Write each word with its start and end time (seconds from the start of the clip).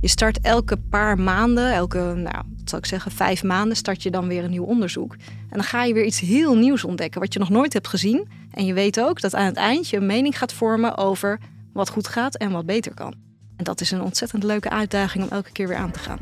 Je 0.00 0.08
start 0.08 0.40
elke 0.40 0.76
paar 0.76 1.18
maanden, 1.18 1.72
elke, 1.72 1.98
nou, 1.98 2.36
wat 2.58 2.68
zal 2.68 2.78
ik 2.78 2.86
zeggen, 2.86 3.10
vijf 3.10 3.42
maanden, 3.42 3.76
start 3.76 4.02
je 4.02 4.10
dan 4.10 4.28
weer 4.28 4.44
een 4.44 4.50
nieuw 4.50 4.64
onderzoek. 4.64 5.12
En 5.22 5.56
dan 5.56 5.64
ga 5.64 5.84
je 5.84 5.94
weer 5.94 6.04
iets 6.04 6.20
heel 6.20 6.56
nieuws 6.56 6.84
ontdekken, 6.84 7.20
wat 7.20 7.32
je 7.32 7.38
nog 7.38 7.48
nooit 7.48 7.72
hebt 7.72 7.88
gezien. 7.88 8.28
En 8.50 8.66
je 8.66 8.72
weet 8.72 9.00
ook 9.00 9.20
dat 9.20 9.34
aan 9.34 9.46
het 9.46 9.56
eind 9.56 9.88
je 9.88 9.96
een 9.96 10.06
mening 10.06 10.38
gaat 10.38 10.52
vormen 10.52 10.96
over 10.96 11.38
wat 11.72 11.88
goed 11.88 12.08
gaat 12.08 12.36
en 12.36 12.50
wat 12.50 12.66
beter 12.66 12.94
kan. 12.94 13.14
En 13.56 13.64
dat 13.64 13.80
is 13.80 13.90
een 13.90 14.02
ontzettend 14.02 14.42
leuke 14.42 14.70
uitdaging 14.70 15.24
om 15.24 15.30
elke 15.30 15.52
keer 15.52 15.68
weer 15.68 15.76
aan 15.76 15.90
te 15.90 15.98
gaan. 15.98 16.18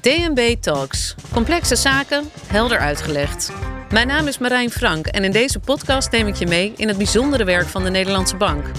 DNB 0.00 0.56
Talks. 0.60 1.14
Complexe 1.32 1.76
zaken, 1.76 2.24
helder 2.46 2.78
uitgelegd. 2.78 3.52
Mijn 3.90 4.06
naam 4.06 4.26
is 4.26 4.38
Marijn 4.38 4.70
Frank 4.70 5.06
en 5.06 5.24
in 5.24 5.32
deze 5.32 5.58
podcast 5.58 6.10
neem 6.10 6.26
ik 6.26 6.34
je 6.34 6.46
mee 6.46 6.72
in 6.76 6.88
het 6.88 6.96
bijzondere 6.96 7.44
werk 7.44 7.66
van 7.66 7.82
de 7.82 7.90
Nederlandse 7.90 8.36
Bank. 8.36 8.70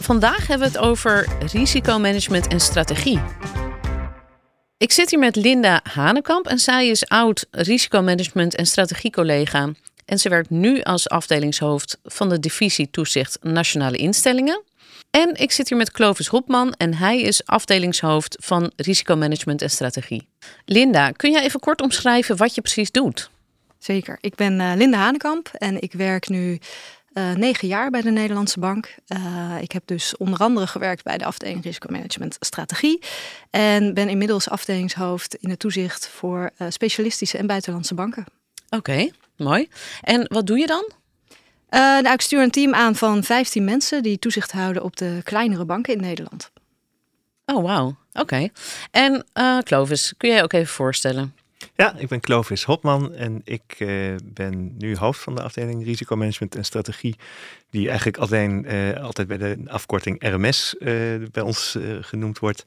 Vandaag 0.00 0.46
hebben 0.46 0.72
we 0.72 0.78
het 0.78 0.86
over 0.86 1.28
risicomanagement 1.52 2.46
en 2.46 2.60
strategie. 2.60 3.20
Ik 4.76 4.92
zit 4.92 5.10
hier 5.10 5.18
met 5.18 5.36
Linda 5.36 5.80
Hanekamp 5.82 6.46
en 6.46 6.58
zij 6.58 6.88
is 6.88 7.08
oud 7.08 7.46
risicomanagement 7.50 8.54
en 8.54 8.66
strategiecollega. 8.66 9.72
En 10.04 10.18
ze 10.18 10.28
werkt 10.28 10.50
nu 10.50 10.82
als 10.82 11.08
afdelingshoofd 11.08 11.98
van 12.04 12.28
de 12.28 12.40
divisie 12.40 12.90
toezicht 12.90 13.38
nationale 13.42 13.96
instellingen. 13.96 14.62
En 15.10 15.34
ik 15.34 15.52
zit 15.52 15.68
hier 15.68 15.78
met 15.78 15.90
Clovis 15.90 16.26
Hopman 16.26 16.72
en 16.72 16.94
hij 16.94 17.20
is 17.20 17.46
afdelingshoofd 17.46 18.36
van 18.40 18.72
risicomanagement 18.76 19.62
en 19.62 19.70
strategie. 19.70 20.28
Linda, 20.64 21.10
kun 21.10 21.30
jij 21.30 21.42
even 21.42 21.60
kort 21.60 21.80
omschrijven 21.80 22.36
wat 22.36 22.54
je 22.54 22.60
precies 22.60 22.90
doet? 22.90 23.30
Zeker. 23.78 24.18
Ik 24.20 24.34
ben 24.34 24.60
uh, 24.60 24.72
Linda 24.76 24.98
Hanekamp 24.98 25.48
en 25.52 25.82
ik 25.82 25.92
werk 25.92 26.28
nu 26.28 26.58
uh, 27.18 27.32
negen 27.32 27.68
jaar 27.68 27.90
bij 27.90 28.00
de 28.00 28.10
Nederlandse 28.10 28.60
Bank. 28.60 28.94
Uh, 29.08 29.56
ik 29.60 29.72
heb 29.72 29.82
dus 29.86 30.16
onder 30.16 30.38
andere 30.38 30.66
gewerkt 30.66 31.02
bij 31.02 31.18
de 31.18 31.24
afdeling 31.24 31.64
risicomanagement 31.64 32.36
strategie. 32.40 33.02
En 33.50 33.94
ben 33.94 34.08
inmiddels 34.08 34.48
afdelingshoofd 34.48 35.34
in 35.34 35.50
het 35.50 35.58
toezicht 35.58 36.08
voor 36.08 36.50
uh, 36.58 36.68
specialistische 36.70 37.38
en 37.38 37.46
buitenlandse 37.46 37.94
banken. 37.94 38.24
Oké, 38.66 38.76
okay, 38.76 39.12
mooi. 39.36 39.68
En 40.00 40.26
wat 40.28 40.46
doe 40.46 40.58
je 40.58 40.66
dan? 40.66 40.90
nou, 41.70 42.12
ik 42.12 42.20
stuur 42.20 42.42
een 42.42 42.50
team 42.50 42.74
aan 42.74 42.96
van 42.96 43.24
15 43.24 43.64
mensen 43.64 44.02
die 44.02 44.18
toezicht 44.18 44.52
houden 44.52 44.82
op 44.82 44.96
de 44.96 45.20
kleinere 45.24 45.64
banken 45.64 45.94
in 45.94 46.00
Nederland. 46.00 46.50
Oh, 47.46 47.64
wauw. 47.64 47.86
Oké. 48.12 48.20
Okay. 48.20 48.52
En 48.90 49.24
Clovis, 49.64 50.14
kun 50.16 50.28
jij 50.28 50.42
ook 50.42 50.52
even 50.52 50.74
voorstellen? 50.74 51.34
Ja, 51.74 51.96
ik 51.96 52.08
ben 52.08 52.20
Clovis 52.20 52.64
Hopman 52.64 53.14
en 53.14 53.40
ik 53.44 53.74
uh, 53.78 54.14
ben 54.24 54.74
nu 54.76 54.96
hoofd 54.96 55.20
van 55.20 55.34
de 55.34 55.42
afdeling 55.42 55.84
risicomanagement 55.84 56.54
en 56.54 56.64
strategie, 56.64 57.16
die 57.70 57.86
eigenlijk 57.86 58.18
alleen 58.18 58.64
uh, 58.68 59.02
altijd 59.02 59.28
bij 59.28 59.38
de 59.38 59.58
afkorting 59.66 60.28
RMS 60.28 60.74
uh, 60.78 60.88
bij 61.32 61.42
ons 61.42 61.78
genoemd 62.00 62.38
wordt. 62.38 62.62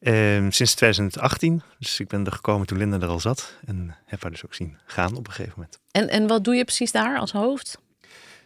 Ehm, 0.00 0.50
sinds 0.50 0.74
2018, 0.74 1.62
dus 1.78 2.00
ik 2.00 2.08
ben 2.08 2.26
er 2.26 2.32
gekomen 2.32 2.66
toen 2.66 2.78
Linda 2.78 3.00
er 3.00 3.06
al 3.06 3.20
zat 3.20 3.58
en 3.64 3.96
heb 4.04 4.22
haar 4.22 4.30
dus 4.30 4.44
ook 4.44 4.54
zien 4.54 4.78
gaan 4.84 5.16
op 5.16 5.26
een 5.26 5.32
gegeven 5.32 5.54
moment. 5.56 5.78
En, 5.90 6.08
en 6.08 6.26
wat 6.26 6.44
doe 6.44 6.54
je 6.54 6.64
precies 6.64 6.92
daar 6.92 7.18
als 7.18 7.32
hoofd? 7.32 7.78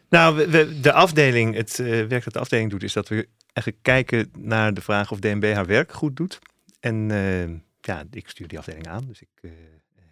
Nou, 0.09 0.37
we, 0.37 0.49
we, 0.51 0.81
de 0.81 0.93
afdeling, 0.93 1.55
het 1.55 1.77
werk 1.77 2.25
dat 2.25 2.33
de 2.33 2.39
afdeling 2.39 2.71
doet, 2.71 2.83
is 2.83 2.93
dat 2.93 3.09
we 3.09 3.29
eigenlijk 3.53 3.79
kijken 3.83 4.31
naar 4.39 4.75
de 4.75 4.81
vraag 4.81 5.11
of 5.11 5.19
DNB 5.19 5.55
haar 5.55 5.67
werk 5.67 5.93
goed 5.93 6.17
doet. 6.17 6.39
En 6.81 7.11
ja, 7.87 8.05
ik 8.11 8.29
stuur 8.29 8.49
die 8.49 8.59
afdeling 8.59 8.89
aan, 8.89 9.05
dus 9.07 9.21
ik 9.21 9.51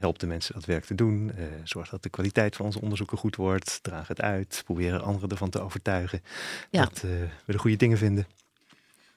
help 0.02 0.18
de 0.18 0.26
mensen 0.26 0.54
dat 0.54 0.64
werk 0.64 0.84
te 0.84 0.94
doen. 0.94 1.32
Uh, 1.38 1.44
zorg 1.64 1.88
dat 1.88 2.02
de 2.02 2.08
kwaliteit 2.08 2.56
van 2.56 2.66
onze 2.66 2.80
onderzoeken 2.80 3.18
goed 3.18 3.36
wordt. 3.36 3.78
Draag 3.82 4.08
het 4.08 4.20
uit. 4.20 4.62
Proberen 4.64 5.02
anderen 5.02 5.28
ervan 5.28 5.50
te 5.50 5.60
overtuigen 5.60 6.22
dat 6.70 7.02
uh, 7.04 7.10
we 7.44 7.52
de 7.52 7.58
goede 7.58 7.76
dingen 7.76 7.98
vinden. 7.98 8.26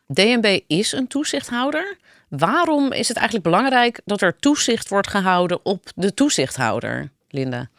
DNB 0.08 0.60
is 0.68 0.92
een 0.92 1.08
toezichthouder. 1.08 1.98
Waarom 2.30 2.92
is 2.92 3.08
het 3.08 3.18
eigenlijk 3.18 3.48
belangrijk 3.48 4.02
dat 4.06 4.22
er 4.22 4.36
toezicht 4.36 4.90
wordt 4.90 5.08
gehouden 5.08 5.66
op 5.66 5.92
de 5.96 6.14
toezichthouder, 6.14 7.12
Linda? 7.30 7.70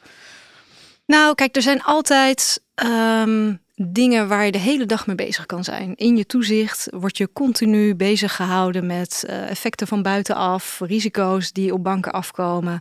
Nou, 1.06 1.34
kijk, 1.34 1.56
er 1.56 1.62
zijn 1.62 1.82
altijd 1.82 2.62
um, 2.84 3.60
dingen 3.76 4.28
waar 4.28 4.44
je 4.44 4.53
de 4.53 4.59
hele 4.59 4.87
dag 4.87 5.06
mee 5.06 5.16
bezig 5.16 5.47
kan 5.47 5.64
zijn. 5.64 5.94
In 5.94 6.16
je 6.16 6.26
toezicht 6.26 6.88
word 6.91 7.16
je 7.16 7.32
continu 7.32 7.94
bezig 7.94 8.37
gehouden 8.37 8.87
met 8.87 9.25
uh, 9.26 9.50
effecten 9.50 9.87
van 9.87 10.03
buitenaf, 10.03 10.81
risico's 10.81 11.53
die 11.53 11.72
op 11.72 11.84
banken 11.84 12.12
afkomen. 12.12 12.81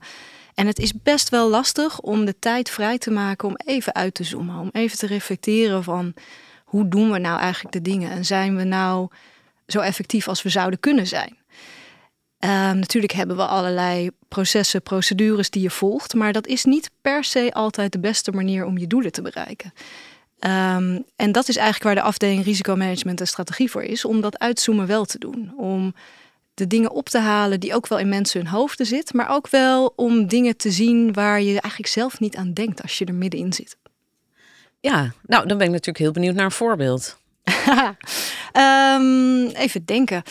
En 0.53 0.67
het 0.67 0.79
is 0.79 1.01
best 1.01 1.29
wel 1.29 1.49
lastig 1.49 1.99
om 1.99 2.25
de 2.25 2.39
tijd 2.39 2.69
vrij 2.69 2.97
te 2.97 3.11
maken 3.11 3.47
om 3.47 3.55
even 3.65 3.95
uit 3.95 4.13
te 4.13 4.23
zoomen, 4.23 4.59
om 4.59 4.69
even 4.71 4.97
te 4.97 5.07
reflecteren 5.07 5.83
van 5.83 6.13
hoe 6.63 6.87
doen 6.87 7.11
we 7.11 7.17
nou 7.17 7.39
eigenlijk 7.39 7.73
de 7.73 7.81
dingen 7.81 8.11
en 8.11 8.25
zijn 8.25 8.55
we 8.55 8.63
nou 8.63 9.07
zo 9.67 9.79
effectief 9.79 10.27
als 10.27 10.41
we 10.41 10.49
zouden 10.49 10.79
kunnen 10.79 11.07
zijn. 11.07 11.37
Uh, 12.39 12.49
natuurlijk 12.71 13.13
hebben 13.13 13.35
we 13.35 13.45
allerlei 13.45 14.09
processen, 14.27 14.81
procedures 14.81 15.49
die 15.49 15.61
je 15.61 15.69
volgt, 15.69 16.13
maar 16.13 16.33
dat 16.33 16.47
is 16.47 16.63
niet 16.63 16.91
per 17.01 17.23
se 17.23 17.53
altijd 17.53 17.91
de 17.91 17.99
beste 17.99 18.31
manier 18.31 18.65
om 18.65 18.77
je 18.77 18.87
doelen 18.87 19.11
te 19.11 19.21
bereiken. 19.21 19.73
Um, 20.45 21.03
en 21.15 21.31
dat 21.31 21.47
is 21.47 21.55
eigenlijk 21.55 21.83
waar 21.83 22.03
de 22.03 22.09
afdeling 22.09 22.43
risicomanagement 22.43 23.19
en 23.19 23.27
strategie 23.27 23.71
voor 23.71 23.83
is, 23.83 24.05
om 24.05 24.21
dat 24.21 24.39
uitzoomen 24.39 24.87
wel 24.87 25.05
te 25.05 25.19
doen. 25.19 25.53
Om 25.57 25.93
de 26.53 26.67
dingen 26.67 26.91
op 26.91 27.09
te 27.09 27.19
halen 27.19 27.59
die 27.59 27.75
ook 27.75 27.87
wel 27.87 27.99
in 27.99 28.09
mensen 28.09 28.39
hun 28.39 28.49
hoofden 28.49 28.85
zitten, 28.85 29.15
maar 29.15 29.29
ook 29.29 29.49
wel 29.49 29.93
om 29.95 30.27
dingen 30.27 30.57
te 30.57 30.71
zien 30.71 31.13
waar 31.13 31.41
je 31.41 31.61
eigenlijk 31.61 31.87
zelf 31.87 32.19
niet 32.19 32.35
aan 32.35 32.53
denkt 32.53 32.81
als 32.81 32.97
je 32.97 33.05
er 33.05 33.13
middenin 33.13 33.53
zit. 33.53 33.77
Ja, 34.79 35.11
nou 35.25 35.47
dan 35.47 35.57
ben 35.57 35.67
ik 35.67 35.73
natuurlijk 35.73 35.97
heel 35.97 36.11
benieuwd 36.11 36.35
naar 36.35 36.45
een 36.45 36.51
voorbeeld. 36.51 37.17
um, 38.53 39.47
even 39.65 39.85
denken. 39.85 40.23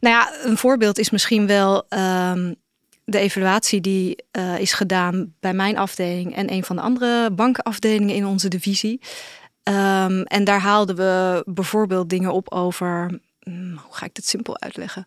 Nou 0.00 0.14
ja, 0.14 0.44
een 0.44 0.56
voorbeeld 0.56 0.98
is 0.98 1.10
misschien 1.10 1.46
wel 1.46 1.86
um, 1.88 2.56
de 3.04 3.18
evaluatie 3.18 3.80
die 3.80 4.24
uh, 4.32 4.58
is 4.58 4.72
gedaan 4.72 5.34
bij 5.40 5.54
mijn 5.54 5.78
afdeling 5.78 6.34
en 6.34 6.52
een 6.52 6.64
van 6.64 6.76
de 6.76 6.82
andere 6.82 7.30
bankenafdelingen 7.30 8.14
in 8.14 8.26
onze 8.26 8.48
divisie. 8.48 9.00
Um, 9.64 10.22
en 10.22 10.44
daar 10.44 10.60
haalden 10.60 10.96
we 10.96 11.42
bijvoorbeeld 11.46 12.10
dingen 12.10 12.32
op 12.32 12.52
over. 12.52 13.20
Hmm, 13.42 13.76
hoe 13.76 13.94
ga 13.94 14.06
ik 14.06 14.14
dit 14.14 14.26
simpel 14.26 14.60
uitleggen? 14.60 15.06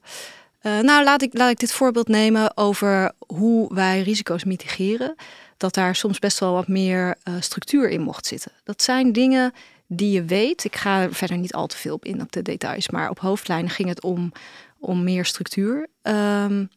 Uh, 0.61 0.79
nou, 0.79 1.03
laat 1.03 1.21
ik, 1.21 1.37
laat 1.37 1.49
ik 1.49 1.59
dit 1.59 1.71
voorbeeld 1.71 2.07
nemen 2.07 2.57
over 2.57 3.11
hoe 3.27 3.73
wij 3.73 4.01
risico's 4.01 4.43
mitigeren. 4.43 5.15
Dat 5.57 5.73
daar 5.73 5.95
soms 5.95 6.19
best 6.19 6.39
wel 6.39 6.53
wat 6.53 6.67
meer 6.67 7.15
uh, 7.23 7.35
structuur 7.39 7.89
in 7.89 8.01
mocht 8.01 8.25
zitten. 8.25 8.51
Dat 8.63 8.81
zijn 8.81 9.11
dingen 9.11 9.53
die 9.87 10.11
je 10.11 10.23
weet. 10.23 10.63
Ik 10.63 10.75
ga 10.75 11.01
er 11.01 11.13
verder 11.13 11.37
niet 11.37 11.53
al 11.53 11.67
te 11.67 11.77
veel 11.77 11.93
op 11.93 12.05
in 12.05 12.21
op 12.21 12.31
de 12.31 12.41
details, 12.41 12.89
maar 12.89 13.09
op 13.09 13.19
hoofdlijnen 13.19 13.71
ging 13.71 13.89
het 13.89 14.01
om, 14.01 14.31
om 14.79 15.03
meer 15.03 15.25
structuur. 15.25 15.87
Um, 16.01 16.69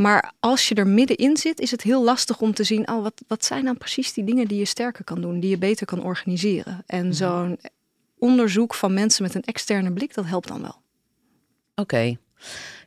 maar 0.00 0.32
als 0.40 0.68
je 0.68 0.74
er 0.74 0.86
middenin 0.86 1.36
zit, 1.36 1.60
is 1.60 1.70
het 1.70 1.82
heel 1.82 2.04
lastig 2.04 2.40
om 2.40 2.54
te 2.54 2.64
zien, 2.64 2.88
oh, 2.88 3.02
wat, 3.02 3.22
wat 3.26 3.44
zijn 3.44 3.64
dan 3.64 3.78
precies 3.78 4.12
die 4.12 4.24
dingen 4.24 4.48
die 4.48 4.58
je 4.58 4.64
sterker 4.64 5.04
kan 5.04 5.20
doen, 5.20 5.40
die 5.40 5.50
je 5.50 5.58
beter 5.58 5.86
kan 5.86 6.02
organiseren. 6.02 6.82
En 6.86 7.04
mhm. 7.04 7.12
zo'n 7.12 7.58
onderzoek 8.18 8.74
van 8.74 8.94
mensen 8.94 9.22
met 9.22 9.34
een 9.34 9.44
externe 9.44 9.92
blik, 9.92 10.14
dat 10.14 10.26
helpt 10.26 10.48
dan 10.48 10.62
wel. 10.62 10.82
Oké. 11.74 12.16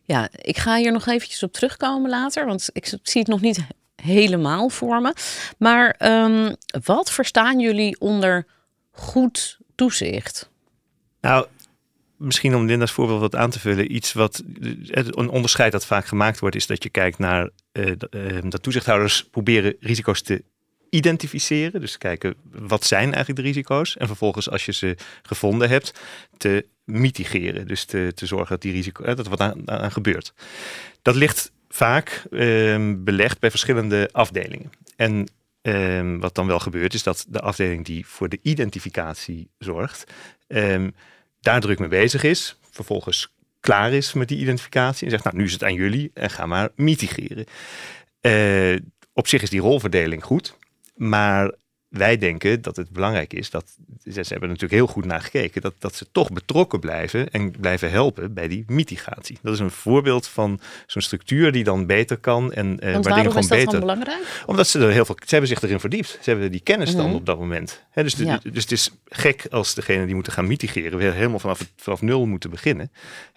Ja, 0.03 0.29
ik 0.31 0.57
ga 0.57 0.75
hier 0.77 0.91
nog 0.91 1.07
eventjes 1.07 1.43
op 1.43 1.53
terugkomen 1.53 2.09
later, 2.09 2.45
want 2.45 2.69
ik 2.71 2.85
zie 3.03 3.21
het 3.21 3.29
nog 3.29 3.41
niet 3.41 3.59
helemaal 3.95 4.69
voor 4.69 5.01
me. 5.01 5.13
Maar 5.57 5.95
um, 6.23 6.55
wat 6.83 7.11
verstaan 7.11 7.59
jullie 7.59 7.99
onder 7.99 8.47
goed 8.91 9.57
toezicht? 9.75 10.49
Nou, 11.21 11.47
misschien 12.23 12.55
om 12.55 12.65
Linda's 12.65 12.91
voorbeeld 12.91 13.19
wat 13.19 13.35
aan 13.35 13.49
te 13.49 13.59
vullen, 13.59 13.95
iets 13.95 14.13
wat 14.13 14.43
een 14.91 15.29
onderscheid 15.29 15.71
dat 15.71 15.85
vaak 15.85 16.05
gemaakt 16.05 16.39
wordt, 16.39 16.55
is 16.55 16.67
dat 16.67 16.83
je 16.83 16.89
kijkt 16.89 17.17
naar 17.17 17.49
uh, 17.73 17.91
dat 18.43 18.63
toezichthouders 18.63 19.23
proberen 19.23 19.75
risico's 19.79 20.21
te 20.21 20.43
identificeren. 20.89 21.81
Dus 21.81 21.97
kijken 21.97 22.35
wat 22.51 22.85
zijn 22.85 23.13
eigenlijk 23.13 23.35
de 23.35 23.45
risico's. 23.45 23.97
En 23.97 24.07
vervolgens, 24.07 24.49
als 24.49 24.65
je 24.65 24.73
ze 24.73 24.97
gevonden 25.21 25.69
hebt, 25.69 25.99
te 26.37 26.65
mitigeren. 26.83 27.67
Dus 27.67 27.85
te, 27.85 28.11
te 28.15 28.25
zorgen 28.25 28.49
dat 28.49 28.61
die 28.61 28.71
risico, 28.71 29.03
dat 29.03 29.25
er 29.25 29.29
wat 29.29 29.39
aan, 29.65 29.91
gebeurt. 29.91 30.33
Dat 31.01 31.15
ligt 31.15 31.51
vaak 31.69 32.23
uh, 32.29 32.93
belegd 32.97 33.39
bij 33.39 33.49
verschillende 33.49 34.09
afdelingen. 34.11 34.71
En 34.95 35.27
um, 35.61 36.19
wat 36.19 36.35
dan 36.35 36.47
wel 36.47 36.59
gebeurt, 36.59 36.93
is 36.93 37.03
dat 37.03 37.25
de 37.29 37.39
afdeling 37.39 37.85
die 37.85 38.07
voor 38.07 38.29
de 38.29 38.39
identificatie 38.41 39.49
zorgt, 39.57 40.11
um, 40.47 40.95
daar 41.43 41.61
druk 41.61 41.79
mee 41.79 41.89
bezig 41.89 42.23
is, 42.23 42.57
vervolgens 42.71 43.33
klaar 43.59 43.93
is 43.93 44.13
met 44.13 44.27
die 44.27 44.39
identificatie 44.39 45.05
en 45.05 45.11
zegt, 45.11 45.23
nou 45.23 45.35
nu 45.35 45.43
is 45.43 45.51
het 45.51 45.63
aan 45.63 45.73
jullie 45.73 46.11
en 46.13 46.29
ga 46.29 46.45
maar 46.45 46.69
mitigeren. 46.75 47.45
Uh, 48.21 48.79
op 49.13 49.27
zich 49.27 49.41
is 49.41 49.49
die 49.49 49.61
rolverdeling 49.61 50.23
goed, 50.23 50.57
maar 50.95 51.51
wij 51.93 52.17
denken 52.17 52.61
dat 52.61 52.75
het 52.75 52.89
belangrijk 52.89 53.33
is 53.33 53.49
dat 53.49 53.65
ze 54.03 54.21
hebben 54.27 54.49
natuurlijk 54.49 54.73
heel 54.73 54.87
goed 54.87 55.05
naar 55.05 55.21
gekeken 55.21 55.61
dat, 55.61 55.73
dat 55.79 55.95
ze 55.95 56.05
toch 56.11 56.31
betrokken 56.31 56.79
blijven 56.79 57.29
en 57.29 57.51
blijven 57.51 57.91
helpen 57.91 58.33
bij 58.33 58.47
die 58.47 58.63
mitigatie. 58.67 59.37
Dat 59.41 59.53
is 59.53 59.59
een 59.59 59.71
voorbeeld 59.71 60.27
van 60.27 60.59
zo'n 60.87 61.01
structuur 61.01 61.51
die 61.51 61.63
dan 61.63 61.85
beter 61.85 62.17
kan 62.17 62.53
en 62.53 62.67
uh, 62.83 62.93
waar 62.93 63.15
dingen 63.15 63.31
gewoon 63.31 63.47
beter. 63.47 63.79
belangrijk? 63.79 64.43
Omdat 64.45 64.67
ze 64.67 64.79
er 64.79 64.91
heel 64.91 65.05
veel, 65.05 65.15
ze 65.19 65.29
hebben 65.29 65.49
zich 65.49 65.61
erin 65.61 65.79
verdiept. 65.79 66.19
Ze 66.21 66.29
hebben 66.29 66.51
die 66.51 66.59
kennis 66.59 66.95
dan 66.95 67.05
mhm. 67.05 67.15
op 67.15 67.25
dat 67.25 67.39
moment. 67.39 67.83
dus, 67.93 68.15
dus 68.15 68.37
het 68.53 68.71
is 68.71 68.91
gek 69.05 69.45
als 69.49 69.73
degene 69.73 70.05
die 70.05 70.15
moeten 70.15 70.33
gaan 70.33 70.47
mitigeren 70.47 70.97
weer 70.97 71.13
helemaal 71.13 71.39
vanaf, 71.39 71.71
vanaf 71.75 72.01
nul 72.01 72.25
moeten 72.25 72.49
beginnen 72.49 72.91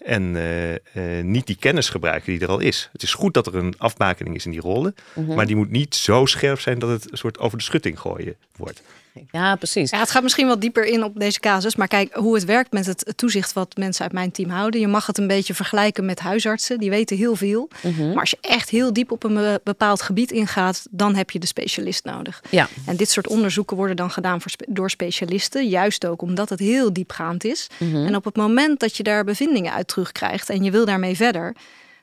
en 0.04 0.34
uh, 0.34 0.72
uh, 0.72 0.78
niet 1.22 1.46
die 1.46 1.56
kennis 1.56 1.88
gebruiken 1.88 2.32
die 2.32 2.40
er 2.40 2.48
al 2.48 2.60
is. 2.60 2.88
Het 2.92 3.02
is 3.02 3.14
goed 3.14 3.34
dat 3.34 3.46
er 3.46 3.54
een 3.54 3.74
afbakening 3.78 4.36
is 4.36 4.44
in 4.44 4.50
die 4.50 4.60
rollen, 4.60 4.94
mhm. 5.14 5.34
maar 5.34 5.46
die 5.46 5.56
moet 5.56 5.70
niet 5.70 5.94
zo 5.94 6.26
scherp 6.26 6.60
zijn 6.60 6.78
dat 6.78 6.90
het 6.90 7.10
een 7.10 7.18
soort 7.18 7.38
over 7.38 7.58
de 7.58 7.64
schutting 7.64 8.00
gooien 8.00 8.36
wordt. 8.56 8.82
Ja, 9.30 9.56
precies. 9.56 9.90
Ja, 9.90 9.98
het 9.98 10.10
gaat 10.10 10.22
misschien 10.22 10.46
wat 10.46 10.60
dieper 10.60 10.84
in 10.84 11.04
op 11.04 11.18
deze 11.18 11.40
casus. 11.40 11.76
Maar 11.76 11.88
kijk, 11.88 12.14
hoe 12.14 12.34
het 12.34 12.44
werkt 12.44 12.72
met 12.72 12.86
het 12.86 13.12
toezicht 13.16 13.52
wat 13.52 13.76
mensen 13.76 14.02
uit 14.02 14.12
mijn 14.12 14.30
team 14.30 14.50
houden. 14.50 14.80
Je 14.80 14.86
mag 14.86 15.06
het 15.06 15.18
een 15.18 15.26
beetje 15.26 15.54
vergelijken 15.54 16.04
met 16.04 16.20
huisartsen. 16.20 16.78
Die 16.78 16.90
weten 16.90 17.16
heel 17.16 17.36
veel. 17.36 17.68
Mhm. 17.82 18.08
Maar 18.08 18.20
als 18.20 18.30
je 18.30 18.38
echt 18.40 18.68
heel 18.68 18.92
diep 18.92 19.10
op 19.10 19.24
een 19.24 19.58
bepaald 19.64 20.02
gebied 20.02 20.32
ingaat, 20.32 20.86
dan 20.90 21.14
heb 21.14 21.30
je 21.30 21.38
de 21.38 21.46
specialist 21.46 22.04
nodig. 22.04 22.42
Ja. 22.50 22.68
En 22.86 22.96
dit 22.96 23.10
soort 23.10 23.28
onderzoeken 23.28 23.76
worden 23.76 23.96
dan 23.96 24.10
gedaan 24.10 24.40
door 24.68 24.90
specialisten. 24.90 25.68
Juist 25.68 26.06
ook 26.06 26.22
omdat 26.22 26.48
het 26.48 26.58
heel 26.58 26.92
diepgaand 26.92 27.44
is. 27.44 27.66
Mhm. 27.78 28.06
En 28.06 28.16
op 28.16 28.24
het 28.24 28.36
moment 28.36 28.80
dat 28.80 28.96
je 28.96 29.02
daar 29.02 29.24
bevindingen 29.24 29.72
uit 29.72 29.88
terugkrijgt 29.88 30.50
en 30.50 30.64
je 30.64 30.70
wil 30.70 30.84
daarmee 30.84 31.16
verder, 31.16 31.54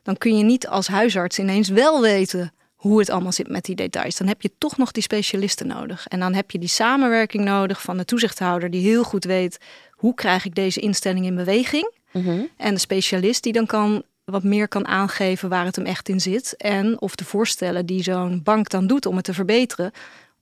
dan 0.03 0.17
kun 0.17 0.37
je 0.37 0.43
niet 0.43 0.67
als 0.67 0.87
huisarts 0.87 1.39
ineens 1.39 1.69
wel 1.69 2.01
weten 2.01 2.53
hoe 2.83 2.99
het 2.99 3.09
allemaal 3.09 3.31
zit 3.31 3.47
met 3.47 3.65
die 3.65 3.75
details. 3.75 4.17
Dan 4.17 4.27
heb 4.27 4.41
je 4.41 4.51
toch 4.57 4.77
nog 4.77 4.91
die 4.91 5.03
specialisten 5.03 5.67
nodig. 5.67 6.07
En 6.07 6.19
dan 6.19 6.33
heb 6.33 6.51
je 6.51 6.59
die 6.59 6.69
samenwerking 6.69 7.43
nodig 7.43 7.81
van 7.81 7.97
de 7.97 8.05
toezichthouder 8.05 8.69
die 8.69 8.81
heel 8.81 9.03
goed 9.03 9.23
weet 9.23 9.57
hoe 9.91 10.13
krijg 10.13 10.45
ik 10.45 10.55
deze 10.55 10.79
instelling 10.79 11.25
in 11.25 11.35
beweging. 11.35 11.93
Mhm. 12.11 12.41
En 12.57 12.73
de 12.73 12.79
specialist 12.79 13.43
die 13.43 13.53
dan 13.53 13.65
kan 13.65 14.03
wat 14.23 14.43
meer 14.43 14.67
kan 14.67 14.87
aangeven 14.87 15.49
waar 15.49 15.65
het 15.65 15.75
hem 15.75 15.85
echt 15.85 16.09
in 16.09 16.19
zit. 16.19 16.55
En 16.57 17.01
of 17.01 17.15
de 17.15 17.25
voorstellen 17.25 17.85
die 17.85 18.03
zo'n 18.03 18.43
bank 18.43 18.69
dan 18.69 18.87
doet 18.87 19.05
om 19.05 19.15
het 19.15 19.25
te 19.25 19.33
verbeteren, 19.33 19.91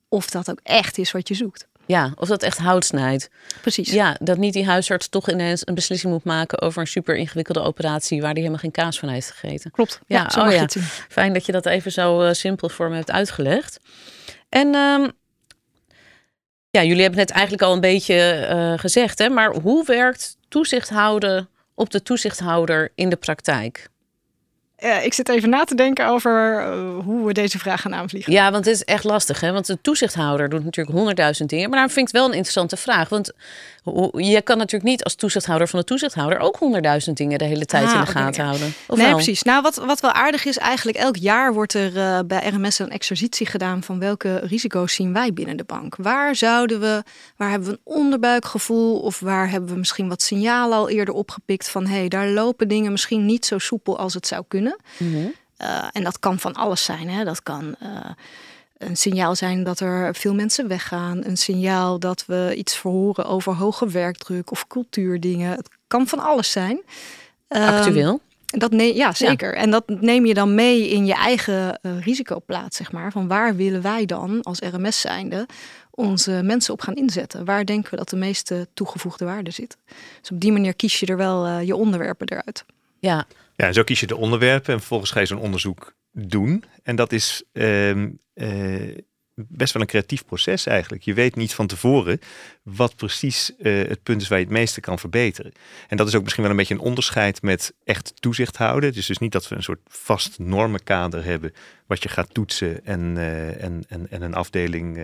of 0.08 0.30
dat 0.30 0.50
ook 0.50 0.60
echt 0.62 0.98
is 0.98 1.12
wat 1.12 1.28
je 1.28 1.34
zoekt. 1.34 1.66
Ja, 1.92 2.12
of 2.16 2.28
dat 2.28 2.42
echt 2.42 2.58
hout 2.58 2.84
snijdt. 2.84 3.30
Precies. 3.60 3.90
Ja, 3.90 4.16
dat 4.20 4.38
niet 4.38 4.52
die 4.52 4.66
huisarts 4.66 5.08
toch 5.08 5.30
ineens 5.30 5.62
een 5.64 5.74
beslissing 5.74 6.12
moet 6.12 6.24
maken 6.24 6.60
over 6.60 6.80
een 6.80 6.86
super 6.86 7.16
ingewikkelde 7.16 7.60
operatie 7.60 8.20
waar 8.20 8.30
hij 8.30 8.38
helemaal 8.38 8.60
geen 8.60 8.70
kaas 8.70 8.98
van 8.98 9.08
heeft 9.08 9.30
gegeten. 9.30 9.70
Klopt. 9.70 10.00
Ja, 10.06 10.30
ja 10.34 10.46
oh 10.46 10.52
ja. 10.52 10.66
Fijn 11.08 11.32
dat 11.32 11.46
je 11.46 11.52
dat 11.52 11.66
even 11.66 11.92
zo 11.92 12.22
uh, 12.22 12.32
simpel 12.32 12.68
voor 12.68 12.88
me 12.88 12.94
hebt 12.94 13.10
uitgelegd. 13.10 13.80
En 14.48 14.74
um, 14.74 15.12
ja, 16.70 16.82
jullie 16.82 17.02
hebben 17.02 17.20
het 17.20 17.30
eigenlijk 17.30 17.62
al 17.62 17.72
een 17.72 17.80
beetje 17.80 18.48
uh, 18.50 18.78
gezegd, 18.78 19.18
hè, 19.18 19.28
maar 19.28 19.54
hoe 19.54 19.84
werkt 19.84 20.36
toezicht 20.48 20.88
houden 20.88 21.48
op 21.74 21.90
de 21.90 22.02
toezichthouder 22.02 22.92
in 22.94 23.08
de 23.08 23.16
praktijk? 23.16 23.88
Ik 24.82 25.14
zit 25.14 25.28
even 25.28 25.50
na 25.50 25.64
te 25.64 25.74
denken 25.74 26.06
over 26.06 26.60
eh, 26.60 27.04
hoe 27.04 27.26
we 27.26 27.32
deze 27.32 27.58
vraag 27.58 27.80
gaan 27.80 27.94
aanvliegen. 27.94 28.32
Ja, 28.32 28.50
want 28.50 28.64
het 28.64 28.74
is 28.74 28.84
echt 28.84 29.04
lastig. 29.04 29.40
Hè? 29.40 29.52
Want 29.52 29.66
de 29.66 29.78
toezichthouder 29.80 30.48
doet 30.48 30.64
natuurlijk 30.64 30.96
honderdduizend 30.96 31.48
dingen. 31.48 31.64
Maar 31.64 31.78
daarom 31.78 31.94
vind 31.94 32.08
ik 32.08 32.12
het 32.12 32.22
wel 32.22 32.30
een 32.30 32.36
interessante 32.36 32.76
vraag. 32.76 33.08
Want 33.08 33.32
je 34.12 34.40
kan 34.44 34.58
natuurlijk 34.58 34.90
niet 34.90 35.04
als 35.04 35.14
toezichthouder 35.14 35.68
van 35.68 35.78
de 35.78 35.84
toezichthouder 35.84 36.38
ook 36.38 36.56
honderdduizend 36.56 37.16
dingen 37.16 37.38
de 37.38 37.44
hele 37.44 37.66
tijd 37.66 37.86
ah, 37.86 37.94
in 37.94 38.00
de 38.00 38.06
gaten 38.06 38.44
houden. 38.44 38.74
Of 38.86 38.98
nee, 38.98 39.12
precies. 39.12 39.42
Nou, 39.42 39.62
wat, 39.62 39.74
wat 39.74 40.00
wel 40.00 40.12
aardig 40.12 40.44
is, 40.44 40.58
eigenlijk 40.58 40.98
elk 40.98 41.16
jaar 41.16 41.54
wordt 41.54 41.74
er 41.74 41.96
uh, 41.96 42.18
bij 42.26 42.48
RMS 42.48 42.78
een 42.78 42.90
exercitie 42.90 43.46
gedaan 43.46 43.82
van 43.82 43.98
welke 43.98 44.38
risico's 44.38 44.94
zien 44.94 45.12
wij 45.12 45.32
binnen 45.32 45.56
de 45.56 45.64
bank. 45.64 45.96
Waar 45.96 46.36
zouden 46.36 46.80
we, 46.80 47.02
waar 47.36 47.50
hebben 47.50 47.68
we 47.68 47.74
een 47.74 47.94
onderbuikgevoel 47.94 49.00
of 49.00 49.20
waar 49.20 49.50
hebben 49.50 49.70
we 49.70 49.78
misschien 49.78 50.08
wat 50.08 50.22
signalen 50.22 50.78
al 50.78 50.88
eerder 50.88 51.14
opgepikt 51.14 51.68
van 51.68 51.86
hé, 51.86 51.98
hey, 51.98 52.08
daar 52.08 52.28
lopen 52.28 52.68
dingen 52.68 52.92
misschien 52.92 53.26
niet 53.26 53.46
zo 53.46 53.58
soepel 53.58 53.98
als 53.98 54.14
het 54.14 54.26
zou 54.26 54.44
kunnen. 54.48 54.76
Mhm. 54.98 55.26
Eh, 55.56 55.84
en 55.92 56.04
dat 56.04 56.18
kan 56.18 56.38
van 56.38 56.52
alles 56.52 56.84
zijn. 56.84 57.08
Hè? 57.08 57.24
Dat 57.24 57.42
kan 57.42 57.74
uh, 57.82 57.88
een 58.82 58.96
signaal 58.96 59.34
zijn 59.34 59.64
dat 59.64 59.80
er 59.80 60.14
veel 60.14 60.34
mensen 60.34 60.68
weggaan. 60.68 61.24
Een 61.24 61.36
signaal 61.36 61.98
dat 61.98 62.24
we 62.26 62.54
iets 62.56 62.76
verhoren 62.76 63.24
over 63.24 63.54
hoge 63.54 63.88
werkdruk 63.88 64.50
of 64.50 64.66
cultuurdingen. 64.66 65.50
Het 65.56 65.68
kan 65.86 66.06
van 66.06 66.18
alles 66.18 66.50
zijn. 66.50 66.80
Actueel? 67.48 68.12
Um, 68.12 68.20
dat 68.58 68.70
nee, 68.70 68.94
ja, 68.94 69.12
zeker. 69.12 69.54
En 69.54 69.70
dat 69.70 69.88
neem 69.88 70.26
je 70.26 70.34
dan 70.34 70.54
mee 70.54 70.88
in 70.88 71.06
je 71.06 71.14
eigen 71.14 71.78
uh, 71.82 72.00
risicoplaats, 72.00 72.76
zeg 72.76 72.92
maar. 72.92 73.12
Van 73.12 73.28
waar 73.28 73.56
willen 73.56 73.82
wij 73.82 74.06
dan 74.06 74.42
als 74.42 74.58
RMS 74.58 75.00
zijnde 75.00 75.46
onze 75.90 76.40
mensen 76.42 76.72
op 76.72 76.80
gaan 76.80 76.94
inzetten? 76.94 77.44
Waar 77.44 77.64
denken 77.64 77.90
we 77.90 77.96
dat 77.96 78.08
de 78.08 78.16
meeste 78.16 78.68
toegevoegde 78.74 79.24
waarde 79.24 79.50
zit? 79.50 79.76
Dus 80.20 80.30
op 80.30 80.40
die 80.40 80.52
manier 80.52 80.74
kies 80.74 81.00
je 81.00 81.06
er 81.06 81.16
wel 81.16 81.46
uh, 81.46 81.62
je 81.62 81.76
onderwerpen 81.76 82.28
eruit. 82.28 82.64
Ja. 82.98 83.26
ja, 83.56 83.66
en 83.66 83.74
zo 83.74 83.82
kies 83.82 84.00
je 84.00 84.06
de 84.06 84.16
onderwerpen 84.16 84.72
en 84.72 84.78
vervolgens 84.78 85.10
ga 85.10 85.20
je 85.20 85.26
zo'n 85.26 85.38
onderzoek 85.38 85.92
doen. 86.12 86.64
En 86.82 86.96
dat 86.96 87.12
is 87.12 87.42
ehm, 87.52 88.10
eh, 88.34 88.96
best 89.34 89.72
wel 89.72 89.82
een 89.82 89.88
creatief 89.88 90.24
proces 90.24 90.66
eigenlijk. 90.66 91.02
Je 91.02 91.14
weet 91.14 91.36
niet 91.36 91.54
van 91.54 91.66
tevoren 91.66 92.20
wat 92.62 92.96
precies 92.96 93.56
eh, 93.56 93.88
het 93.88 94.02
punt 94.02 94.22
is 94.22 94.28
waar 94.28 94.38
je 94.38 94.44
het 94.44 94.52
meeste 94.52 94.80
kan 94.80 94.98
verbeteren. 94.98 95.52
En 95.88 95.96
dat 95.96 96.08
is 96.08 96.14
ook 96.14 96.22
misschien 96.22 96.42
wel 96.42 96.52
een 96.52 96.58
beetje 96.58 96.74
een 96.74 96.80
onderscheid 96.80 97.42
met 97.42 97.74
echt 97.84 98.12
toezicht 98.20 98.56
houden. 98.56 98.88
Het 98.88 98.98
is 98.98 99.06
dus 99.06 99.18
niet 99.18 99.32
dat 99.32 99.48
we 99.48 99.54
een 99.54 99.62
soort 99.62 99.80
vast 99.86 100.38
normenkader 100.38 101.24
hebben 101.24 101.54
wat 101.86 102.02
je 102.02 102.08
gaat 102.08 102.34
toetsen 102.34 102.84
en, 102.84 103.14
uh, 103.16 103.62
en, 103.62 103.84
en, 103.88 104.10
en 104.10 104.22
een 104.22 104.34
afdeling, 104.34 105.00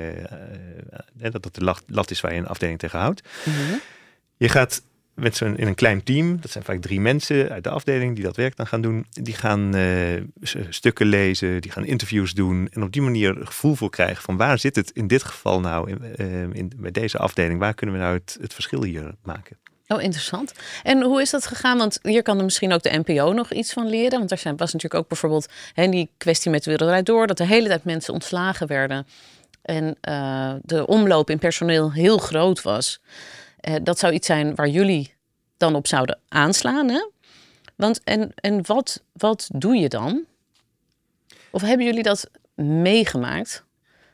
dat 1.14 1.42
dat 1.42 1.54
de 1.54 1.64
lat, 1.64 1.82
lat, 1.86 2.10
is 2.10 2.20
waar 2.20 2.32
je 2.32 2.38
een 2.38 2.46
afdeling 2.46 2.78
tegen 2.78 2.98
houdt. 2.98 3.22
Mhm. 3.44 3.74
Je 4.36 4.48
gaat 4.48 4.82
met 5.18 5.36
zo'n 5.36 5.56
in 5.56 5.66
een 5.66 5.74
klein 5.74 6.02
team, 6.02 6.40
dat 6.40 6.50
zijn 6.50 6.64
vaak 6.64 6.80
drie 6.80 7.00
mensen 7.00 7.48
uit 7.48 7.64
de 7.64 7.70
afdeling 7.70 8.14
die 8.14 8.24
dat 8.24 8.36
werk 8.36 8.56
dan 8.56 8.66
gaan 8.66 8.80
doen, 8.80 9.06
die 9.10 9.34
gaan 9.34 9.76
uh, 9.76 10.22
stukken 10.68 11.06
lezen, 11.06 11.60
die 11.60 11.70
gaan 11.70 11.84
interviews 11.84 12.32
doen 12.32 12.68
en 12.72 12.82
op 12.82 12.92
die 12.92 13.02
manier 13.02 13.36
een 13.40 13.46
gevoel 13.46 13.74
voor 13.74 13.90
krijgen 13.90 14.22
van 14.22 14.36
waar 14.36 14.58
zit 14.58 14.76
het 14.76 14.90
in 14.90 15.06
dit 15.06 15.22
geval 15.22 15.60
nou 15.60 15.90
in, 15.90 16.14
uh, 16.16 16.42
in 16.52 16.72
bij 16.76 16.90
deze 16.90 17.18
afdeling, 17.18 17.58
waar 17.58 17.74
kunnen 17.74 17.96
we 17.96 18.02
nou 18.02 18.14
het, 18.14 18.38
het 18.40 18.54
verschil 18.54 18.82
hier 18.82 19.14
maken? 19.22 19.56
Oh, 19.88 20.02
interessant. 20.02 20.52
En 20.82 21.02
hoe 21.02 21.20
is 21.20 21.30
dat 21.30 21.46
gegaan? 21.46 21.78
Want 21.78 21.98
hier 22.02 22.22
kan 22.22 22.38
er 22.38 22.44
misschien 22.44 22.72
ook 22.72 22.82
de 22.82 23.02
NPO 23.04 23.32
nog 23.32 23.52
iets 23.52 23.72
van 23.72 23.88
leren. 23.88 24.18
Want 24.18 24.30
er 24.30 24.38
zijn, 24.38 24.56
was 24.56 24.72
natuurlijk 24.72 25.02
ook 25.02 25.08
bijvoorbeeld 25.08 25.48
hè, 25.72 25.88
die 25.88 26.10
kwestie 26.16 26.50
met 26.50 26.64
de 26.64 26.70
Wereldrijd 26.70 27.06
Door... 27.06 27.26
dat 27.26 27.36
de 27.36 27.46
hele 27.46 27.68
tijd 27.68 27.84
mensen 27.84 28.14
ontslagen 28.14 28.66
werden. 28.66 29.06
En 29.62 29.96
uh, 30.08 30.54
de 30.62 30.86
omloop 30.86 31.30
in 31.30 31.38
personeel 31.38 31.92
heel 31.92 32.18
groot 32.18 32.62
was. 32.62 33.00
Uh, 33.68 33.74
dat 33.82 33.98
zou 33.98 34.12
iets 34.12 34.26
zijn 34.26 34.54
waar 34.54 34.68
jullie 34.68 35.14
dan 35.56 35.74
op 35.74 35.86
zouden 35.86 36.18
aanslaan. 36.28 36.88
Hè? 36.88 37.08
Want 37.76 38.00
en, 38.04 38.32
en 38.34 38.66
wat, 38.66 39.02
wat 39.12 39.48
doe 39.54 39.76
je 39.76 39.88
dan? 39.88 40.24
Of 41.50 41.62
hebben 41.62 41.86
jullie 41.86 42.02
dat 42.02 42.30
meegemaakt? 42.54 43.64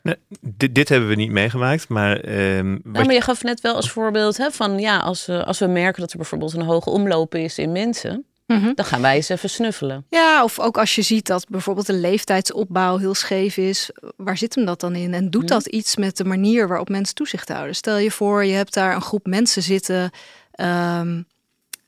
Nee, 0.01 0.15
dit, 0.41 0.75
dit, 0.75 0.89
hebben 0.89 1.09
we 1.09 1.15
niet 1.15 1.31
meegemaakt, 1.31 1.87
maar... 1.87 2.25
Um, 2.57 2.79
nou, 2.83 3.05
maar 3.05 3.13
je 3.13 3.21
gaf 3.21 3.43
net 3.43 3.61
wel 3.61 3.75
als 3.75 3.91
voorbeeld 3.91 4.37
hè, 4.37 4.51
van 4.51 4.79
ja, 4.79 4.99
als 4.99 5.25
we, 5.25 5.45
als 5.45 5.59
we 5.59 5.65
merken 5.65 6.01
dat 6.01 6.11
er 6.11 6.17
bijvoorbeeld 6.17 6.53
een 6.53 6.61
hoge 6.61 6.89
omloop 6.89 7.35
is 7.35 7.57
in 7.57 7.71
mensen, 7.71 8.25
mhm. 8.45 8.71
dan 8.75 8.85
gaan 8.85 9.01
wij 9.01 9.15
eens 9.15 9.29
even 9.29 9.49
snuffelen. 9.49 10.05
Ja, 10.09 10.43
of 10.43 10.59
ook 10.59 10.77
als 10.77 10.95
je 10.95 11.01
ziet 11.01 11.25
dat 11.25 11.45
bijvoorbeeld 11.49 11.85
de 11.85 11.93
leeftijdsopbouw 11.93 12.97
heel 12.97 13.13
scheef 13.13 13.57
is, 13.57 13.89
waar 14.17 14.37
zit 14.37 14.55
hem 14.55 14.65
dat 14.65 14.79
dan 14.79 14.95
in? 14.95 15.13
En 15.13 15.29
doet 15.29 15.43
mhm. 15.43 15.51
dat 15.51 15.65
iets 15.65 15.95
met 15.95 16.17
de 16.17 16.25
manier 16.25 16.67
waarop 16.67 16.89
mensen 16.89 17.15
toezicht 17.15 17.49
houden? 17.49 17.75
Stel 17.75 17.97
je 17.97 18.11
voor, 18.11 18.45
je 18.45 18.53
hebt 18.53 18.73
daar 18.73 18.95
een 18.95 19.01
groep 19.01 19.25
mensen 19.25 19.61
zitten. 19.61 20.11
Ehm, 20.51 21.21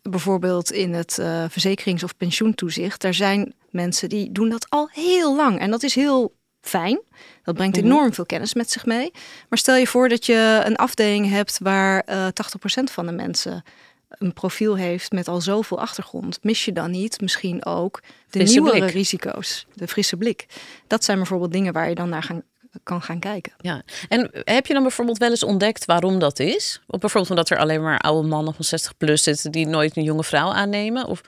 bijvoorbeeld 0.01 0.71
in 0.71 0.93
het 0.93 1.17
uh, 1.19 1.43
verzekerings- 1.49 2.03
of 2.03 2.17
pensioentoezicht, 2.17 3.01
daar 3.01 3.13
zijn 3.13 3.53
mensen 3.69 4.09
die 4.09 4.31
doen 4.31 4.49
dat 4.49 4.65
al 4.69 4.89
heel 4.91 5.35
lang. 5.35 5.59
En 5.59 5.71
dat 5.71 5.83
is 5.83 5.95
heel 5.95 6.35
fijn. 6.61 7.01
Dat 7.43 7.55
brengt 7.55 7.77
mhm. 7.77 7.85
enorm 7.85 8.13
veel 8.13 8.25
kennis 8.25 8.53
met 8.53 8.71
zich 8.71 8.85
mee. 8.85 9.11
Maar 9.49 9.59
stel 9.59 9.75
je 9.75 9.87
voor 9.87 10.09
dat 10.09 10.25
je 10.25 10.61
een 10.63 10.75
afdeling 10.75 11.29
hebt 11.29 11.57
waar 11.61 12.03
uh, 12.09 12.27
eh, 12.27 12.33
80% 12.79 12.83
van 12.83 13.05
de 13.05 13.11
mensen 13.11 13.63
een 14.09 14.33
profiel 14.33 14.75
heeft 14.75 15.11
met 15.11 15.27
al 15.27 15.41
zoveel 15.41 15.79
achtergrond. 15.79 16.39
Mis 16.41 16.65
je 16.65 16.73
dan 16.73 16.91
niet 16.91 17.21
misschien 17.21 17.65
ook 17.65 18.01
de 18.29 18.43
nieuwe 18.43 18.85
risico's, 18.85 19.65
de 19.73 19.87
frisse 19.87 20.17
blik? 20.17 20.45
Dat 20.87 21.03
zijn 21.03 21.17
bijvoorbeeld 21.17 21.51
dingen 21.51 21.73
waar 21.73 21.89
je 21.89 21.95
dan 21.95 22.09
naar 22.09 22.23
gaan 22.23 22.43
kan 22.83 23.01
gaan 23.01 23.19
kijken. 23.19 23.53
Ja, 23.57 23.81
en 24.09 24.29
heb 24.33 24.65
je 24.65 24.73
dan 24.73 24.81
bijvoorbeeld 24.81 25.17
wel 25.17 25.29
eens 25.29 25.43
ontdekt 25.43 25.85
waarom 25.85 26.19
dat 26.19 26.39
is? 26.39 26.81
Of 26.87 26.99
bijvoorbeeld 26.99 27.29
omdat 27.29 27.49
er 27.49 27.57
alleen 27.57 27.81
maar 27.81 27.99
oude 27.99 28.27
mannen 28.27 28.53
van 28.53 28.65
60 28.65 28.97
plus 28.97 29.23
zitten 29.23 29.51
die 29.51 29.67
nooit 29.67 29.97
een 29.97 30.03
jonge 30.03 30.23
vrouw 30.23 30.51
aannemen? 30.51 31.05
Of... 31.05 31.21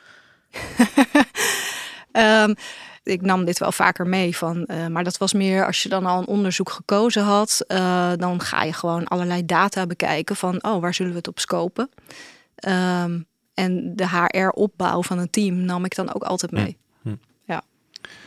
um, 2.12 2.56
ik 3.04 3.22
nam 3.22 3.46
dit 3.46 3.60
wel 3.60 3.72
vaker 3.72 4.08
mee 4.08 4.38
van, 4.38 4.68
uh, 4.68 4.88
maar 4.88 5.04
dat 5.04 5.18
was 5.18 5.34
meer 5.34 5.66
als 5.66 5.84
je 5.84 5.90
dan 5.90 6.06
al 6.06 6.20
een 6.20 6.28
onderzoek 6.28 6.70
gekozen 6.70 7.24
had, 7.24 7.64
uh, 7.68 8.12
dan 8.16 8.42
ga 8.42 8.64
je 8.64 8.74
gewoon 8.74 9.08
allerlei 9.08 9.46
data 9.46 9.88
bekijken 9.88 10.36
van, 10.36 10.64
oh, 10.64 10.82
waar 10.82 10.94
zullen 10.94 11.12
we 11.12 11.18
het 11.18 11.28
op 11.28 11.40
scopen? 11.40 11.90
Um, 12.68 13.28
en 13.54 13.96
de 13.96 14.08
HR-opbouw 14.08 15.04
van 15.04 15.18
een 15.18 15.30
team 15.30 15.56
nam 15.56 15.86
ik 15.86 15.96
dan 15.96 16.14
ook 16.14 16.24
altijd 16.24 16.52
mee. 16.52 16.78
Hm. 17.02 17.16
Ja. 17.46 17.64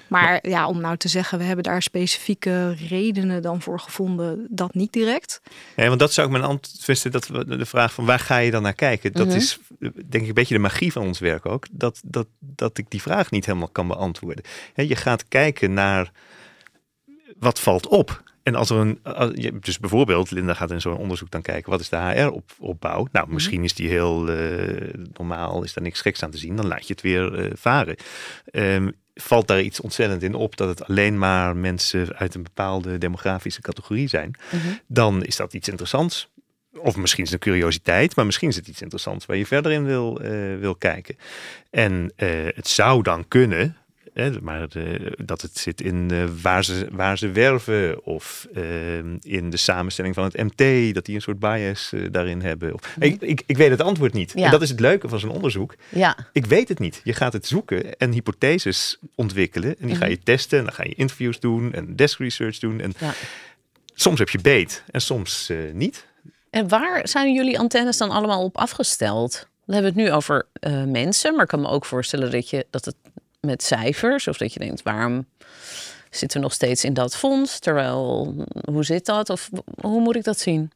Maar 0.08 0.48
ja, 0.48 0.66
om 0.66 0.80
nou 0.80 0.96
te 0.96 1.08
zeggen, 1.08 1.38
we 1.38 1.44
hebben 1.44 1.64
daar 1.64 1.82
specifieke 1.82 2.72
redenen 2.88 3.42
dan 3.42 3.62
voor 3.62 3.80
gevonden, 3.80 4.46
dat 4.50 4.74
niet 4.74 4.92
direct. 4.92 5.40
Ja, 5.76 5.86
want 5.86 5.98
dat 6.00 6.12
zou 6.12 6.26
ik 6.26 6.32
mijn 6.32 6.44
antwoord 6.44 7.12
dat 7.12 7.26
de 7.46 7.66
vraag 7.66 7.92
van 7.92 8.04
waar 8.04 8.18
ga 8.18 8.36
je 8.36 8.50
dan 8.50 8.62
naar 8.62 8.74
kijken? 8.74 9.12
Dat 9.12 9.26
Mhm. 9.26 9.36
is 9.36 9.58
denk 9.78 10.22
ik 10.22 10.28
een 10.28 10.34
beetje 10.34 10.54
de 10.54 10.60
magie 10.60 10.92
van 10.92 11.02
ons 11.02 11.18
werk 11.18 11.46
ook. 11.46 11.66
Dat, 11.70 12.00
dat, 12.04 12.26
dat 12.38 12.78
ik 12.78 12.86
die 12.88 13.02
vraag 13.02 13.30
niet 13.30 13.46
helemaal 13.46 13.68
kan 13.68 13.88
beantwoorden. 13.88 14.44
Je 14.74 14.96
gaat 14.96 15.28
kijken 15.28 15.72
naar 15.72 16.10
wat 17.38 17.60
valt 17.60 17.86
op. 17.86 18.21
En 18.42 18.54
als 18.54 18.70
er 18.70 18.76
een, 18.76 18.98
als 19.02 19.30
je- 19.34 19.58
dus 19.58 19.78
bijvoorbeeld, 19.78 20.30
Linda 20.30 20.54
gaat 20.54 20.70
in 20.70 20.80
zo'n 20.80 20.96
onderzoek 20.96 21.30
dan 21.30 21.42
kijken, 21.42 21.70
wat 21.70 21.80
is 21.80 21.88
de 21.88 21.96
HR-opbouw? 21.96 23.06
Nou, 23.12 23.32
misschien 23.32 23.64
is 23.64 23.74
die 23.74 23.88
heel 23.88 24.28
eh, 24.28 24.94
normaal, 25.12 25.62
is 25.62 25.72
daar 25.74 25.84
niks 25.84 26.00
geks 26.00 26.22
aan 26.22 26.30
te 26.30 26.38
zien, 26.38 26.56
dan 26.56 26.66
laat 26.66 26.86
je 26.86 26.92
het 26.92 27.02
weer 27.02 27.34
eh, 27.38 27.50
varen. 27.54 27.96
Ehm, 28.44 28.90
valt 29.14 29.46
daar 29.48 29.60
iets 29.60 29.80
ontzettend 29.80 30.22
in 30.22 30.34
op 30.34 30.56
dat 30.56 30.68
het 30.68 30.88
alleen 30.88 31.18
maar 31.18 31.56
mensen 31.56 32.16
uit 32.16 32.34
een 32.34 32.42
bepaalde 32.42 32.98
demografische 32.98 33.60
categorie 33.60 34.08
zijn, 34.08 34.34
dan 34.86 35.24
is 35.24 35.36
dat 35.36 35.54
iets 35.54 35.68
interessants. 35.68 36.30
Of 36.78 36.96
misschien 36.96 37.24
is 37.24 37.30
het 37.30 37.44
een 37.44 37.52
curiositeit, 37.52 38.16
maar 38.16 38.26
misschien 38.26 38.48
is 38.48 38.56
het 38.56 38.68
iets 38.68 38.82
interessants 38.82 39.26
waar 39.26 39.36
je 39.36 39.46
verder 39.46 39.72
in 39.72 39.84
wil, 39.84 40.20
eh, 40.20 40.30
wil 40.58 40.74
kijken. 40.74 41.16
En 41.70 42.12
eh, 42.16 42.28
het 42.54 42.68
zou 42.68 43.02
dan 43.02 43.28
kunnen, 43.28 43.76
hè, 44.12 44.40
maar 44.40 44.68
eh, 44.68 45.12
dat 45.24 45.40
het 45.40 45.58
zit 45.58 45.80
in 45.80 46.10
eh, 46.10 46.24
waar, 46.42 46.64
ze, 46.64 46.88
waar 46.90 47.18
ze 47.18 47.30
werven 47.30 48.04
of 48.04 48.46
eh, 48.54 48.96
in 49.20 49.50
de 49.50 49.56
samenstelling 49.56 50.14
van 50.14 50.24
het 50.24 50.36
MT, 50.36 50.94
dat 50.94 51.04
die 51.04 51.14
een 51.14 51.20
soort 51.22 51.38
bias 51.38 51.92
eh, 51.92 52.00
daarin 52.10 52.42
hebben. 52.42 52.74
Of, 52.74 52.96
ik, 52.98 53.20
ik, 53.20 53.42
ik 53.46 53.56
weet 53.56 53.70
het 53.70 53.80
antwoord 53.80 54.12
niet. 54.12 54.32
Ja. 54.34 54.44
En 54.44 54.50
dat 54.50 54.62
is 54.62 54.68
het 54.68 54.80
leuke 54.80 55.08
van 55.08 55.18
zo'n 55.18 55.30
onderzoek. 55.30 55.74
Ja, 55.88 56.16
Ik 56.32 56.46
weet 56.46 56.68
het 56.68 56.78
niet. 56.78 57.00
Je 57.04 57.12
gaat 57.12 57.32
het 57.32 57.46
zoeken 57.46 57.96
en 57.96 58.12
hypotheses 58.12 58.98
ontwikkelen. 59.14 59.76
En 59.78 59.86
die 59.86 59.96
ga 59.96 60.06
je 60.06 60.18
testen. 60.18 60.58
En 60.58 60.64
dan 60.64 60.74
ga 60.74 60.82
je 60.84 60.94
interviews 60.94 61.40
doen 61.40 61.72
en 61.72 61.96
desk 61.96 62.18
research 62.18 62.58
doen. 62.58 62.80
En 62.80 62.92
ja. 62.98 63.12
soms 63.94 64.18
heb 64.18 64.28
je 64.28 64.40
beet 64.40 64.84
en 64.90 65.00
soms 65.00 65.52
niet. 65.72 66.06
En 66.50 66.68
waar 66.68 67.08
zijn 67.08 67.34
jullie 67.34 67.58
antennes 67.58 67.96
dan 67.96 68.10
allemaal 68.10 68.44
op 68.44 68.56
afgesteld? 68.56 69.48
We 69.64 69.72
hebben 69.72 69.92
het 69.92 70.00
nu 70.00 70.12
over 70.12 70.46
mensen, 70.86 71.32
maar 71.32 71.42
ik 71.42 71.48
kan 71.48 71.60
me 71.60 71.68
ook 71.68 71.84
voorstellen 71.84 72.30
dat, 72.30 72.50
je, 72.50 72.66
dat 72.70 72.84
het 72.84 72.96
met 73.46 73.62
cijfers, 73.62 74.28
of 74.28 74.36
dat 74.36 74.52
je 74.52 74.58
denkt, 74.58 74.82
waarom 74.82 75.26
zitten 76.10 76.38
we 76.38 76.44
nog 76.44 76.54
steeds 76.54 76.84
in 76.84 76.94
dat 76.94 77.16
fonds? 77.16 77.58
Terwijl, 77.58 78.34
hoe 78.70 78.84
zit 78.84 79.06
dat? 79.06 79.30
Of 79.30 79.50
hoe 79.80 80.00
moet 80.00 80.16
ik 80.16 80.24
dat 80.24 80.38
zien? 80.38 80.70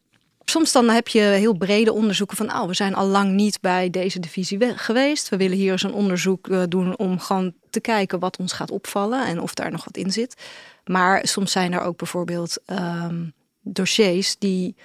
Soms 0.45 0.73
dan 0.73 0.89
heb 0.89 1.09
je 1.09 1.21
heel 1.21 1.55
brede 1.57 1.93
onderzoeken 1.93 2.37
van, 2.37 2.53
oh, 2.53 2.67
we 2.67 2.75
zijn 2.75 2.95
al 2.95 3.07
lang 3.07 3.33
niet 3.33 3.61
bij 3.61 3.91
deze 3.91 4.21
divisie 4.21 4.59
we- 4.59 4.79
geweest. 4.79 5.29
We 5.29 5.37
willen 5.37 5.57
hier 5.57 5.73
eens 5.73 5.83
een 5.83 5.93
onderzoek 5.93 6.49
eh, 6.49 6.63
doen 6.69 6.99
om 6.99 7.19
gewoon 7.21 7.55
te 7.71 7.81
kijken 7.81 8.19
wat 8.19 8.37
ons 8.37 8.53
gaat 8.53 8.71
opvallen 8.71 9.27
en 9.27 9.41
of 9.41 9.55
daar 9.55 9.71
nog 9.71 9.85
wat 9.85 9.97
in 9.97 10.13
zit. 10.13 10.43
Maar 10.85 11.27
soms 11.27 11.53
zijn 11.53 11.73
er 11.73 11.81
ook 11.81 11.97
bijvoorbeeld 11.97 12.59
ehm, 12.65 13.25
dossiers 13.61 14.37
die 14.39 14.77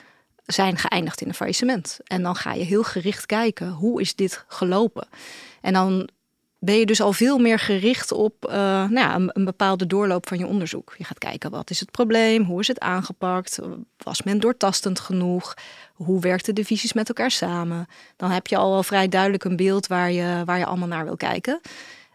zijn 0.45 0.77
geëindigd 0.77 1.21
in 1.21 1.27
een 1.27 1.33
faillissement. 1.33 1.99
En 2.03 2.23
dan 2.23 2.35
ga 2.35 2.53
je 2.53 2.63
heel 2.63 2.83
gericht 2.83 3.25
kijken, 3.25 3.69
hoe 3.69 4.01
is 4.01 4.15
dit 4.15 4.43
gelopen? 4.47 5.07
En 5.61 5.73
dan 5.73 6.09
ben 6.63 6.75
je 6.75 6.85
dus 6.85 7.01
al 7.01 7.13
veel 7.13 7.37
meer 7.37 7.59
gericht 7.59 8.11
op 8.11 8.45
eh, 8.45 8.55
nou 8.55 8.93
ja, 8.93 9.15
een, 9.15 9.45
bepaalde 9.45 9.87
doorloop 9.87 10.27
van 10.27 10.37
je 10.37 10.47
onderzoek. 10.47 10.93
Je 10.97 11.03
gaat 11.03 11.17
kijken, 11.17 11.51
wat 11.51 11.69
is 11.69 11.79
het 11.79 11.91
probleem? 11.91 12.43
Hoe 12.43 12.59
is 12.59 12.67
het 12.67 12.79
aangepakt? 12.79 13.59
Was 13.97 14.23
men 14.23 14.39
doortastend 14.39 14.99
genoeg? 14.99 15.53
Hoe 15.93 16.19
werkten 16.19 16.55
de 16.55 16.65
visies 16.65 16.93
met 16.93 17.07
elkaar 17.07 17.31
samen? 17.31 17.87
Dan 18.15 18.31
heb 18.31 18.47
je 18.47 18.57
al 18.57 18.71
wel 18.71 18.83
vrij 18.83 19.07
duidelijk 19.07 19.43
een 19.43 19.55
beeld 19.55 19.87
waar 19.87 20.11
je, 20.11 20.41
waar 20.45 20.57
je 20.57 20.65
allemaal 20.65 20.87
naar 20.87 21.05
wil 21.05 21.17
kijken. 21.17 21.61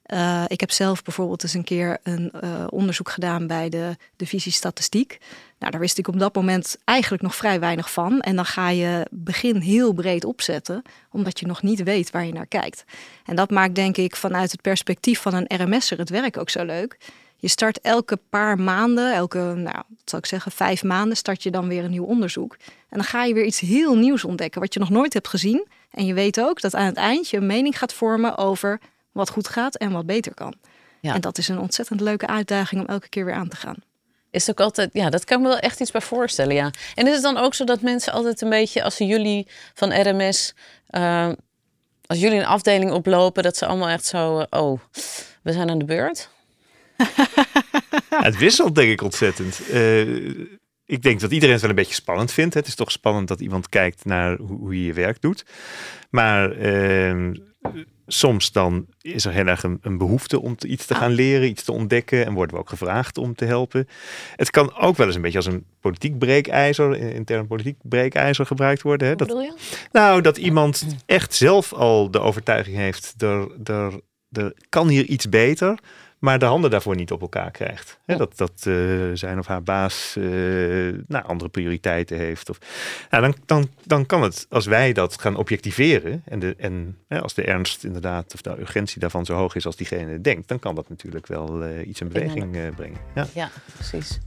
Eh, 0.03 0.45
ik 0.47 0.61
heb 0.61 0.71
zelf 0.71 1.03
bijvoorbeeld 1.03 1.43
eens 1.43 1.55
een 1.55 1.65
keer 1.65 1.99
een 2.03 2.31
eh, 2.31 2.65
onderzoek 2.69 3.11
gedaan 3.11 3.47
bij 3.47 3.69
de 3.69 3.97
divisie 4.17 4.53
statistiek. 4.53 5.19
Nou, 5.59 5.71
daar 5.71 5.81
wist 5.81 5.99
ik 5.99 6.09
op 6.09 6.19
dat 6.19 6.35
moment 6.35 6.77
eigenlijk 6.85 7.23
nog 7.23 7.35
vrij 7.35 7.61
weinig 7.61 7.93
van. 7.93 8.21
En 8.21 8.37
dan 8.37 8.45
ga 8.45 8.69
je 8.69 9.07
begin 9.11 9.57
heel 9.57 9.93
breed 9.93 10.25
opzetten, 10.25 10.83
omdat 11.11 11.41
je 11.41 11.47
nog 11.47 11.63
niet 11.63 11.83
weet 11.83 12.11
waar 12.11 12.27
je 12.27 12.33
naar 12.33 12.47
kijkt. 12.47 12.85
En 13.25 13.37
dat 13.37 13.51
maakt 13.51 13.75
denk 13.75 13.97
ik 13.97 14.17
vanuit 14.17 14.51
het 14.53 14.61
perspectief 14.61 15.21
van 15.21 15.35
een 15.35 15.63
RMS'er 15.63 15.99
het 15.99 16.11
werk 16.11 16.37
ook 16.37 16.51
zo 16.51 16.65
leuk. 16.65 16.99
Je 17.37 17.49
start 17.49 17.81
elke 17.81 18.19
paar 18.31 18.59
maanden, 18.59 19.15
elke, 19.15 19.39
nou, 19.39 19.77
wat 19.89 20.03
zal 20.05 20.19
ik 20.19 20.27
zeggen, 20.27 20.53
vijf 20.53 20.83
maanden, 20.83 21.17
start 21.17 21.43
je 21.43 21.51
dan 21.51 21.69
weer 21.69 21.85
een 21.85 21.91
nieuw 21.91 22.05
onderzoek. 22.05 22.57
En 22.67 22.99
dan 22.99 23.05
ga 23.05 23.25
je 23.25 23.35
weer 23.35 23.45
iets 23.45 23.61
heel 23.61 23.97
nieuws 23.97 24.25
ontdekken, 24.25 24.61
wat 24.61 24.75
je 24.75 24.81
nog 24.81 24.91
nooit 24.91 25.13
hebt 25.13 25.29
gezien. 25.29 25.67
En 25.91 26.07
je 26.07 26.15
weet 26.15 26.41
ook 26.41 26.61
dat 26.61 26.75
aan 26.75 26.87
het 26.87 26.97
eind 26.97 27.31
je 27.31 27.37
een 27.37 27.47
mening 27.47 27.79
gaat 27.79 27.93
vormen 27.93 28.39
over 28.39 28.81
wat 29.13 29.31
goed 29.31 29.49
gaat 29.49 29.77
en 29.77 29.93
wat 29.93 30.07
beter 30.07 30.35
kan. 30.35 30.55
Ja. 31.01 31.15
En 31.15 31.21
dat 31.21 31.39
is 31.39 31.49
een 31.49 31.59
ontzettend 31.59 32.01
leuke 32.01 32.27
uitdaging 32.27 32.81
om 32.81 32.87
elke 32.87 33.09
keer 33.09 33.25
weer 33.25 33.35
aan 33.35 33.49
te 33.49 33.57
gaan. 33.57 33.77
Is 34.37 34.47
het 34.47 34.61
ook 34.61 34.67
altijd, 34.67 34.91
ja, 34.93 35.11
dat 35.11 35.25
kan 35.25 35.37
ik 35.37 35.43
me 35.43 35.49
wel 35.49 35.59
echt 35.59 35.81
iets 35.81 35.91
bij 35.91 36.01
voorstellen, 36.01 36.55
ja. 36.55 36.71
En 36.95 37.07
is 37.07 37.13
het 37.13 37.23
dan 37.23 37.37
ook 37.37 37.55
zo 37.55 37.65
dat 37.65 37.81
mensen 37.81 38.13
altijd 38.13 38.41
een 38.41 38.49
beetje, 38.49 38.83
als 38.83 38.97
ze 38.97 39.07
jullie 39.07 39.47
van 39.75 40.01
RMS, 40.01 40.55
eh, 40.87 41.29
als 42.07 42.19
jullie 42.19 42.39
een 42.39 42.47
afdeling 42.47 42.91
oplopen, 42.91 43.43
dat 43.43 43.57
ze 43.57 43.67
allemaal 43.67 43.89
echt 43.89 44.05
zo, 44.05 44.39
eh, 44.39 44.63
oh, 44.63 44.81
we 45.43 45.53
zijn 45.53 45.71
aan 45.71 45.79
de 45.79 45.85
beurt? 45.85 46.31
Ja, 48.11 48.23
het 48.31 48.39
wisselt 48.39 48.75
denk 48.75 48.91
ik 48.91 49.03
ontzettend. 49.03 49.69
Eh, 49.71 50.29
ik 50.85 51.03
denk 51.03 51.21
dat 51.21 51.31
iedereen 51.31 51.53
het 51.53 51.61
wel 51.61 51.71
een 51.71 51.77
beetje 51.77 51.95
spannend 51.95 52.33
vindt. 52.33 52.55
Het 52.55 52.67
is 52.67 52.75
toch 52.75 52.91
spannend 52.91 53.29
dat 53.29 53.41
iemand 53.41 53.69
kijkt 53.69 54.05
naar 54.05 54.37
hoe, 54.37 54.59
hoe 54.59 54.79
je 54.79 54.87
je 54.87 54.93
werk 54.93 55.21
doet. 55.21 55.45
Maar 56.11 56.51
ehm, 56.51 57.35
soms 58.07 58.53
dan 58.53 58.87
is 59.01 59.25
er 59.25 59.33
heel 59.33 59.47
erg 59.47 59.63
een, 59.63 59.79
een 59.83 59.99
behoefte 59.99 60.41
om 60.41 60.57
iets 60.67 60.87
te 60.87 60.95
gaan 60.95 61.13
leren, 61.13 61.49
iets 61.49 61.63
te 61.63 61.73
ontdekken. 61.73 62.27
En 62.27 62.33
worden 62.35 62.55
we 62.55 62.61
ook 62.61 62.69
gevraagd 62.69 63.19
om 63.19 63.35
te 63.35 63.45
helpen. 63.45 63.89
Het 64.37 64.51
kan 64.51 64.77
ook 64.77 64.97
wel 64.97 65.07
eens 65.07 65.17
een 65.17 65.23
beetje 65.23 65.39
als 65.39 65.47
een 65.47 65.65
politiek 65.81 66.19
breekijzer, 66.19 67.03
een 67.03 67.13
intern 67.13 67.47
politiek 67.47 67.77
breekijzer 67.83 68.47
gebruikt 68.47 68.83
worden. 68.83 69.09
Hè? 69.09 69.15
Wat 69.17 69.29
Dat, 69.29 69.37
bedoel 69.37 69.53
je? 69.53 69.87
nou, 69.93 70.21
dat 70.21 70.37
iemand 70.37 70.87
echt 71.07 71.35
zelf 71.35 71.73
al 71.73 72.11
de 72.11 72.21
overtuiging 72.21 72.77
heeft, 72.77 73.15
er, 73.19 73.49
er, 73.65 74.01
er 74.33 74.55
kan 74.69 74.89
hier 74.89 75.05
iets 75.05 75.29
beter, 75.29 75.79
maar 76.19 76.39
de 76.39 76.45
handen 76.45 76.71
daarvoor 76.71 76.97
niet 76.97 77.13
op 77.13 77.21
elkaar 77.21 77.51
krijgt. 77.51 77.99
Dat 78.07 78.37
dat 78.37 78.65
eh, 78.67 78.75
zijn 79.15 79.39
of 79.39 79.47
haar 79.47 79.63
baas 79.63 80.17
eh, 80.17 80.25
nou, 81.07 81.25
andere 81.25 81.51
prioriteiten 81.51 82.17
heeft. 82.17 82.51
Of, 82.51 82.59
nou, 83.11 83.23
dan, 83.23 83.35
dan, 83.47 83.69
dan 83.85 84.07
kan 84.07 84.23
het, 84.23 84.47
als 84.51 84.67
wij 84.67 84.93
dat 84.93 85.21
gaan 85.21 85.37
objectiveren 85.37 86.23
en, 86.25 86.39
de, 86.39 86.55
en 86.59 86.99
als 87.09 87.35
de 87.35 87.43
ernst 87.43 87.85
inderdaad, 87.85 88.35
of 88.35 88.43
de 88.43 88.61
urgentie 88.61 89.01
daarvan 89.01 89.25
zo 89.25 89.35
hoog 89.35 89.55
is 89.55 89.67
als 89.67 89.77
diegene 89.77 90.21
denkt, 90.21 90.49
dan 90.49 90.59
kan 90.59 90.75
dat 90.75 90.89
natuurlijk 90.89 91.27
wel 91.27 91.63
eh, 91.63 91.89
iets 91.89 92.01
in 92.01 92.09
beweging 92.09 92.75
brengen. 92.75 92.99
Ja. 93.15 93.27
Ja, 93.35 93.51
precies. 93.75 94.19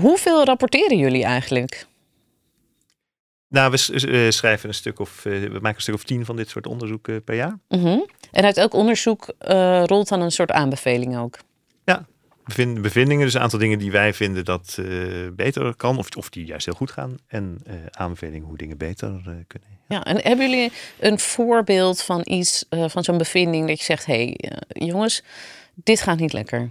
Hoeveel 0.00 0.44
rapporteren 0.44 0.98
jullie 0.98 1.24
eigenlijk? 1.24 1.86
Nou, 3.48 3.70
we 3.70 4.06
eh, 4.08 4.30
schrijven 4.30 4.68
een 4.68 4.74
stuk 4.74 4.98
of, 4.98 5.24
eh, 5.24 5.32
we 5.32 5.48
maken 5.48 5.74
een 5.76 5.80
stuk 5.80 5.94
of 5.94 6.04
tien 6.04 6.24
van 6.24 6.36
dit 6.36 6.48
soort 6.48 6.66
onderzoeken 6.66 7.24
per 7.24 7.34
jaar. 7.34 7.58
Mhm. 7.68 7.98
En 8.32 8.44
uit 8.44 8.56
elk 8.56 8.74
onderzoek 8.74 9.34
eh, 9.38 9.82
rolt 9.84 10.08
dan 10.08 10.20
een 10.20 10.32
soort 10.32 10.50
aanbeveling 10.50 11.18
ook. 11.18 11.38
bevind- 12.44 12.82
bevindingen, 12.82 13.24
dus 13.24 13.34
een 13.34 13.40
aantal 13.40 13.58
dingen 13.58 13.78
die 13.78 13.90
wij 13.90 14.14
vinden 14.14 14.44
dat 14.44 14.76
eh, 14.78 14.86
beter 15.32 15.74
kan, 15.76 15.98
of, 15.98 16.08
of 16.16 16.30
die 16.30 16.46
juist 16.46 16.64
heel 16.66 16.74
goed 16.74 16.90
gaan. 16.90 17.16
En 17.26 17.58
eh, 17.64 17.74
aanbevelingen 17.90 18.46
hoe 18.46 18.56
dingen 18.56 18.76
beter 18.76 19.08
eh, 19.08 19.22
kunnen. 19.46 19.68
Ja, 19.88 20.04
en 20.04 20.20
hebben 20.22 20.50
jullie 20.50 20.72
een 20.98 21.18
voorbeeld 21.18 22.02
van 22.02 22.20
iets, 22.24 22.64
eh, 22.68 22.84
van 22.88 23.04
zo'n 23.04 23.18
bevinding 23.18 23.66
dat 23.68 23.78
je 23.78 23.84
zegt, 23.84 24.06
hé 24.06 24.14
hey, 24.14 24.34
eh, 24.36 24.86
jongens, 24.86 25.22
dit 25.74 26.00
gaat 26.00 26.18
niet 26.18 26.32
lekker. 26.32 26.70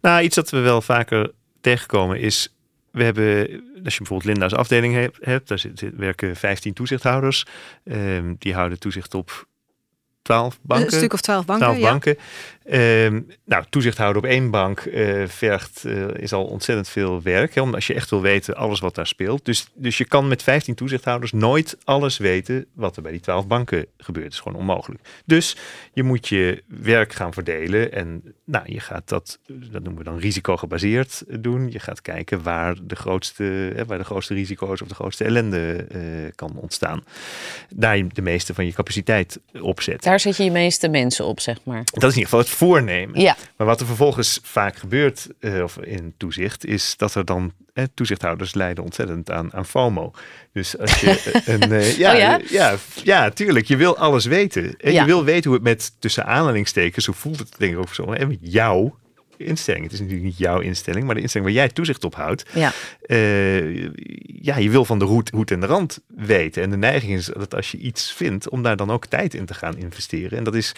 Nou, 0.00 0.22
iets 0.22 0.34
dat 0.34 0.50
we 0.50 0.58
wel 0.58 0.82
vaker 0.82 1.32
tegenkomen 1.60 2.20
is, 2.20 2.54
we 2.92 3.04
hebben, 3.04 3.34
als 3.84 3.92
je 3.92 3.98
bijvoorbeeld 3.98 4.24
Linda's 4.24 4.52
afdeling 4.52 4.94
hebt, 4.94 5.18
hebt 5.20 5.48
daar 5.48 5.58
zit, 5.58 5.84
werken 5.96 6.36
15 6.36 6.72
toezichthouders. 6.72 7.46
Ehm, 7.84 8.34
die 8.38 8.54
houden 8.54 8.78
toezicht 8.78 9.14
op 9.14 9.46
12 10.22 10.58
banken. 10.62 10.86
Een 10.86 10.92
stuk 10.92 11.12
of 11.12 11.20
twaalf 11.20 11.44
banken. 11.44 11.66
12 11.66 11.80
ja. 11.80 11.90
banken. 11.90 12.16
Ehm, 12.64 13.20
nou, 13.44 13.64
toezichthouder 13.70 14.22
op 14.22 14.28
één 14.28 14.50
bank 14.50 14.80
eh, 14.80 15.26
vergt, 15.26 15.84
eh, 15.84 16.08
is 16.08 16.32
al 16.32 16.44
ontzettend 16.44 16.88
veel 16.88 17.22
werk. 17.22 17.54
Hè, 17.54 17.60
omdat 17.60 17.74
als 17.74 17.86
je 17.86 17.94
echt 17.94 18.10
wil 18.10 18.20
weten 18.20 18.54
alles 18.54 18.80
wat 18.80 18.94
daar 18.94 19.06
speelt. 19.06 19.44
Dus, 19.44 19.66
dus 19.74 19.98
je 19.98 20.04
kan 20.04 20.28
met 20.28 20.42
15 20.42 20.74
toezichthouders 20.74 21.32
nooit 21.32 21.76
alles 21.84 22.18
weten 22.18 22.66
wat 22.74 22.96
er 22.96 23.02
bij 23.02 23.12
die 23.12 23.20
12 23.20 23.46
banken 23.46 23.86
gebeurt. 23.96 24.24
Dat 24.24 24.34
is 24.34 24.40
gewoon 24.40 24.58
onmogelijk. 24.58 25.02
Dus 25.24 25.56
je 25.92 26.02
moet 26.02 26.28
je 26.28 26.62
werk 26.66 27.12
gaan 27.12 27.32
verdelen. 27.32 27.92
En 27.92 28.34
nou, 28.44 28.72
je 28.72 28.80
gaat 28.80 29.08
dat, 29.08 29.38
dat 29.46 29.82
noemen 29.82 29.96
we 29.96 30.10
dan 30.10 30.18
risicogebaseerd 30.18 31.24
doen. 31.28 31.70
Je 31.70 31.78
gaat 31.78 32.02
kijken 32.02 32.42
waar 32.42 32.76
de 32.82 32.96
grootste, 32.96 33.44
hè, 33.74 33.84
waar 33.84 33.98
de 33.98 34.04
grootste 34.04 34.34
risico's 34.34 34.82
of 34.82 34.88
de 34.88 34.94
grootste 34.94 35.24
ellende 35.24 35.86
eh, 35.88 36.00
kan 36.34 36.56
ontstaan. 36.56 37.04
Daar 37.74 37.96
je 37.96 38.06
de 38.12 38.22
meeste 38.22 38.54
van 38.54 38.66
je 38.66 38.72
capaciteit 38.72 39.40
op 39.60 39.80
zet. 39.80 40.02
Daar 40.02 40.10
Daar 40.12 40.20
zet 40.20 40.36
je 40.36 40.44
je 40.44 40.50
meeste 40.50 40.88
mensen 40.88 41.24
op, 41.24 41.40
zeg 41.40 41.58
maar. 41.64 41.84
Dat 41.84 42.02
is 42.02 42.02
in 42.02 42.08
ieder 42.08 42.22
geval 42.22 42.38
het 42.38 42.48
voornemen. 42.52 43.20
Ja. 43.20 43.36
Maar 43.56 43.66
wat 43.66 43.80
er 43.80 43.86
vervolgens 43.86 44.40
vaak 44.42 44.76
gebeurt 44.76 45.28
uh, 45.40 45.62
of 45.62 45.78
in 45.78 46.14
toezicht, 46.16 46.64
is 46.64 46.96
dat 46.96 47.14
er 47.14 47.24
dan 47.24 47.52
eh, 47.74 47.84
toezichthouders 47.94 48.54
lijden 48.54 48.84
ontzettend 48.84 49.30
aan, 49.30 49.52
aan 49.54 49.66
FOMO. 49.66 50.12
Dus 50.52 50.78
als 50.78 51.00
je 51.00 51.32
een. 51.46 51.72
Uh, 51.72 51.96
ja, 51.98 52.12
oh 52.12 52.18
ja? 52.18 52.40
ja? 52.50 52.76
Ja, 53.02 53.30
tuurlijk. 53.30 53.66
Je 53.66 53.76
wil 53.76 53.96
alles 53.96 54.24
weten. 54.24 54.74
En 54.76 54.92
Ja. 54.92 55.00
je 55.00 55.06
wil 55.06 55.24
weten 55.24 55.44
hoe 55.44 55.54
het 55.54 55.62
met 55.68 55.92
tussen 55.98 56.26
aanhalingstekens, 56.26 57.06
hoe 57.06 57.14
voelt 57.14 57.38
het 57.38 57.54
denk 57.58 57.72
ik 57.72 57.78
ook 57.78 57.94
zo, 57.94 58.12
en 58.12 58.28
met 58.28 58.38
jouw 58.40 59.00
instelling. 59.36 59.84
Het 59.84 59.92
is 59.92 59.98
natuurlijk 60.00 60.26
niet 60.26 60.38
jouw 60.38 60.60
instelling, 60.60 61.04
maar 61.04 61.14
de 61.14 61.20
instelling 61.20 61.50
waar 61.50 61.60
jij 61.60 61.72
toezicht 61.72 62.04
op 62.04 62.14
houdt. 62.14 62.44
Ja. 62.54 62.72
Eh, 63.02 63.84
ja, 64.42 64.56
je 64.56 64.70
wil 64.70 64.84
van 64.84 64.98
de 64.98 65.04
hoed, 65.04 65.30
hoed 65.30 65.50
en 65.50 65.60
de 65.60 65.66
rand 65.66 66.00
weten. 66.16 66.62
En 66.62 66.70
de 66.70 66.76
neiging 66.76 67.12
is 67.12 67.26
dat 67.26 67.54
als 67.54 67.70
je 67.70 67.78
iets 67.78 68.12
vindt, 68.12 68.48
om 68.48 68.62
daar 68.62 68.76
dan 68.76 68.90
ook 68.90 69.06
tijd 69.06 69.34
in 69.34 69.46
te 69.46 69.54
gaan 69.54 69.76
investeren. 69.76 70.38
En 70.38 70.44
dat 70.44 70.54
is 70.54 70.74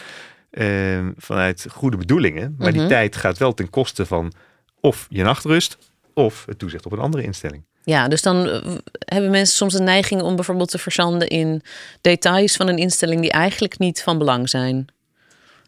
eh, 0.54 1.06
vanuit 1.16 1.66
goede 1.70 1.96
bedoelingen. 1.96 2.54
Maar 2.58 2.70
Mhm. 2.70 2.78
die 2.78 2.88
tijd 2.88 3.16
gaat 3.16 3.38
wel 3.38 3.54
ten 3.54 3.70
koste 3.70 4.06
van 4.06 4.32
of 4.80 5.06
je 5.10 5.22
nachtrust 5.22 5.76
of 6.14 6.44
het 6.46 6.58
toezicht 6.58 6.86
op 6.86 6.92
een 6.92 6.98
andere 6.98 7.22
instelling. 7.22 7.62
Ja, 7.84 8.08
dus 8.08 8.22
dan 8.22 8.48
eh, 8.48 8.72
hebben 8.98 9.30
mensen 9.30 9.56
soms 9.56 9.74
een 9.74 9.84
neiging 9.84 10.22
om 10.22 10.34
bijvoorbeeld 10.36 10.70
te 10.70 10.78
verzanden 10.78 11.28
in 11.28 11.62
details 12.00 12.56
van 12.56 12.68
een 12.68 12.78
instelling 12.78 13.20
die 13.20 13.30
eigenlijk 13.30 13.78
niet 13.78 14.02
van 14.02 14.18
belang 14.18 14.48
zijn. 14.48 14.86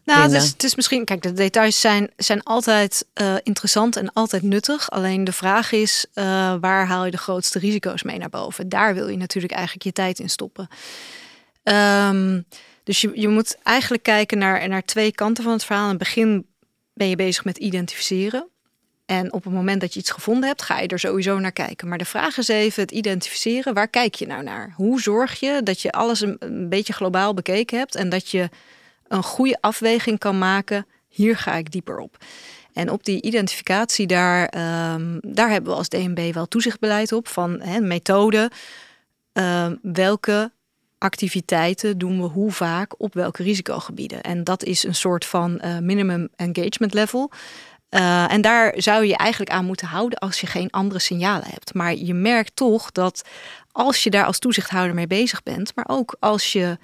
Nou, 0.05 0.21
het 0.21 0.31
is, 0.31 0.49
het 0.49 0.63
is 0.63 0.75
misschien, 0.75 1.05
kijk, 1.05 1.21
de 1.21 1.33
details 1.33 1.81
zijn, 1.81 2.09
zijn 2.17 2.43
altijd 2.43 3.05
eh, 3.13 3.35
interessant 3.43 3.95
en 3.95 4.13
altijd 4.13 4.41
nuttig. 4.43 4.89
Alleen 4.89 5.23
de 5.23 5.31
vraag 5.31 5.71
is, 5.71 6.05
eh, 6.13 6.23
waar 6.61 6.87
haal 6.87 7.05
je 7.05 7.11
de 7.11 7.17
grootste 7.17 7.59
risico's 7.59 8.03
mee 8.03 8.17
naar 8.17 8.29
boven? 8.29 8.69
Daar 8.69 8.93
wil 8.93 9.07
je 9.07 9.17
natuurlijk 9.17 9.53
eigenlijk 9.53 9.83
je 9.83 9.91
tijd 9.91 10.19
in 10.19 10.29
stoppen. 10.29 10.67
Ehm, 11.63 12.41
dus 12.87 13.01
je, 13.01 13.11
je 13.13 13.27
moet 13.27 13.57
eigenlijk 13.63 14.03
kijken 14.03 14.37
naar, 14.37 14.69
naar 14.69 14.85
twee 14.85 15.11
kanten 15.11 15.43
van 15.43 15.53
het 15.53 15.63
verhaal. 15.63 15.83
In 15.83 15.89
het 15.89 15.97
begin 15.97 16.45
ben 16.93 17.09
je 17.09 17.15
bezig 17.15 17.45
met 17.45 17.57
identificeren. 17.57 18.49
En 19.05 19.33
op 19.33 19.43
het 19.43 19.53
moment 19.53 19.81
dat 19.81 19.93
je 19.93 19.99
iets 19.99 20.11
gevonden 20.11 20.47
hebt, 20.47 20.61
ga 20.61 20.79
je 20.79 20.87
er 20.87 20.99
sowieso 20.99 21.39
naar 21.39 21.51
kijken. 21.51 21.87
Maar 21.87 21.97
de 21.97 22.05
vraag 22.05 22.37
is 22.37 22.47
even 22.47 22.81
het 22.81 22.91
identificeren. 22.91 23.73
Waar 23.73 23.87
kijk 23.87 24.15
je 24.15 24.27
nou 24.27 24.43
naar? 24.43 24.73
Hoe 24.75 25.01
zorg 25.01 25.39
je 25.39 25.61
dat 25.63 25.81
je 25.81 25.91
alles 25.91 26.21
een, 26.21 26.69
beetje 26.69 26.93
globaal 26.93 27.33
bekeken 27.33 27.77
hebt 27.77 27.95
en 27.95 28.09
dat 28.09 28.29
je 28.29 28.49
een 29.07 29.23
goede 29.23 29.57
afweging 29.61 30.19
kan 30.19 30.37
maken. 30.37 30.87
Hier 31.07 31.37
ga 31.37 31.53
ik 31.53 31.71
dieper 31.71 31.99
op. 31.99 32.17
En 32.73 32.91
op 32.91 33.03
die 33.03 33.21
identificatie, 33.21 34.07
daar, 34.07 34.45
ehm, 34.47 35.17
daar 35.21 35.49
hebben 35.49 35.71
we 35.71 35.77
als 35.77 35.89
DNB 35.89 36.33
wel 36.33 36.47
toezichtbeleid 36.47 37.11
op 37.11 37.27
van 37.27 37.61
hè, 37.61 37.79
methode. 37.79 38.51
Ehm, 39.33 39.75
welke 39.81 40.51
activiteiten 40.97 41.97
doen 41.97 42.21
we 42.21 42.27
hoe 42.27 42.51
vaak 42.51 42.93
op 42.97 43.13
welke 43.13 43.43
risicogebieden? 43.43 44.21
En 44.21 44.43
dat 44.43 44.63
is 44.63 44.83
een 44.83 44.95
soort 44.95 45.25
van 45.25 45.59
eh, 45.59 45.77
minimum 45.77 46.29
engagement 46.35 46.93
level. 46.93 47.31
Eh, 47.89 48.31
en 48.31 48.41
daar 48.41 48.73
zou 48.75 49.01
je 49.01 49.07
je 49.07 49.17
eigenlijk 49.17 49.51
aan 49.51 49.65
moeten 49.65 49.87
houden 49.87 50.19
als 50.19 50.41
je 50.41 50.47
geen 50.47 50.69
andere 50.69 50.99
signalen 50.99 51.47
hebt. 51.49 51.73
Maar 51.73 51.95
je 51.95 52.13
merkt 52.13 52.55
toch 52.55 52.91
dat 52.91 53.21
als 53.71 54.03
je 54.03 54.09
daar 54.09 54.25
als 54.25 54.39
toezichthouder 54.39 54.95
mee 54.95 55.07
bezig 55.07 55.43
bent, 55.43 55.75
maar 55.75 55.85
ook 55.87 56.15
als 56.19 56.51
je 56.51 56.77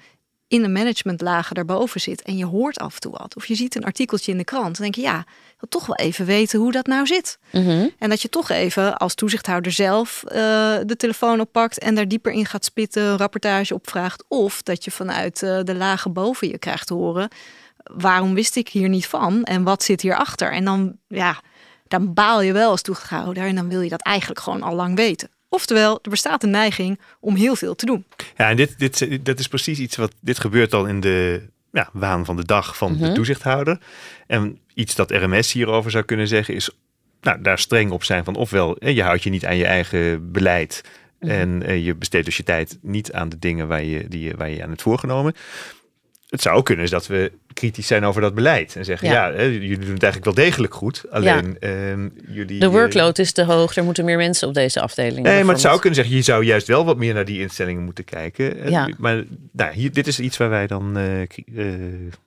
in 0.48 0.62
de 0.62 0.68
managementlagen 0.68 1.54
daarboven 1.54 2.00
zit 2.00 2.22
en 2.22 2.36
je 2.36 2.44
hoort 2.44 2.78
af 2.78 2.94
en 2.94 3.00
toe 3.00 3.12
wat, 3.12 3.36
of 3.36 3.46
je 3.46 3.54
ziet 3.54 3.74
een 3.74 3.84
artikeltje 3.84 4.32
in 4.32 4.38
de 4.38 4.44
krant, 4.44 4.76
dan 4.76 4.82
denk 4.82 4.94
je 4.94 5.00
ja, 5.00 5.24
wil 5.58 5.68
toch 5.68 5.86
wel 5.86 5.96
even 5.96 6.26
weten 6.26 6.58
hoe 6.58 6.72
dat 6.72 6.86
nou 6.86 7.06
zit. 7.06 7.38
Mhm. 7.52 7.88
En 7.98 8.08
dat 8.08 8.22
je 8.22 8.28
toch 8.28 8.50
even 8.50 8.96
als 8.96 9.14
toezichthouder 9.14 9.72
zelf 9.72 10.24
eh, 10.24 10.34
de 10.84 10.94
telefoon 10.96 11.40
oppakt 11.40 11.78
en 11.78 11.94
daar 11.94 12.08
dieper 12.08 12.32
in 12.32 12.46
gaat 12.46 12.64
spitten, 12.64 13.02
een 13.02 13.16
rapportage 13.16 13.74
opvraagt. 13.74 14.24
Of 14.28 14.62
dat 14.62 14.84
je 14.84 14.90
vanuit 14.90 15.42
eh, 15.42 15.60
de 15.62 15.74
lagen 15.74 16.12
boven 16.12 16.48
je 16.48 16.58
krijgt 16.58 16.86
te 16.86 16.94
horen, 16.94 17.28
waarom 17.76 18.34
wist 18.34 18.56
ik 18.56 18.68
hier 18.68 18.88
niet 18.88 19.06
van 19.06 19.44
en 19.44 19.62
wat 19.62 19.82
zit 19.82 20.00
hierachter? 20.00 20.52
En 20.52 20.64
dan, 20.64 20.96
ja, 21.08 21.40
dan 21.88 22.14
baal 22.14 22.40
je 22.40 22.52
wel 22.52 22.70
als 22.70 22.82
toezichthouder 22.82 23.46
en 23.46 23.54
dan 23.54 23.68
wil 23.68 23.80
je 23.80 23.88
dat 23.88 24.02
eigenlijk 24.02 24.40
gewoon 24.40 24.62
al 24.62 24.74
lang 24.74 24.96
weten. 24.96 25.30
Oftewel, 25.54 25.98
er 26.02 26.10
bestaat 26.10 26.42
een 26.42 26.50
neiging 26.50 27.00
om 27.20 27.34
heel 27.34 27.56
veel 27.56 27.74
te 27.74 27.86
doen. 27.86 28.04
Ja, 28.36 28.48
en 28.50 28.56
dit, 28.56 28.78
dit, 28.78 29.24
dat 29.26 29.38
is 29.38 29.48
precies 29.48 29.78
iets 29.78 29.96
wat. 29.96 30.12
Dit 30.20 30.38
gebeurt 30.38 30.74
al 30.74 30.86
in 30.86 31.00
de 31.00 31.42
ja, 31.72 31.88
waan 31.92 32.24
van 32.24 32.36
de 32.36 32.44
dag 32.44 32.76
van 32.76 32.92
de 32.96 33.04
Mhm. 33.04 33.14
toezichthouder. 33.14 33.78
En 34.26 34.58
iets 34.74 34.94
dat 34.94 35.10
RMS 35.10 35.52
hierover 35.52 35.90
zou 35.90 36.04
kunnen 36.04 36.28
zeggen 36.28 36.54
is. 36.54 36.70
Nou, 37.20 37.42
daar 37.42 37.58
streng 37.58 37.90
op 37.90 38.04
zijn 38.04 38.24
van 38.24 38.34
ofwel 38.36 38.76
je 38.88 39.02
houdt 39.02 39.22
je 39.22 39.30
niet 39.30 39.46
aan 39.46 39.56
je 39.56 39.66
eigen 39.66 40.32
beleid. 40.32 40.80
En 41.18 41.62
eh, 41.62 41.84
je 41.84 41.94
besteedt 41.94 42.24
dus 42.24 42.36
je 42.36 42.42
tijd 42.42 42.78
niet 42.82 43.12
aan 43.12 43.28
de 43.28 43.38
dingen 43.38 43.68
waar 43.68 43.84
je, 43.84 44.08
die, 44.08 44.32
waar 44.36 44.50
je 44.50 44.62
aan 44.62 44.70
het 44.70 44.82
voorgenomen. 44.82 45.34
Het 46.34 46.42
zou 46.42 46.56
ook 46.56 46.64
kunnen 46.64 46.84
is 46.84 46.90
dat 46.90 47.06
we 47.06 47.32
kritisch 47.52 47.86
zijn 47.86 48.04
over 48.04 48.20
dat 48.20 48.34
beleid. 48.34 48.76
En 48.76 48.84
zeggen, 48.84 49.08
Ja. 49.08 49.26
ja, 49.28 49.34
hè, 49.34 49.42
jullie 49.42 49.78
doen 49.78 49.92
het 49.94 50.02
eigenlijk 50.02 50.24
wel 50.24 50.44
degelijk 50.44 50.74
goed. 50.74 51.04
Alleen 51.10 51.56
ehm, 51.60 52.08
jullie... 52.26 52.60
De 52.60 52.66
eh, 52.66 52.72
workload 52.72 53.18
is 53.18 53.32
te 53.32 53.44
hoog, 53.44 53.76
er 53.76 53.84
moeten 53.84 54.04
meer 54.04 54.16
mensen 54.16 54.48
op 54.48 54.54
deze 54.54 54.80
afdeling. 54.80 55.26
Nee, 55.26 55.44
maar 55.44 55.52
het 55.52 55.62
zou 55.62 55.78
kunnen 55.78 55.94
zeggen, 55.94 56.14
je 56.16 56.22
zou 56.22 56.44
juist 56.44 56.66
wel 56.66 56.84
wat 56.84 56.96
meer 56.96 57.14
naar 57.14 57.24
die 57.24 57.40
instellingen 57.40 57.82
moeten 57.82 58.04
kijken. 58.04 58.58
En- 58.60 58.70
Ja. 58.70 58.88
Maar 58.98 59.24
nou, 59.52 59.72
hier, 59.72 59.92
dit 59.92 60.06
is 60.06 60.20
iets 60.20 60.36
waar 60.36 60.48
wij 60.50 60.66
dan 60.66 60.96
eh, 60.96 61.20
eh, 61.22 61.26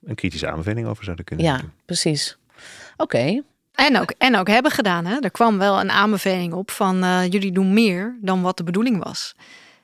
een 0.06 0.16
kritische 0.16 0.48
aanbeveling 0.48 0.88
over 0.88 1.04
zouden 1.04 1.26
kunnen 1.26 1.46
Ja, 1.46 1.58
doen. 1.58 1.72
precies. 1.86 2.38
Oké, 2.98 3.42
En 3.76 4.00
ook, 4.00 4.14
en 4.18 4.36
ook 4.38 4.48
hebben 4.48 4.72
gedaan. 4.72 5.06
Hè? 5.06 5.18
Er 5.20 5.32
kwam 5.32 5.58
wel 5.58 5.80
een 5.80 5.92
aanbeveling 5.92 6.54
op 6.54 6.72
van 6.72 7.04
eh, 7.04 7.22
jullie 7.30 7.52
doen 7.52 7.74
meer 7.74 8.18
dan 8.22 8.42
wat 8.42 8.58
de 8.58 8.64
bedoeling 8.64 9.04
was. 9.04 9.36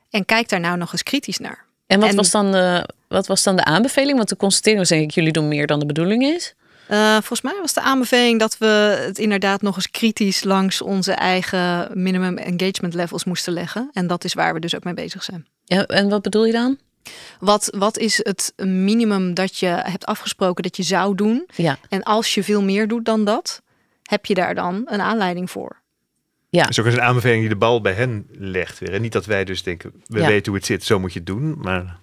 En 0.09 0.25
kijk 0.25 0.49
daar 0.49 0.59
nou 0.59 0.77
nog 0.77 0.91
eens 0.91 1.03
kritisch 1.03 1.37
naar. 1.37 1.62
En 1.87 1.99
wat, 1.99 2.09
En- 2.09 2.15
was 2.15 2.31
dan 2.31 2.51
de, 2.51 2.89
wat 3.07 3.27
was 3.27 3.43
dan 3.43 3.55
de 3.55 3.63
aanbeveling? 3.63 4.17
Want 4.17 4.29
de 4.29 4.35
constatering 4.35 4.79
was 4.79 4.89
denk 4.89 5.03
ik, 5.03 5.11
jullie 5.11 5.31
doen 5.31 5.47
meer 5.47 5.67
dan 5.67 5.79
de 5.79 5.85
bedoeling 5.85 6.23
is. 6.23 6.53
Eh, 6.87 7.11
volgens 7.11 7.41
mij 7.41 7.55
was 7.61 7.73
de 7.73 7.81
aanbeveling 7.81 8.39
dat 8.39 8.57
we 8.57 8.97
het 9.05 9.17
inderdaad 9.19 9.61
nog 9.61 9.75
eens 9.75 9.91
kritisch 9.91 10.43
langs 10.43 10.81
onze 10.81 11.11
eigen 11.11 11.89
minimum 11.93 12.37
engagement 12.37 12.93
levels 12.93 13.23
moesten 13.23 13.53
leggen. 13.53 13.89
En 13.93 14.07
dat 14.07 14.23
is 14.23 14.33
waar 14.33 14.53
we 14.53 14.59
dus 14.59 14.75
ook 14.75 14.83
mee 14.83 14.93
bezig 14.93 15.23
zijn. 15.23 15.47
Ja, 15.63 15.85
en 15.85 16.09
wat 16.09 16.21
bedoel 16.21 16.45
je 16.45 16.51
dan? 16.51 16.77
Wat, 17.39 17.75
wat 17.77 17.97
is 17.97 18.17
het 18.23 18.53
minimum 18.55 19.33
dat 19.33 19.57
je 19.57 19.65
hebt 19.67 20.05
afgesproken 20.05 20.63
dat 20.63 20.77
je 20.77 20.83
zou 20.83 21.15
doen? 21.15 21.47
Ja, 21.55 21.77
En 21.89 22.03
als 22.03 22.33
je 22.33 22.43
veel 22.43 22.61
meer 22.61 22.87
doet 22.87 23.05
dan 23.05 23.25
dat, 23.25 23.61
heb 24.03 24.25
je 24.25 24.33
daar 24.33 24.55
dan 24.55 24.81
een 24.85 25.01
aanleiding 25.01 25.51
voor? 25.51 25.81
Ja. 26.53 26.61
Het 26.61 26.69
is 26.69 26.79
ook 26.79 26.85
eens 26.85 26.95
een 26.95 27.01
aanbeveling 27.01 27.39
die 27.39 27.49
de 27.49 27.55
bal 27.55 27.81
bij 27.81 27.93
hen 27.93 28.27
legt 28.31 28.79
weer. 28.79 28.93
En 28.93 29.01
niet 29.01 29.11
dat 29.11 29.25
wij 29.25 29.43
dus 29.43 29.63
denken, 29.63 29.91
we 30.05 30.19
Ja. 30.19 30.25
weten 30.27 30.45
hoe 30.51 30.55
het 30.55 30.65
zit, 30.65 30.83
zo 30.83 30.99
moet 30.99 31.13
je 31.13 31.19
het 31.19 31.27
doen. 31.27 31.55
Maar 31.61 31.97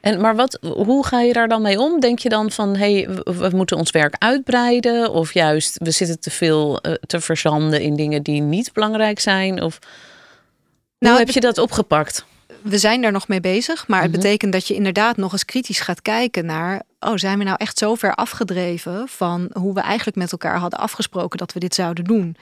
En, 0.00 0.20
maar 0.20 0.36
wat, 0.36 0.58
hoe 0.62 1.06
ga 1.06 1.20
je 1.20 1.32
daar 1.32 1.48
dan 1.48 1.62
mee 1.62 1.78
om? 1.80 2.00
Denk 2.00 2.18
je 2.18 2.28
dan 2.28 2.50
van, 2.50 2.76
hé, 2.76 3.02
hey, 3.02 3.08
we, 3.24 3.50
moeten 3.54 3.76
ons 3.76 3.90
werk 3.90 4.14
uitbreiden? 4.18 5.10
Of 5.12 5.32
juist, 5.34 5.78
we 5.78 5.90
zitten 5.90 6.20
te 6.20 6.30
veel 6.30 6.80
eh, 6.80 6.92
te 7.06 7.20
verzanden 7.20 7.80
in 7.80 7.96
dingen 7.96 8.22
die 8.22 8.40
niet 8.40 8.72
belangrijk 8.72 9.20
zijn? 9.20 9.62
Of 9.62 9.78
hoe 9.80 11.08
Nou, 11.08 11.18
heb 11.18 11.28
je 11.30 11.40
dat 11.40 11.58
opgepakt? 11.58 12.24
we 12.62 12.78
zijn 12.78 13.02
daar 13.02 13.12
nog 13.12 13.28
mee 13.28 13.40
bezig, 13.40 13.88
maar 13.88 14.02
Mhm. 14.02 14.10
het 14.12 14.20
betekent 14.20 14.52
dat 14.52 14.68
je 14.68 14.74
inderdaad 14.74 15.16
nog 15.16 15.32
eens 15.32 15.44
kritisch 15.44 15.80
gaat 15.80 16.02
kijken 16.02 16.46
naar, 16.46 16.82
oh, 17.00 17.12
zijn 17.14 17.38
we 17.38 17.44
nou 17.44 17.56
echt 17.60 17.78
zo 17.78 17.94
ver 17.94 18.14
afgedreven 18.14 19.08
van 19.08 19.50
hoe 19.52 19.74
we 19.74 19.80
eigenlijk 19.80 20.16
met 20.16 20.32
elkaar 20.32 20.58
hadden 20.58 20.78
afgesproken 20.78 21.38
dat 21.38 21.52
we 21.52 21.60
dit 21.60 21.74
zouden 21.74 22.04
doen? 22.04 22.36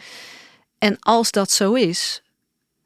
En 0.83 0.97
als 1.01 1.31
dat 1.31 1.51
zo 1.51 1.73
is, 1.75 2.23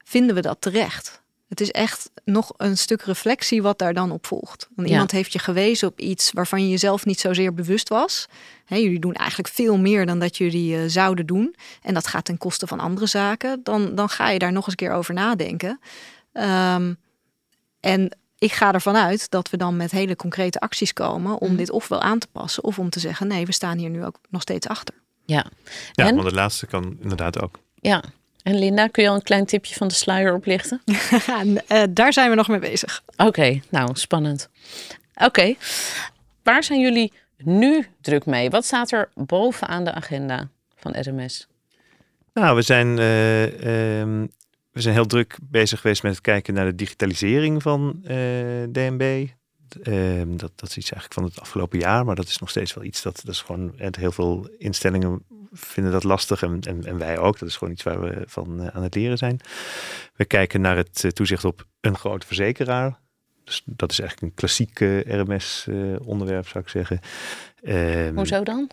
vinden 0.04 0.34
we 0.34 0.40
dat 0.40 0.60
terecht? 0.60 1.22
Het 1.48 1.60
is 1.60 1.70
echt 1.70 2.10
nog 2.24 2.52
een 2.56 2.78
stuk 2.78 3.02
reflectie 3.02 3.62
wat 3.62 3.78
daar 3.78 3.94
dan 3.94 4.10
op 4.10 4.26
volgt. 4.26 4.68
Want 4.74 4.88
Ja. 4.88 4.92
iemand 4.94 5.10
heeft 5.10 5.32
je 5.32 5.38
gewezen 5.38 5.88
op 5.88 6.00
iets 6.00 6.32
waarvan 6.32 6.62
je 6.62 6.68
jezelf 6.68 7.04
niet 7.04 7.20
zozeer 7.20 7.54
bewust 7.54 7.88
was. 7.88 8.26
Hè, 8.64 8.76
jullie 8.76 8.98
doen 9.00 9.14
eigenlijk 9.14 9.48
veel 9.48 9.78
meer 9.78 10.06
dan 10.06 10.18
dat 10.18 10.36
jullie 10.36 10.76
eh, 10.76 10.82
zouden 10.86 11.26
doen. 11.26 11.54
En 11.82 11.94
dat 11.94 12.06
gaat 12.06 12.24
ten 12.24 12.38
koste 12.38 12.66
van 12.66 12.80
andere 12.80 13.06
zaken. 13.06 13.60
Dan, 13.62 13.94
dan 13.94 14.08
ga 14.08 14.30
je 14.30 14.38
daar 14.38 14.52
nog 14.52 14.62
eens 14.62 14.70
een 14.70 14.86
keer 14.86 14.92
over 14.96 15.14
nadenken. 15.14 15.80
Ehm, 16.32 16.94
en 17.80 18.16
ik 18.38 18.52
ga 18.52 18.72
ervan 18.72 18.96
uit 18.96 19.30
dat 19.30 19.50
we 19.50 19.56
dan 19.56 19.76
met 19.76 19.90
hele 19.90 20.16
concrete 20.16 20.60
acties 20.60 20.92
komen 20.92 21.38
om 21.40 21.48
Mhm. 21.48 21.56
dit 21.56 21.70
ofwel 21.70 22.00
aan 22.00 22.18
te 22.18 22.28
passen 22.32 22.64
of 22.64 22.78
om 22.78 22.90
te 22.90 23.00
zeggen: 23.00 23.26
nee, 23.26 23.46
we 23.46 23.52
staan 23.52 23.78
hier 23.78 23.90
nu 23.90 24.04
ook 24.04 24.18
nog 24.30 24.42
steeds 24.42 24.68
achter. 24.68 24.94
Ja. 25.24 25.46
ja, 25.92 26.04
En? 26.06 26.14
want 26.14 26.26
het 26.26 26.34
laatste 26.34 26.66
kan 26.66 26.96
inderdaad 27.00 27.42
ook. 27.42 27.58
Ja. 27.80 28.02
En 28.42 28.58
Linda, 28.58 28.86
kun 28.86 29.02
je 29.02 29.08
al 29.08 29.14
een 29.14 29.22
klein 29.22 29.46
tipje 29.46 29.74
van 29.74 29.88
de 29.88 29.94
sluier 29.94 30.34
oplichten? 30.34 30.82
En, 31.40 31.68
eh, 31.68 31.82
daar 31.90 32.12
zijn 32.12 32.30
we 32.30 32.36
nog 32.36 32.48
mee 32.48 32.58
bezig. 32.58 33.02
Oké, 33.16 33.60
nou, 33.70 33.90
spannend. 33.92 34.48
Oké, 35.14 35.54
waar 36.42 36.62
zijn 36.62 36.80
jullie 36.80 37.12
nu 37.36 37.86
druk 38.00 38.26
mee? 38.26 38.50
Wat 38.50 38.64
staat 38.64 38.92
er 38.92 39.08
bovenaan 39.14 39.84
de 39.84 39.92
agenda 39.92 40.48
van 40.76 40.94
RMS? 41.00 41.48
Nou, 42.32 42.56
we 42.56 42.62
zijn, 42.62 42.98
eh, 42.98 44.00
ehm, 44.00 44.26
we 44.70 44.80
zijn 44.80 44.94
heel 44.94 45.06
druk 45.06 45.38
bezig 45.42 45.80
geweest 45.80 46.02
met 46.02 46.12
het 46.12 46.20
kijken 46.20 46.54
naar 46.54 46.64
de 46.64 46.74
digitalisering 46.74 47.62
van 47.62 48.00
eh, 48.04 48.16
DNB. 48.72 49.28
Ehm, 49.82 50.36
dat, 50.36 50.52
dat 50.54 50.68
is 50.68 50.76
iets 50.76 50.92
eigenlijk 50.92 51.12
van 51.12 51.24
het 51.24 51.40
afgelopen 51.40 51.78
jaar, 51.78 52.04
maar 52.04 52.14
dat 52.14 52.28
is 52.28 52.38
nog 52.38 52.50
steeds 52.50 52.74
wel 52.74 52.84
iets 52.84 53.02
dat, 53.02 53.20
dat 53.24 53.34
is 53.34 53.40
gewoon, 53.40 53.72
heel 53.76 54.12
veel 54.12 54.48
instellingen 54.58 55.24
vinden 55.52 55.92
dat 55.92 56.04
lastig 56.04 56.42
en, 56.42 56.60
en, 56.60 56.98
wij 56.98 57.18
ook. 57.18 57.38
Dat 57.38 57.48
is 57.48 57.56
gewoon 57.56 57.72
iets 57.72 57.82
waar 57.82 58.00
we 58.00 58.22
van 58.26 58.60
eh, 58.60 58.66
aan 58.66 58.82
het 58.82 58.94
leren 58.94 59.18
zijn. 59.18 59.40
We 60.14 60.24
kijken 60.24 60.60
naar 60.60 60.76
het 60.76 61.04
eh, 61.04 61.10
toezicht 61.10 61.44
op 61.44 61.66
een 61.80 61.96
grote 61.96 62.26
verzekeraar. 62.26 62.98
Dus 63.44 63.62
dat 63.64 63.90
is 63.90 64.00
eigenlijk 64.00 64.30
een 64.30 64.38
klassiek 64.38 64.78
RMS-onderwerp, 65.06 66.48
zou 66.48 66.64
ik 66.64 66.70
zeggen. 66.70 67.00
Ehm, 67.62 68.14
Hoezo 68.14 68.42
dan? 68.42 68.70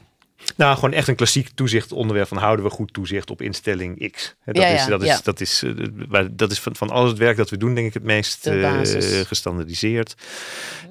Nou, 0.57 0.75
gewoon 0.75 0.93
echt 0.93 1.07
een 1.07 1.15
klassiek 1.15 1.49
toezichtonderwerp 1.49 2.27
van 2.27 2.37
houden 2.37 2.65
we 2.65 2.71
goed 2.71 2.93
toezicht 2.93 3.29
op 3.29 3.41
instelling 3.41 4.11
X. 4.11 4.35
Dat 4.45 4.57
ja, 4.57 4.65
is, 4.65 4.85
dat 4.85 5.03
is, 5.03 5.21
dat 5.21 5.39
is, 5.39 5.63
uh, 5.63 6.25
dat 6.31 6.51
is 6.51 6.59
van, 6.59 6.75
van 6.75 6.89
alles 6.89 7.09
het 7.09 7.19
werk 7.19 7.37
dat 7.37 7.49
we 7.49 7.57
doen, 7.57 7.75
denk 7.75 7.87
ik, 7.87 7.93
het 7.93 8.03
meest 8.03 8.47
uh, 8.47 8.79
gestandardiseerd. 9.25 10.15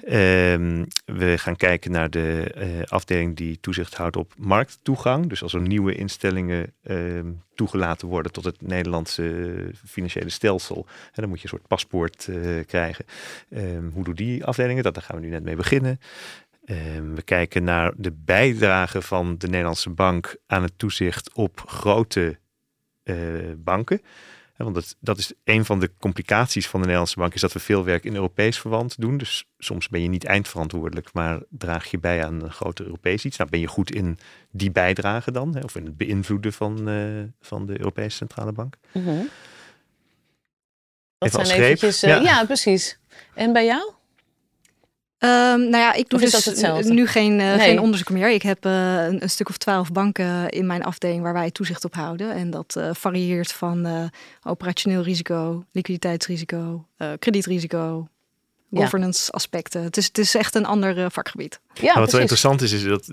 Um, 0.09 0.87
we 1.05 1.39
gaan 1.39 1.57
kijken 1.57 1.91
naar 1.91 2.11
de 2.11 2.55
uh, 2.57 2.83
afdeling 2.87 3.37
die 3.37 3.59
toezicht 3.61 3.95
houdt 3.95 4.17
op 4.17 4.35
markttoegang. 4.37 5.29
Dus 5.29 5.43
als 5.43 5.55
er 5.55 5.61
nieuwe 5.61 5.95
instellingen 5.95 6.73
uh, 6.85 7.21
toegelaten 7.55 8.09
worden 8.09 8.33
tot 8.33 8.45
het 8.45 8.63
Nederlandse 8.63 9.55
financiële 9.87 10.31
stelsel, 10.31 10.87
dan 11.15 11.29
moet 11.29 11.39
je 11.39 11.45
een 11.45 11.51
soort 11.51 11.67
paspoort 11.67 12.29
krijgen. 12.67 13.05
Um, 13.51 13.91
hoe 13.95 14.05
doen 14.05 14.15
die 14.15 14.45
afdelingen 14.45 14.83
dat? 14.83 14.95
Daar 14.95 15.03
gaan 15.03 15.17
we 15.17 15.23
nu 15.23 15.29
net 15.31 15.45
mee 15.45 15.57
beginnen. 15.57 16.01
Ehm, 16.73 17.15
we 17.15 17.23
kijken 17.23 17.65
naar 17.65 17.93
de 17.97 18.13
bijdrage 18.13 19.03
van 19.03 19.39
de 19.39 19.49
Nederlandse 19.49 19.91
bank 19.91 20.37
aan 20.47 20.63
het 20.63 20.79
toezicht 20.79 21.35
op 21.35 21.63
grote 21.67 22.39
uh, 23.05 23.17
banken. 23.57 24.03
Want 24.57 24.75
dat, 24.75 24.97
dat 25.01 25.19
is 25.19 25.33
een 25.45 25.65
van 25.65 25.81
de 25.81 25.91
complicaties 25.99 26.67
van 26.67 26.79
de 26.79 26.85
Nederlandse 26.85 27.19
bank, 27.19 27.35
is 27.35 27.41
dat 27.41 27.53
we 27.53 27.59
veel 27.59 27.85
werk 27.85 28.05
in 28.05 28.15
Europees 28.15 28.59
verband 28.59 29.01
doen. 29.01 29.19
Dus 29.19 29.45
soms 29.59 29.89
ben 29.89 30.03
je 30.03 30.09
niet 30.09 30.25
eindverantwoordelijk, 30.25 31.13
maar 31.13 31.41
draag 31.49 31.91
je 31.91 31.99
bij 31.99 32.25
aan 32.25 32.43
een 32.43 32.53
grote 32.53 32.85
Europees 32.85 33.25
iets. 33.25 33.37
Nou, 33.37 33.51
ben 33.51 33.61
je 33.61 33.67
goed 33.67 33.95
in 33.95 34.19
die 34.51 34.71
bijdrage 34.71 35.33
dan, 35.33 35.55
hè, 35.55 35.61
of 35.61 35.77
in 35.77 35.85
het 35.85 35.97
beïnvloeden 35.97 36.53
van, 36.53 36.89
uh, 36.89 37.23
van 37.41 37.67
de 37.67 37.79
Europese 37.79 38.17
Centrale 38.17 38.53
Bank. 38.53 38.77
Mm 38.93 39.05
-hmm. 39.05 39.29
Dat 41.19 41.47
zijn 41.47 41.61
eventjes, 41.61 42.05
uh, 42.05 42.11
ja. 42.11 42.21
ja, 42.21 42.45
precies. 42.45 42.99
En 43.35 43.53
bij 43.53 43.65
jou? 43.65 43.93
Um, 45.25 45.29
nou 45.61 45.77
ja, 45.77 45.93
ik 45.93 46.09
doe 46.09 46.21
dus 46.21 46.85
nu 46.85 47.07
geen, 47.07 47.41
uh, 47.41 47.63
geen 47.63 47.81
onderzoek 47.81 48.11
meer. 48.11 48.31
Ik 48.31 48.43
heb 48.43 48.67
uh, 48.67 49.05
een, 49.05 49.23
een, 49.23 49.31
stuk 49.31 49.49
of 49.49 49.57
twaalf 49.57 49.93
banken 49.93 50.49
in 50.49 50.67
mijn 50.67 50.83
afdeling 50.83 51.23
waar 51.23 51.33
wij 51.33 51.51
toezicht 51.51 51.85
op 51.85 51.95
houden. 51.95 52.35
En 52.35 52.51
dat 52.51 52.75
uh, 52.79 52.91
varieert 52.93 53.53
van 53.53 54.11
operationeel 54.43 55.03
risico, 55.03 55.65
liquiditeitsrisico, 55.73 56.87
kredietrisico, 57.19 58.09
governance 58.73 59.33
aspecten. 59.33 59.83
Het 59.83 59.97
is, 59.97 60.07
het 60.07 60.19
is 60.19 60.35
echt 60.35 60.55
een 60.55 60.67
ander 60.67 61.11
vakgebied. 61.11 61.61
Ja, 61.75 61.83
nou, 61.83 61.99
wat 61.99 62.13
wel 62.13 62.21
interessant 62.21 62.63
is, 62.63 62.73
is 62.73 62.85
dat 62.85 63.13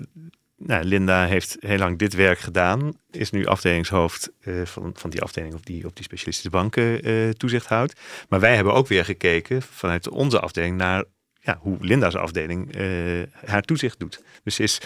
nou, 0.56 0.84
Linda 0.84 1.26
heeft 1.26 1.56
heel 1.60 1.78
lang 1.78 1.98
dit 1.98 2.14
werk 2.14 2.38
gedaan. 2.38 2.92
Is 3.10 3.30
nu 3.30 3.46
afdelingshoofd 3.46 4.30
van, 4.64 4.92
van 4.94 5.10
die 5.10 5.22
afdeling 5.22 5.54
op 5.54 5.66
die, 5.66 5.86
op 5.86 5.96
die 5.96 6.04
specialistische 6.04 6.50
banken 6.50 7.36
toezicht 7.36 7.66
houdt. 7.66 8.00
Maar 8.28 8.40
wij 8.40 8.54
hebben 8.54 8.74
ook 8.74 8.88
weer 8.88 9.04
gekeken 9.04 9.62
vanuit 9.62 10.08
onze 10.08 10.40
afdeling 10.40 10.76
naar 10.76 11.04
ja, 11.40 11.58
hoe 11.60 11.76
Linda's 11.80 12.14
afdeling 12.14 12.76
uh, 12.76 13.22
haar 13.44 13.62
toezicht 13.62 13.98
doet. 13.98 14.20
Dus 14.44 14.58
is 14.58 14.80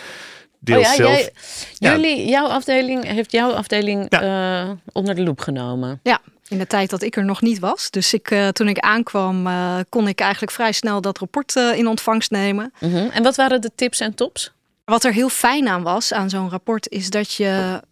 deels 0.59 0.87
oh 0.87 0.91
ja, 0.91 0.97
zelf. 0.97 1.31
Jij, 1.79 1.93
jullie, 1.93 2.29
jouw 2.29 2.47
afdeling 2.47 3.05
heeft 3.05 3.33
jouw 3.33 3.51
afdeling 3.51 4.07
ja. 4.09 4.65
uh, 4.65 4.71
onder 4.93 5.15
de 5.15 5.23
loep 5.23 5.41
genomen. 5.41 6.01
Ja, 6.03 6.21
in 6.49 6.59
de 6.59 6.67
tijd 6.67 6.91
dat 6.91 7.03
ik 7.03 7.17
er 7.17 7.25
nog 7.25 7.41
niet 7.41 7.59
was. 7.59 7.91
Dus 7.91 8.15
ik, 8.15 8.31
uh, 8.31 8.49
toen 8.49 8.69
ik 8.69 8.79
aankwam, 8.79 9.49
kon 9.89 10.09
ik 10.09 10.21
eigenlijk 10.21 10.53
vrij 10.53 10.73
snel 10.73 11.01
dat 11.01 11.19
rapport 11.19 11.57
in 11.57 11.87
ontvangst 11.87 12.31
nemen. 12.31 12.73
Mm 12.81 12.91
-hmm. 12.93 13.11
En 13.11 13.23
wat 13.23 13.37
waren 13.37 13.61
de 13.61 13.71
tips 13.75 14.01
en 14.01 14.15
tops? 14.15 14.53
Wat 14.85 15.05
er 15.05 15.13
heel 15.13 15.29
fijn 15.29 15.69
aan 15.69 15.83
was 15.83 16.13
aan 16.13 16.31
zo'n 16.31 16.51
rapport, 16.51 16.89
is 16.89 17.11
dat 17.11 17.35
je 17.35 17.83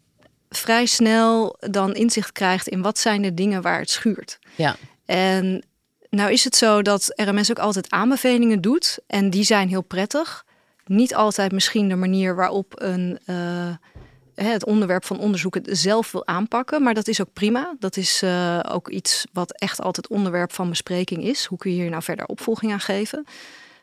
vrij 0.48 0.86
snel 0.86 1.56
dan 1.60 1.94
inzicht 1.94 2.32
krijgt 2.32 2.68
in 2.68 2.82
wat 2.82 2.98
zijn 2.98 3.22
de 3.22 3.34
dingen 3.34 3.62
waar 3.62 3.78
het 3.78 3.90
schuurt. 3.90 4.38
Ja. 4.54 4.76
En 5.04 5.64
nou 6.16 6.32
is 6.32 6.44
het 6.44 6.56
zo 6.56 6.82
dat 6.82 7.12
RMS 7.14 7.50
ook 7.50 7.58
altijd 7.58 7.90
aanbevelingen 7.90 8.60
doet 8.60 8.98
en 9.06 9.30
die 9.30 9.44
zijn 9.44 9.68
heel 9.68 9.82
prettig. 9.82 10.44
Niet 10.86 11.14
altijd 11.14 11.52
misschien 11.52 11.88
de 11.88 11.94
manier 11.94 12.34
waarop 12.34 12.72
een, 12.74 13.18
uh, 13.26 13.74
het 14.34 14.64
onderwerp 14.64 15.04
van 15.04 15.18
onderzoek 15.18 15.54
het 15.54 15.68
zelf 15.70 16.12
wil 16.12 16.26
aanpakken, 16.26 16.82
maar 16.82 16.94
dat 16.94 17.08
is 17.08 17.20
ook 17.20 17.32
prima. 17.32 17.76
Dat 17.78 17.96
is 17.96 18.22
uh, 18.22 18.60
ook 18.68 18.88
iets 18.88 19.26
wat 19.32 19.52
echt 19.52 19.80
altijd 19.80 20.08
onderwerp 20.08 20.52
van 20.52 20.68
bespreking 20.68 21.24
is. 21.24 21.44
Hoe 21.44 21.58
kun 21.58 21.74
je 21.74 21.80
hier 21.80 21.90
nou 21.90 22.02
verder 22.02 22.26
opvolging 22.26 22.72
aan 22.72 22.80
geven? 22.80 23.24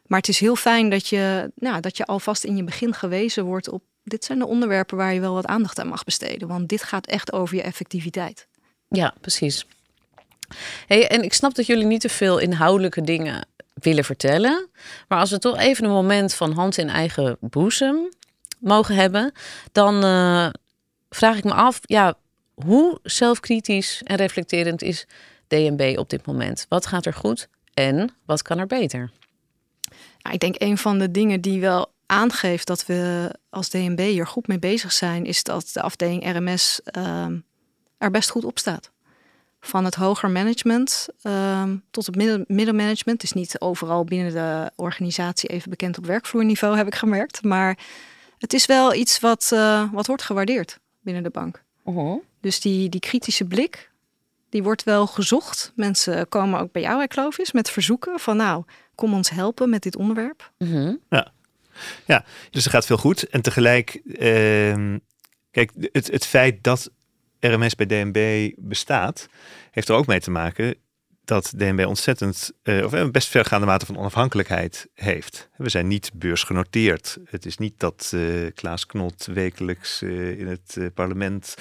Maar 0.06 0.20
het 0.20 0.28
is 0.30 0.40
heel 0.40 0.56
fijn 0.56 0.90
dat 0.90 1.08
je, 1.08 1.52
nou, 1.56 1.82
dat 1.82 1.98
je 1.98 2.06
alvast 2.06 2.44
in 2.44 2.56
je 2.56 2.64
begin 2.64 2.94
gewezen 2.94 3.44
wordt 3.46 3.70
op 3.70 3.84
dit 4.04 4.26
zijn 4.26 4.40
de 4.40 4.48
onderwerpen 4.48 4.98
waar 4.98 5.14
je 5.14 5.20
wel 5.20 5.34
wat 5.34 5.46
aandacht 5.46 5.80
aan 5.80 5.88
mag 5.88 6.04
besteden. 6.04 6.48
Want 6.48 6.70
dit 6.70 6.84
gaat 6.84 7.08
echt 7.08 7.32
over 7.32 7.56
je 7.56 7.62
effectiviteit. 7.62 8.48
Ja, 8.88 9.14
precies. 9.22 9.66
Hey, 10.88 11.08
en 11.08 11.24
ik 11.24 11.34
snap 11.34 11.56
dat 11.56 11.66
jullie 11.66 11.86
niet 11.86 12.02
te 12.02 12.10
veel 12.10 12.38
inhoudelijke 12.38 13.02
dingen 13.02 13.48
willen 13.74 14.04
vertellen. 14.04 14.70
Maar 15.08 15.20
als 15.20 15.30
we 15.30 15.40
toch 15.40 15.58
even 15.58 15.86
een 15.86 15.92
moment 15.92 16.34
van 16.34 16.52
hand 16.52 16.78
in 16.78 16.90
eigen 16.90 17.38
boezem 17.40 18.10
mogen 18.60 18.96
hebben, 18.96 19.32
dan 19.72 20.06
uh, 20.06 20.50
vraag 21.10 21.38
ik 21.38 21.44
me 21.44 21.54
af, 21.54 21.80
ja, 21.82 22.18
hoe 22.54 23.00
zelfkritisch 23.04 24.02
en 24.04 24.16
reflecterend 24.16 24.82
is 24.82 25.06
DNB 25.48 25.96
op 25.98 26.10
dit 26.10 26.26
moment? 26.26 26.66
Wat 26.70 26.86
gaat 26.86 27.06
er 27.06 27.14
goed 27.14 27.48
en 27.74 28.16
wat 28.26 28.42
kan 28.42 28.58
er 28.58 28.68
beter? 28.68 29.12
Ja, 30.18 30.32
ik 30.32 30.40
denk 30.40 30.56
een 30.58 30.78
van 30.78 31.00
de 31.00 31.12
dingen 31.12 31.42
die 31.42 31.60
wel 31.62 31.92
aangeeft 32.06 32.68
dat 32.68 32.86
we 32.86 33.32
als 33.50 33.70
DNB 33.70 34.00
hier 34.00 34.28
goed 34.28 34.48
mee 34.48 34.60
bezig 34.60 34.92
zijn, 34.92 35.26
is 35.26 35.44
dat 35.44 35.70
de 35.74 35.82
afdeling 35.82 36.38
RMS 36.38 36.82
uh, 36.98 37.28
er 37.98 38.12
best 38.12 38.30
goed 38.30 38.46
op 38.46 38.60
staat 38.60 38.92
van 39.60 39.86
het 39.86 39.96
hoger 39.96 40.30
management 40.30 41.08
ehm, 41.22 41.76
tot 41.92 42.06
het 42.06 42.16
midden, 42.16 42.46
middenmanagement. 42.48 43.22
Het 43.22 43.24
is 43.24 43.34
niet 43.34 43.60
overal 43.60 44.04
binnen 44.04 44.34
de 44.34 44.72
organisatie 44.76 45.50
even 45.50 45.70
bekend 45.70 45.98
op 45.98 46.06
werkvloerniveau, 46.06 46.78
heb 46.78 46.88
ik 46.88 46.96
gemerkt. 46.96 47.44
Maar 47.44 47.78
het 48.38 48.54
is 48.54 48.66
wel 48.66 48.94
iets 48.94 49.20
wat, 49.20 49.50
uh, 49.54 49.92
wat 49.92 50.08
wordt 50.08 50.24
gewaardeerd 50.24 50.80
binnen 51.02 51.24
de 51.24 51.30
bank. 51.30 51.64
Uh-huh. 51.86 52.22
Dus 52.42 52.60
die, 52.60 52.90
die 52.90 53.00
kritische 53.00 53.46
blik, 53.46 53.92
die 54.50 54.64
wordt 54.64 54.84
wel 54.84 55.08
gezocht. 55.08 55.72
Mensen 55.76 56.30
komen 56.30 56.60
ook 56.60 56.72
bij 56.72 56.82
jou, 56.82 57.08
Clovis, 57.08 57.52
met 57.52 57.70
verzoeken 57.70 58.20
van 58.20 58.38
nou, 58.38 58.64
kom 58.96 59.14
ons 59.14 59.30
helpen 59.30 59.70
met 59.70 59.84
dit 59.84 59.96
onderwerp. 59.96 60.52
Uh-huh. 60.58 60.96
Ja. 61.10 61.32
ja, 62.06 62.26
dus 62.50 62.66
er 62.66 62.72
gaat 62.72 62.86
veel 62.86 62.98
goed. 62.98 63.24
En 63.24 63.42
tegelijk, 63.42 64.02
uh, 64.06 64.96
kijk, 65.52 65.72
het, 65.92 66.12
het 66.12 66.26
feit 66.26 66.64
dat 66.64 66.92
RMS 67.40 67.76
bij 67.76 67.86
DNB 67.86 68.52
bestaat, 68.58 69.30
heeft 69.72 69.90
er 69.90 69.96
ook 69.96 70.08
mee 70.08 70.20
te 70.20 70.32
maken 70.32 70.76
dat 71.26 71.54
DNB 71.58 71.86
ontzettend, 71.86 72.52
uh, 72.64 72.86
of 72.86 72.92
een 72.92 73.12
best 73.12 73.28
vergaande 73.28 73.66
mate 73.66 73.86
van 73.86 73.98
onafhankelijkheid 73.98 74.88
heeft. 74.94 75.50
We 75.58 75.70
zijn 75.70 75.88
niet 75.88 76.12
beursgenoteerd. 76.14 77.18
Het 77.26 77.46
is 77.46 77.58
niet 77.58 77.74
dat 77.78 78.12
uh, 78.16 78.52
Klaas 78.56 78.86
Knot 78.86 79.26
wekelijks 79.26 80.02
in 80.02 80.48
het 80.48 80.94
parlement 80.94 81.56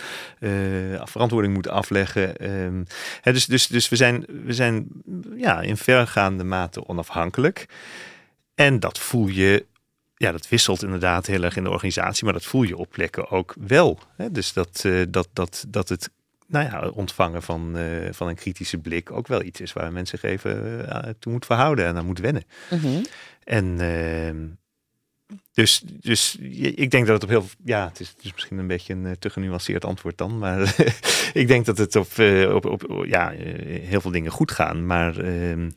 verantwoording 1.04 1.54
moet 1.54 1.68
afleggen. 1.68 2.50
Um, 2.50 2.86
hè, 3.20 3.32
dus, 3.32 3.46
dus, 3.46 3.66
dus 3.66 3.88
we 3.88 3.96
zijn, 3.96 4.24
we 4.44 4.52
zijn 4.52 4.88
ja, 5.36 5.60
in 5.60 5.76
vergaande 5.76 6.44
mate 6.44 6.88
onafhankelijk. 6.88 7.66
En 8.54 8.80
dat 8.80 8.98
voel 8.98 9.26
je 9.26 9.66
ja, 10.18 10.32
dat 10.32 10.48
wisselt 10.48 10.82
inderdaad 10.82 11.26
heel 11.26 11.42
erg 11.42 11.56
in 11.56 11.64
de 11.64 11.70
organisatie, 11.70 12.24
maar 12.24 12.32
dat 12.32 12.44
voel 12.44 12.62
je 12.62 12.76
op 12.76 12.90
plekken 12.90 13.30
ook 13.30 13.54
wel. 13.58 13.98
Hè? 14.16 14.30
Dus 14.30 14.52
dat, 14.52 14.82
uh, 14.86 15.04
dat, 15.08 15.28
dat, 15.32 15.64
dat 15.68 15.88
het 15.88 16.10
nou 16.46 16.64
ja, 16.64 16.88
ontvangen 16.88 17.42
van, 17.42 17.76
uh, 17.76 18.08
van 18.12 18.28
een 18.28 18.34
kritische 18.34 18.78
blik 18.78 19.10
ook 19.10 19.26
wel 19.26 19.42
iets 19.42 19.60
is 19.60 19.72
waar 19.72 19.92
mensen 19.92 20.18
zich 20.18 20.30
even 20.30 20.84
uh, 20.88 20.98
toe 21.18 21.32
moet 21.32 21.46
verhouden 21.46 21.86
en 21.86 21.96
aan 21.96 22.06
moet 22.06 22.18
wennen. 22.18 22.44
Mm 22.70 22.78
-hmm. 22.78 23.02
En 23.44 23.80
ehm, 23.80 24.46
dus, 25.52 25.82
dus 25.84 26.36
ik 26.74 26.90
denk 26.90 27.06
dat 27.06 27.14
het 27.14 27.22
op 27.22 27.28
heel 27.28 27.46
ja, 27.64 27.88
het 27.88 28.00
is, 28.00 28.08
het 28.08 28.24
is 28.24 28.32
misschien 28.32 28.58
een 28.58 28.66
beetje 28.66 28.94
een 28.94 29.18
te 29.18 29.30
genuanceerd 29.30 29.84
antwoord 29.84 30.18
dan, 30.18 30.38
maar 30.38 30.74
ik 31.32 31.48
denk 31.48 31.66
dat 31.66 31.78
het 31.78 31.96
op, 31.96 32.18
op, 32.52 32.64
op 32.64 33.04
ja, 33.06 33.28
heel 33.82 34.00
veel 34.00 34.10
dingen 34.10 34.30
goed 34.30 34.50
gaan, 34.50 34.86
maar 34.86 35.18
ehm, 35.18 35.70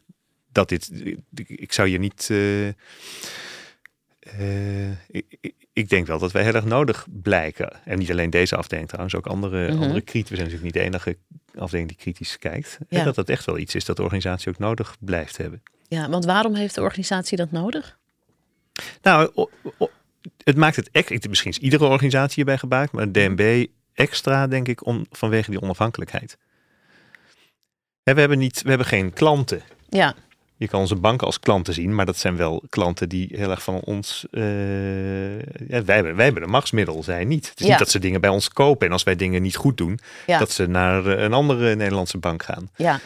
dat 0.51 0.69
dit, 0.69 0.91
ik 1.45 1.73
zou 1.73 1.87
je 1.87 1.97
niet 1.97 2.29
uh, 4.39 4.91
ik, 4.91 5.53
ik, 5.73 5.89
denk 5.89 6.07
wel 6.07 6.19
dat 6.19 6.31
wij 6.31 6.43
heel 6.43 6.53
erg 6.53 6.65
nodig 6.65 7.07
blijken. 7.09 7.85
En 7.85 7.99
niet 7.99 8.11
alleen 8.11 8.29
deze 8.29 8.55
afdeling 8.55 8.87
trouwens, 8.87 9.15
ook 9.15 9.27
andere, 9.27 9.67
mm 9.67 9.73
-hmm. 9.73 9.81
andere 9.81 10.01
kritisch. 10.01 10.29
We 10.29 10.35
zijn 10.35 10.47
natuurlijk 10.47 10.75
niet 10.75 10.83
de 10.83 10.89
enige 10.89 11.17
afdeling 11.55 11.87
die 11.87 11.97
kritisch 11.97 12.37
kijkt. 12.37 12.77
Ja. 12.89 12.99
En 12.99 13.05
dat 13.05 13.15
dat 13.15 13.29
echt 13.29 13.45
wel 13.45 13.57
iets 13.57 13.75
is 13.75 13.85
dat 13.85 13.95
de 13.95 14.03
organisatie 14.03 14.49
ook 14.49 14.59
nodig 14.59 14.97
blijft 14.99 15.37
hebben. 15.37 15.63
Ja, 15.87 16.09
want 16.09 16.25
waarom 16.25 16.55
heeft 16.55 16.75
de 16.75 16.81
organisatie 16.81 17.37
dat 17.37 17.51
nodig? 17.51 17.99
Nou, 19.01 19.47
het 20.43 20.57
maakt 20.57 20.75
het 20.75 20.89
echt, 20.91 21.27
misschien 21.27 21.51
is 21.51 21.57
iedere 21.57 21.85
organisatie 21.85 22.35
hierbij 22.35 22.57
gebruikt, 22.57 22.91
maar 22.91 23.11
DNB 23.11 23.65
extra, 23.93 24.47
denk 24.47 24.67
ik, 24.67 24.85
om, 24.85 25.05
vanwege 25.11 25.51
die 25.51 25.61
onafhankelijkheid. 25.61 26.37
we 28.03 28.19
hebben, 28.19 28.37
niet, 28.37 28.61
we 28.61 28.69
hebben 28.69 28.87
geen 28.87 29.13
klanten. 29.13 29.61
Ja. 29.89 30.15
Je 30.61 30.67
kan 30.67 30.79
onze 30.79 30.95
banken 30.95 31.27
als 31.27 31.39
klanten 31.39 31.73
zien, 31.73 31.95
maar 31.95 32.05
dat 32.05 32.17
zijn 32.17 32.35
wel 32.35 32.63
klanten 32.69 33.09
die 33.09 33.29
heel 33.31 33.49
erg 33.49 33.63
van 33.63 33.79
ons. 33.79 34.25
Uh, 34.31 35.39
ja, 35.39 35.83
wij, 35.83 35.95
hebben, 35.95 36.15
wij 36.15 36.25
hebben 36.25 36.43
een 36.43 36.49
machtsmiddel, 36.49 37.03
zij 37.03 37.25
niet. 37.25 37.49
Het 37.49 37.59
is 37.59 37.67
niet 37.67 37.77
dat 37.77 37.89
ze 37.89 37.99
dingen 37.99 38.21
bij 38.21 38.29
ons 38.29 38.49
kopen 38.49 38.87
en 38.87 38.93
als 38.93 39.03
wij 39.03 39.15
dingen 39.15 39.41
niet 39.41 39.55
goed 39.55 39.77
doen, 39.77 39.99
ja. 40.25 40.39
dat 40.39 40.51
ze 40.51 40.67
naar 40.67 41.05
een 41.05 41.33
andere 41.33 41.75
Nederlandse 41.75 42.17
bank 42.17 42.43
gaan. 42.43 42.69
Ja. 42.75 42.99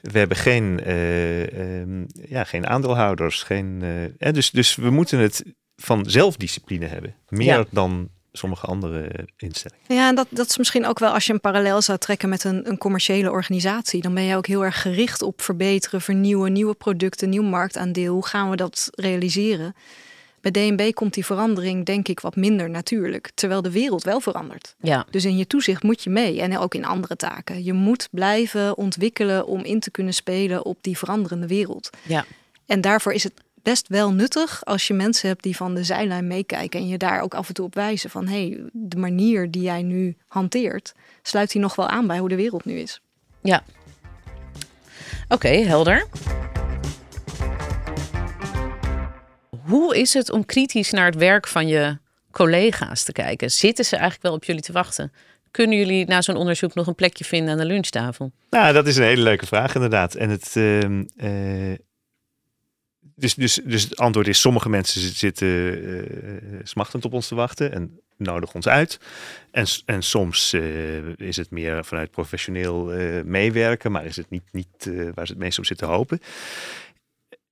We 0.00 0.18
hebben 0.18 0.36
geen, 0.36 0.80
uh, 0.86 1.80
um, 1.80 2.06
ja, 2.28 2.44
geen 2.44 2.66
aandeelhouders. 2.66 3.42
Geen, 3.42 3.82
uh, 4.18 4.32
dus, 4.32 4.50
dus 4.50 4.76
we 4.76 4.90
moeten 4.90 5.18
het 5.18 5.44
van 5.76 6.04
zelfdiscipline 6.06 6.86
hebben. 6.86 7.14
Meer 7.28 7.66
dan 7.70 8.08
sommige 8.32 8.66
andere 8.66 9.28
instellingen. 9.36 9.84
Ja, 9.88 10.08
en 10.08 10.14
dat, 10.14 10.26
dat 10.30 10.48
is 10.48 10.58
misschien 10.58 10.86
ook 10.86 10.98
wel 10.98 11.12
als 11.12 11.26
je 11.26 11.32
een 11.32 11.40
parallel 11.40 11.82
zou 11.82 11.98
trekken 11.98 12.28
met 12.28 12.44
een, 12.44 12.68
een 12.68 12.78
commerciële 12.78 13.30
organisatie. 13.30 14.02
Dan 14.02 14.14
ben 14.14 14.22
je 14.22 14.36
ook 14.36 14.46
heel 14.46 14.64
erg 14.64 14.82
gericht 14.82 15.22
op 15.22 15.42
verbeteren, 15.42 16.00
vernieuwen, 16.00 16.52
nieuwe 16.52 16.74
producten, 16.74 17.28
nieuw 17.28 17.42
marktaandeel. 17.42 18.12
Hoe 18.12 18.26
gaan 18.26 18.50
we 18.50 18.56
dat 18.56 18.88
realiseren? 18.94 19.74
Bij 20.40 20.50
DNB 20.50 20.92
komt 20.92 21.14
die 21.14 21.24
verandering 21.24 21.84
denk 21.84 22.08
ik 22.08 22.20
wat 22.20 22.36
minder 22.36 22.70
natuurlijk, 22.70 23.30
terwijl 23.34 23.62
de 23.62 23.70
wereld 23.70 24.02
wel 24.02 24.20
verandert. 24.20 24.74
Ja. 24.80 25.06
Dus 25.10 25.24
in 25.24 25.36
je 25.36 25.46
toezicht 25.46 25.82
moet 25.82 26.02
je 26.02 26.10
mee 26.10 26.40
en 26.40 26.58
ook 26.58 26.74
in 26.74 26.84
andere 26.84 27.16
taken. 27.16 27.64
Je 27.64 27.72
moet 27.72 28.08
blijven 28.10 28.76
ontwikkelen 28.76 29.46
om 29.46 29.64
in 29.64 29.80
te 29.80 29.90
kunnen 29.90 30.14
spelen 30.14 30.64
op 30.64 30.78
die 30.80 30.98
veranderende 30.98 31.46
wereld. 31.46 31.90
Ja. 32.02 32.24
En 32.66 32.80
daarvoor 32.80 33.12
is 33.12 33.24
het 33.24 33.32
best 33.68 33.88
wel 33.88 34.12
nuttig 34.12 34.64
als 34.64 34.86
je 34.86 34.94
mensen 34.94 35.28
hebt 35.28 35.42
die 35.42 35.56
van 35.56 35.74
de 35.74 35.84
zijlijn 35.84 36.26
meekijken 36.26 36.80
en 36.80 36.88
je 36.88 36.98
daar 36.98 37.20
ook 37.20 37.34
af 37.34 37.48
en 37.48 37.54
toe 37.54 37.64
op 37.64 37.74
wijzen 37.74 38.10
van 38.10 38.26
hé, 38.26 38.48
hey, 38.48 38.60
de 38.72 38.96
manier 38.96 39.50
die 39.50 39.62
jij 39.62 39.82
nu 39.82 40.16
hanteert, 40.28 40.94
sluit 41.22 41.52
die 41.52 41.60
nog 41.60 41.74
wel 41.74 41.88
aan 41.88 42.06
bij 42.06 42.18
hoe 42.18 42.28
de 42.28 42.36
wereld 42.36 42.64
nu 42.64 42.78
is. 42.78 43.00
Ja. 43.42 43.62
Oké, 45.28 45.48
helder. 45.48 46.06
Hoe 49.64 49.96
is 49.96 50.14
het 50.14 50.30
om 50.30 50.44
kritisch 50.44 50.90
naar 50.90 51.06
het 51.06 51.16
werk 51.16 51.46
van 51.46 51.68
je 51.68 51.98
collega's 52.30 53.02
te 53.02 53.12
kijken? 53.12 53.50
Zitten 53.50 53.84
ze 53.84 53.92
eigenlijk 53.92 54.24
wel 54.24 54.34
op 54.34 54.44
jullie 54.44 54.62
te 54.62 54.72
wachten? 54.72 55.12
Kunnen 55.50 55.78
jullie 55.78 56.06
na 56.06 56.22
zo'n 56.22 56.36
onderzoek 56.36 56.74
nog 56.74 56.86
een 56.86 56.94
plekje 56.94 57.24
vinden 57.24 57.52
aan 57.52 57.58
de 57.58 57.64
lunchtafel? 57.64 58.32
Nou, 58.50 58.72
dat 58.72 58.86
is 58.86 58.96
een 58.96 59.04
hele 59.04 59.22
leuke 59.22 59.46
vraag 59.46 59.74
inderdaad. 59.74 60.14
En 60.14 60.30
het, 60.30 60.54
uh, 60.56 61.74
dus, 63.18 63.34
dus, 63.34 63.60
dus 63.64 63.82
het 63.82 63.96
antwoord 63.96 64.28
is: 64.28 64.40
sommige 64.40 64.68
mensen 64.68 65.00
zitten 65.00 65.48
uh, 65.48 66.60
smachtend 66.62 67.04
op 67.04 67.12
ons 67.12 67.28
te 67.28 67.34
wachten 67.34 67.72
en 67.72 68.00
nodigen 68.16 68.54
ons 68.54 68.68
uit. 68.68 69.00
En, 69.50 69.66
en 69.84 70.02
soms 70.02 70.52
uh, 70.54 71.16
is 71.16 71.36
het 71.36 71.50
meer 71.50 71.84
vanuit 71.84 72.10
professioneel 72.10 72.84
meewerken, 73.24 73.92
maar 73.92 74.04
is 74.04 74.16
het 74.16 74.30
niet, 74.30 74.48
niet 74.52 74.90
waar 75.14 75.26
ze 75.26 75.32
het 75.32 75.42
meest 75.42 75.58
op 75.58 75.66
zitten 75.66 75.86
hopen 75.86 76.20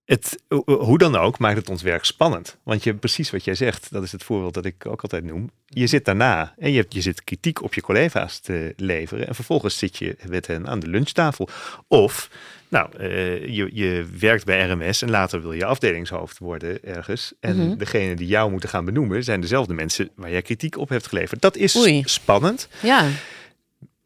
het, 0.07 0.43
hoe 0.65 0.99
dan 0.99 1.17
ook, 1.17 1.39
maakt 1.39 1.57
het 1.57 1.69
ons 1.69 1.83
werk 1.83 2.05
spannend. 2.05 2.57
Want 2.63 2.85
je, 2.85 2.95
precies 2.95 3.31
wat 3.31 3.45
jij 3.45 3.55
zegt, 3.55 3.93
dat 3.93 4.03
is 4.03 4.13
het 4.13 4.25
voorbeeld 4.25 4.55
dat 4.55 4.65
ik 4.65 4.87
ook 4.87 5.03
altijd 5.03 5.25
noem. 5.25 5.51
Je 5.67 5.87
zit 5.87 6.05
daarna 6.05 6.55
en 6.59 6.71
je, 6.71 6.79
hebt, 6.81 6.95
je 6.95 7.01
zit 7.01 7.25
kritiek 7.25 7.63
op 7.63 7.75
je 7.75 7.81
collega's 7.81 8.39
te 8.39 8.73
leveren. 8.77 9.27
En 9.27 9.35
vervolgens 9.35 9.79
zit 9.79 9.97
je 9.97 10.17
met 10.29 10.47
hen 10.47 10.69
aan 10.69 10.81
de 10.81 10.87
lunchtafel. 10.87 11.49
Of, 11.89 12.31
nou, 12.69 12.89
uh, 13.01 13.47
je, 13.47 13.71
je 13.73 14.07
werkt 14.19 14.45
bij 14.45 14.69
RMS 14.69 15.03
en 15.03 15.11
later 15.11 15.43
wil 15.43 15.53
je 15.53 15.65
afdelingshoofd 15.65 16.39
worden 16.39 16.85
ergens. 16.85 17.33
En 17.41 17.57
mm 17.57 17.79
degene 17.79 18.17
die 18.17 18.27
jou 18.27 18.51
moeten 18.51 18.69
gaan 18.69 18.85
benoemen 18.85 19.25
zijn 19.25 19.41
dezelfde 19.41 19.75
mensen 19.75 20.11
waar 20.15 20.31
jij 20.31 20.43
kritiek 20.43 20.79
op 20.79 20.89
hebt 20.89 21.07
geleverd. 21.07 21.41
Dat 21.41 21.57
is 21.57 21.77
Oei. 21.77 22.03
spannend. 22.05 22.69
Ja. 22.83 23.09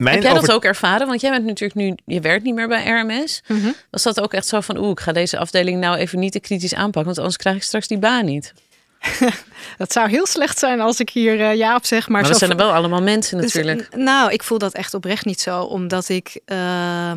Mijn 0.00 0.14
Heb 0.14 0.24
jij 0.24 0.34
dat 0.34 0.52
ook 0.52 0.64
ervaren? 0.64 1.06
Want 1.06 1.20
jij 1.20 1.30
bent 1.30 1.44
natuurlijk 1.44 1.80
nu, 1.80 1.94
je 2.14 2.20
werkt 2.20 2.44
niet 2.44 2.54
meer 2.54 2.68
bij 2.68 2.84
RMS. 2.84 3.42
Mm 3.46 3.74
Was 3.90 4.02
dat 4.02 4.20
ook 4.20 4.32
echt 4.32 4.46
zo 4.46 4.60
van, 4.60 4.78
oeh, 4.78 4.90
ik 4.90 5.00
ga 5.00 5.12
deze 5.12 5.38
afdeling 5.38 5.80
nou 5.80 5.96
even 5.96 6.18
niet 6.18 6.32
te 6.32 6.40
kritisch 6.40 6.74
aanpakken, 6.74 7.04
want 7.04 7.18
anders 7.18 7.36
krijg 7.36 7.56
ik 7.56 7.62
straks 7.62 7.86
die 7.86 7.98
baan 7.98 8.24
niet? 8.24 8.52
dat 9.78 9.92
zou 9.92 10.08
heel 10.08 10.26
slecht 10.26 10.58
zijn 10.58 10.80
als 10.80 11.00
ik 11.00 11.10
hier 11.10 11.40
uh, 11.40 11.54
ja 11.54 11.76
op 11.76 11.86
zeg. 11.86 12.08
Maar, 12.08 12.20
maar 12.20 12.30
dat 12.30 12.38
zijn 12.38 12.50
er 12.50 12.56
wel 12.56 12.72
allemaal 12.72 13.02
mensen 13.02 13.40
dus, 13.40 13.54
natuurlijk. 13.54 13.96
nou, 13.96 14.32
ik 14.32 14.42
voel 14.42 14.58
dat 14.58 14.74
echt 14.74 14.94
oprecht 14.94 15.24
niet 15.24 15.40
zo. 15.40 15.62
Omdat 15.62 16.08
ik 16.08 16.40
uh, 16.46 17.12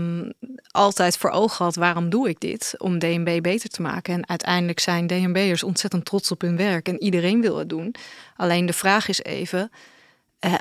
altijd 0.71 1.17
voor 1.17 1.29
ogen 1.29 1.65
had, 1.65 1.75
waarom 1.75 2.09
doe 2.09 2.29
ik 2.29 2.39
dit? 2.39 2.75
Om 2.77 2.99
DNB 2.99 3.41
beter 3.41 3.69
te 3.69 3.81
maken. 3.81 4.13
En 4.13 4.29
uiteindelijk 4.29 4.79
zijn 4.79 5.07
DNB'ers 5.07 5.63
ontzettend 5.63 6.05
trots 6.05 6.31
op 6.31 6.41
hun 6.41 6.57
werk. 6.57 6.87
En 6.87 7.03
iedereen 7.03 7.41
wil 7.41 7.57
het 7.57 7.69
doen. 7.69 7.95
Alleen 8.35 8.65
de 8.65 8.73
vraag 8.73 9.07
is 9.07 9.23
even, 9.23 9.71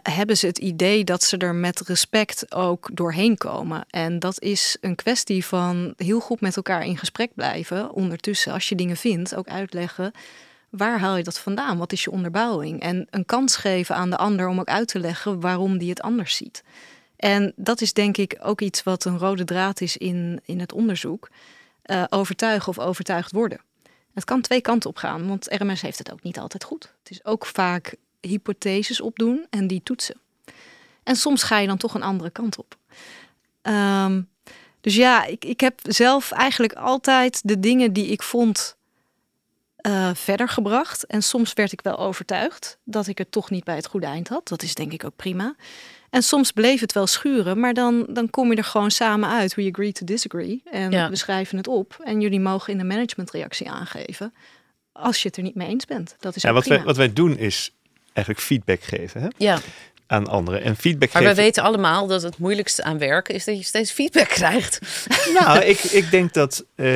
hebben 0.03 0.37
ze 0.37 0.47
het 0.47 0.59
idee 0.59 1.05
dat 1.05 1.23
ze 1.23 1.37
er 1.37 1.55
met 1.55 1.81
respect 1.81 2.55
ook 2.55 2.91
doorheen 2.93 3.37
komen. 3.37 3.85
En 3.91 4.19
dat 4.19 4.41
is 4.41 4.77
een 4.81 4.95
kwestie 4.95 5.45
van 5.45 5.95
heel 5.97 6.21
goed 6.21 6.41
met 6.41 6.57
elkaar 6.57 6.85
in 6.85 6.99
gesprek 6.99 7.35
blijven. 7.35 7.93
Ondertussen, 7.93 8.53
als 8.53 8.69
je 8.69 8.75
dingen 8.75 8.97
vindt, 8.97 9.35
ook 9.35 9.49
uitleggen. 9.49 10.13
Waar 10.71 10.99
haal 10.99 11.17
je 11.17 11.23
dat 11.23 11.39
vandaan? 11.39 11.79
Wat 11.79 11.93
is 11.93 12.05
je 12.05 12.11
onderbouwing? 12.11 12.81
En 12.81 13.07
een 13.11 13.25
kans 13.25 13.57
geven 13.57 13.95
aan 13.95 14.11
de 14.11 14.17
ander 14.17 14.49
om 14.49 14.61
ook 14.61 14.69
uit 14.69 14.89
te 14.89 14.99
leggen 14.99 15.41
waarom 15.41 15.79
die 15.79 15.91
het 15.91 16.03
anders 16.03 16.37
ziet. 16.37 16.63
En 17.17 17.53
dat 17.57 17.81
is 17.81 17.93
denk 17.93 18.17
ik 18.17 18.39
ook 18.43 18.61
iets 18.61 18.83
wat 18.83 19.05
een 19.05 19.19
rode 19.19 19.45
draad 19.45 19.81
is 19.81 19.97
in, 19.97 20.41
in 20.45 20.61
het 20.61 20.73
onderzoek. 20.73 21.29
Uh, 21.87 22.05
overtuigen 22.09 22.69
of 22.69 22.79
overtuigd 22.79 23.33
worden. 23.33 23.61
Het 24.15 24.25
kan 24.25 24.41
twee 24.41 24.61
kanten 24.61 24.91
op 24.91 24.97
gaan, 24.97 25.29
want 25.29 25.47
RMS 25.49 25.81
heeft 25.81 25.99
het 25.99 26.13
ook 26.13 26.23
niet 26.23 26.39
altijd 26.39 26.65
goed. 26.65 26.93
Het 27.03 27.11
is 27.11 27.25
ook 27.25 27.47
vaak 27.47 27.97
hypotheses 28.29 29.01
opdoen 29.01 29.47
en 29.51 29.67
die 29.67 29.83
toetsen. 29.83 30.21
En 31.03 31.17
soms 31.17 31.43
ga 31.43 31.59
je 31.59 31.67
dan 31.67 31.77
toch 31.77 31.95
een 31.95 32.03
andere 32.03 32.31
kant 32.31 32.59
op. 32.59 32.77
Um, 33.63 34.29
dus 34.81 34.95
ja, 34.95 35.25
ik, 35.25 35.45
ik 35.45 35.61
heb 35.61 35.81
zelf 35.83 36.31
eigenlijk 36.31 36.73
altijd 36.73 37.41
de 37.45 37.61
dingen 37.61 37.93
die 37.93 38.07
ik 38.07 38.23
vond 38.23 38.77
uh, 39.87 40.11
verder 40.15 40.49
gebracht. 40.49 41.07
En 41.07 41.23
soms 41.23 41.53
werd 41.53 41.73
ik 41.73 41.81
wel 41.81 41.99
overtuigd 41.99 42.79
dat 42.85 43.07
ik 43.07 43.19
het 43.19 43.31
toch 43.31 43.51
niet 43.51 43.65
bij 43.65 43.77
het 43.77 43.87
goede 43.87 44.07
eind 44.07 44.29
had. 44.29 44.49
Dat 44.49 44.63
is 44.63 44.75
denk 44.75 44.93
ik 44.93 45.05
ook 45.05 45.17
prima. 45.17 45.55
En 46.11 46.23
soms 46.23 46.53
bleef 46.53 46.81
het 46.81 46.93
wel 46.93 47.07
schuren, 47.07 47.61
maar 47.61 47.75
dan, 47.75 48.07
dan 48.09 48.31
kom 48.31 48.51
je 48.51 48.57
er 48.57 48.65
gewoon 48.65 48.91
samen 48.91 49.29
uit. 49.29 49.55
We 49.55 49.69
agree 49.73 49.93
to 49.93 50.05
disagree. 50.05 50.63
En 50.65 50.91
ja. 50.91 51.11
we 51.11 51.17
schrijven 51.17 51.57
het 51.57 51.69
op. 51.69 51.97
En 52.05 52.21
jullie 52.21 52.41
mogen 52.41 52.73
in 52.73 52.79
de 52.79 52.85
managementreactie 52.85 53.71
aangeven 53.71 54.35
als 54.93 55.23
je 55.23 55.29
het 55.29 55.37
er 55.37 55.43
niet 55.43 55.55
mee 55.55 55.69
eens 55.69 55.85
bent. 55.85 56.17
Dat 56.19 56.37
is 56.37 56.43
ja, 56.43 56.53
wat, 56.53 56.67
wij, 56.67 56.83
wat 56.83 56.97
wij 56.97 57.13
doen 57.13 57.39
is 57.39 57.73
eigenlijk 58.13 58.47
feedback 58.47 58.83
geven. 58.83 59.23
Hè? 59.23 59.29
Ja. 59.37 59.59
Aan 60.07 60.27
anderen. 60.27 60.63
En 60.63 60.77
feedback 60.77 61.13
maar 61.13 61.23
geven... 61.23 61.37
we 61.37 61.43
weten 61.43 61.63
allemaal 61.63 62.07
dat 62.07 62.23
het 62.23 62.39
moeilijkste 62.39 62.83
aan 62.83 62.99
werken 62.99 63.35
is 63.35 63.45
dat 63.45 63.59
je 63.59 63.65
steeds 63.65 63.91
feedback 63.91 64.29
krijgt. 64.29 64.79
Nou, 65.41 65.61
ik, 65.65 65.79
ik 65.79 66.11
denk 66.11 66.33
dat. 66.33 66.65
Uh, 66.77 66.87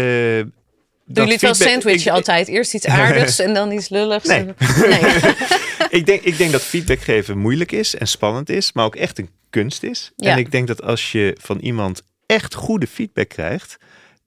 Doen 1.09 1.24
jullie 1.24 1.38
wel 1.40 1.55
sandwich 1.55 2.07
altijd? 2.07 2.48
Eerst 2.48 2.74
iets 2.74 2.87
aardigs 2.87 3.38
en 3.38 3.55
dan 3.55 3.72
iets 3.72 3.88
lulligs? 3.88 4.29
Nee. 4.29 4.44
nee. 4.44 5.00
ik, 5.98 6.07
denk, 6.07 6.22
ik 6.22 6.38
denk 6.38 6.52
dat 6.52 6.62
feedback 6.62 7.00
geven 7.00 7.38
moeilijk 7.38 7.72
is 7.72 7.94
en 7.94 8.09
spannend 8.09 8.48
is, 8.48 8.72
maar 8.72 8.85
ook 8.85 8.96
echt 8.96 9.18
een 9.18 9.31
kunst 9.50 9.83
is. 9.83 10.12
Ja. 10.16 10.31
En 10.31 10.38
ik 10.38 10.50
denk 10.50 10.66
dat 10.66 10.83
als 10.83 11.12
je 11.12 11.37
van 11.40 11.59
iemand 11.59 12.02
echt 12.26 12.55
goede 12.55 12.87
feedback 12.87 13.29
krijgt, 13.29 13.76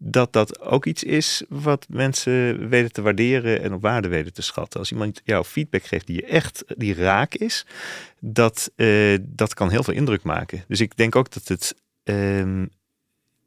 dat 0.01 0.33
dat 0.33 0.59
ook 0.59 0.85
iets 0.85 1.03
is 1.03 1.43
wat 1.49 1.85
mensen 1.89 2.69
weten 2.69 2.91
te 2.91 3.01
waarderen 3.01 3.61
en 3.61 3.73
op 3.73 3.81
waarde 3.81 4.07
weten 4.07 4.33
te 4.33 4.41
schatten. 4.41 4.79
Als 4.79 4.91
iemand 4.91 5.21
jou 5.23 5.45
feedback 5.45 5.83
geeft 5.83 6.07
die 6.07 6.15
je 6.15 6.25
echt 6.25 6.63
die 6.77 6.93
raak 6.93 7.35
is, 7.35 7.65
dat, 8.19 8.71
uh, 8.75 9.17
dat 9.21 9.53
kan 9.53 9.69
heel 9.69 9.83
veel 9.83 9.93
indruk 9.93 10.23
maken. 10.23 10.63
Dus 10.67 10.79
ik 10.79 10.97
denk 10.97 11.15
ook 11.15 11.31
dat 11.31 11.47
het, 11.47 11.75
uh, 12.03 12.15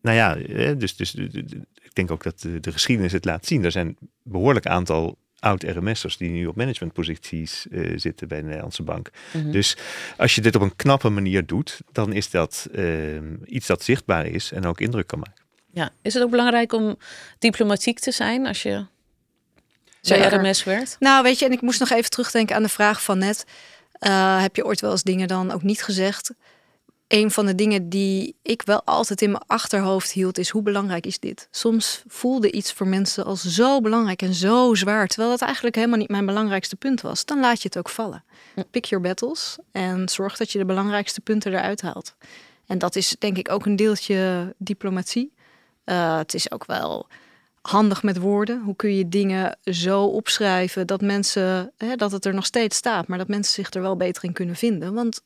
nou 0.02 0.16
ja, 0.16 0.34
dus, 0.74 0.96
dus 0.96 1.14
ik 1.14 1.94
denk 1.94 2.10
ook 2.10 2.22
dat 2.22 2.40
de, 2.40 2.60
de, 2.60 2.72
geschiedenis 2.72 3.12
het 3.12 3.24
laat 3.24 3.46
zien. 3.46 3.64
Er 3.64 3.72
zijn 3.72 3.86
een 3.86 4.08
behoorlijk 4.22 4.66
aantal 4.66 5.18
oud-RMS'ers 5.38 6.16
die 6.16 6.30
nu 6.30 6.46
op 6.46 6.56
managementposities 6.56 7.66
uh, 7.70 7.98
zitten 7.98 8.28
bij 8.28 8.38
de 8.38 8.44
Nederlandse 8.44 8.82
bank. 8.82 9.10
Mm 9.32 9.42
-hmm. 9.42 9.52
Dus 9.52 9.76
als 10.16 10.34
je 10.34 10.40
dit 10.40 10.54
op 10.54 10.62
een 10.62 10.76
knappe 10.76 11.08
manier 11.08 11.46
doet, 11.46 11.80
dan 11.92 12.12
is 12.12 12.30
dat 12.30 12.68
ehm, 12.72 13.34
iets 13.44 13.66
dat 13.66 13.82
zichtbaar 13.82 14.26
is 14.26 14.52
en 14.52 14.66
ook 14.66 14.80
indruk 14.80 15.06
kan 15.06 15.18
maken. 15.18 15.41
Ja, 15.72 15.90
is 16.02 16.14
het 16.14 16.22
ook 16.22 16.30
belangrijk 16.30 16.72
om 16.72 16.96
diplomatiek 17.38 17.98
te 17.98 18.10
zijn 18.10 18.46
als 18.46 18.62
je 18.62 18.84
bij 20.08 20.28
RMS 20.28 20.64
werkt? 20.64 20.96
Nou, 20.98 21.22
weet 21.22 21.38
je, 21.38 21.44
en 21.44 21.52
ik 21.52 21.60
moest 21.60 21.80
nog 21.80 21.90
even 21.90 22.10
terugdenken 22.10 22.56
aan 22.56 22.62
de 22.62 22.68
vraag 22.68 23.02
van 23.02 23.18
net. 23.18 23.44
Uh, 24.00 24.40
heb 24.40 24.56
je 24.56 24.64
ooit 24.64 24.80
wel 24.80 24.90
eens 24.90 25.02
dingen 25.02 25.28
dan 25.28 25.50
ook 25.50 25.62
niet 25.62 25.82
gezegd? 25.82 26.32
Een 27.08 27.30
van 27.30 27.46
de 27.46 27.54
dingen 27.54 27.88
die 27.88 28.36
ik 28.42 28.62
wel 28.62 28.82
altijd 28.84 29.22
in 29.22 29.30
mijn 29.30 29.42
achterhoofd 29.46 30.12
hield, 30.12 30.38
is 30.38 30.48
hoe 30.48 30.62
belangrijk 30.62 31.06
is 31.06 31.18
dit? 31.18 31.48
Soms 31.50 32.02
voelde 32.06 32.50
iets 32.50 32.72
voor 32.72 32.86
mensen 32.86 33.24
als 33.24 33.42
zo 33.42 33.80
belangrijk 33.80 34.22
en 34.22 34.34
zo 34.34 34.74
zwaar, 34.74 35.06
terwijl 35.06 35.30
dat 35.30 35.40
eigenlijk 35.40 35.74
helemaal 35.74 35.98
niet 35.98 36.08
mijn 36.08 36.26
belangrijkste 36.26 36.76
punt 36.76 37.00
was. 37.00 37.24
Dan 37.24 37.40
laat 37.40 37.62
je 37.62 37.68
het 37.68 37.78
ook 37.78 37.88
vallen. 37.88 38.24
Pick 38.70 38.84
your 38.84 39.04
battles 39.04 39.56
en 39.72 40.08
zorg 40.08 40.36
dat 40.36 40.52
je 40.52 40.58
de 40.58 40.64
belangrijkste 40.64 41.20
punten 41.20 41.52
eruit 41.52 41.82
haalt. 41.82 42.14
En 42.66 42.78
dat 42.78 42.96
is 42.96 43.16
denk 43.18 43.36
ik 43.38 43.50
ook 43.50 43.66
een 43.66 43.76
deeltje 43.76 44.54
diplomatie. 44.58 45.32
Uh, 45.84 46.16
het 46.16 46.34
is 46.34 46.50
ook 46.50 46.66
wel 46.66 47.08
handig 47.60 48.02
met 48.02 48.18
woorden. 48.18 48.62
Hoe 48.62 48.76
kun 48.76 48.94
je 48.94 49.08
dingen 49.08 49.58
zo 49.64 50.04
opschrijven 50.04 50.86
dat 50.86 51.00
mensen, 51.00 51.72
hè, 51.76 51.96
dat 51.96 52.12
het 52.12 52.24
er 52.24 52.34
nog 52.34 52.46
steeds 52.46 52.76
staat, 52.76 53.06
maar 53.06 53.18
dat 53.18 53.28
mensen 53.28 53.54
zich 53.54 53.72
er 53.72 53.82
wel 53.82 53.96
beter 53.96 54.24
in 54.24 54.32
kunnen 54.32 54.56
vinden? 54.56 54.94
Want 54.94 55.22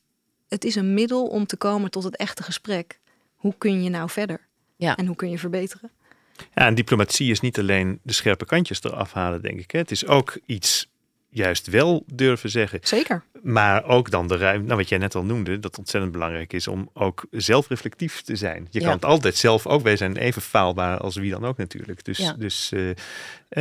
het 0.47 0.63
is 0.63 0.75
een 0.75 0.93
middel 0.93 1.27
om 1.27 1.45
te 1.45 1.57
komen 1.57 1.91
tot 1.91 2.03
het 2.03 2.15
echte 2.15 2.43
gesprek. 2.43 2.99
Hoe 3.35 3.53
kun 3.57 3.83
je 3.83 3.89
nou 3.89 4.09
verder? 4.09 4.47
Ja. 4.75 4.95
En 4.95 5.05
hoe 5.05 5.15
kun 5.15 5.29
je 5.29 5.39
verbeteren? 5.39 5.91
Ja, 6.37 6.65
en 6.65 6.75
diplomatie 6.75 7.31
is 7.31 7.39
niet 7.39 7.59
alleen 7.59 7.99
de 8.03 8.13
scherpe 8.13 8.45
kantjes 8.45 8.83
eraf 8.83 9.13
halen, 9.13 9.41
denk 9.41 9.59
ik. 9.59 9.71
Hè. 9.71 9.79
Het 9.79 9.91
is 9.91 10.05
ook 10.05 10.39
iets 10.45 10.89
juist 11.37 11.67
wel 11.67 12.03
durven 12.13 12.49
zeggen. 12.49 12.79
Zeker. 12.83 13.23
Maar 13.41 13.83
ook 13.85 14.11
dan 14.11 14.27
de 14.27 14.37
ruimte, 14.37 14.65
nou 14.65 14.77
wat 14.77 14.89
jij 14.89 14.97
net 14.97 15.15
al 15.15 15.23
noemde, 15.23 15.59
dat 15.59 15.77
ontzettend 15.77 16.11
belangrijk 16.13 16.53
is 16.53 16.67
om 16.67 16.89
ook 16.93 17.25
zelfreflectief 17.31 18.21
te 18.21 18.35
zijn. 18.35 18.67
Je 18.69 18.79
Ja. 18.79 18.85
kan 18.85 18.95
het 18.95 19.05
altijd 19.05 19.35
zelf 19.35 19.67
ook, 19.67 19.81
wij 19.83 19.97
zijn 19.97 20.17
even 20.17 20.41
faalbaar 20.41 20.97
als 20.97 21.15
wie 21.15 21.31
dan 21.31 21.45
ook 21.45 21.57
natuurlijk. 21.57 22.03
Dus, 22.03 22.17
Ja. 22.17 22.33
dus 22.33 22.71
eh, 22.71 22.89
eh, 22.89 22.95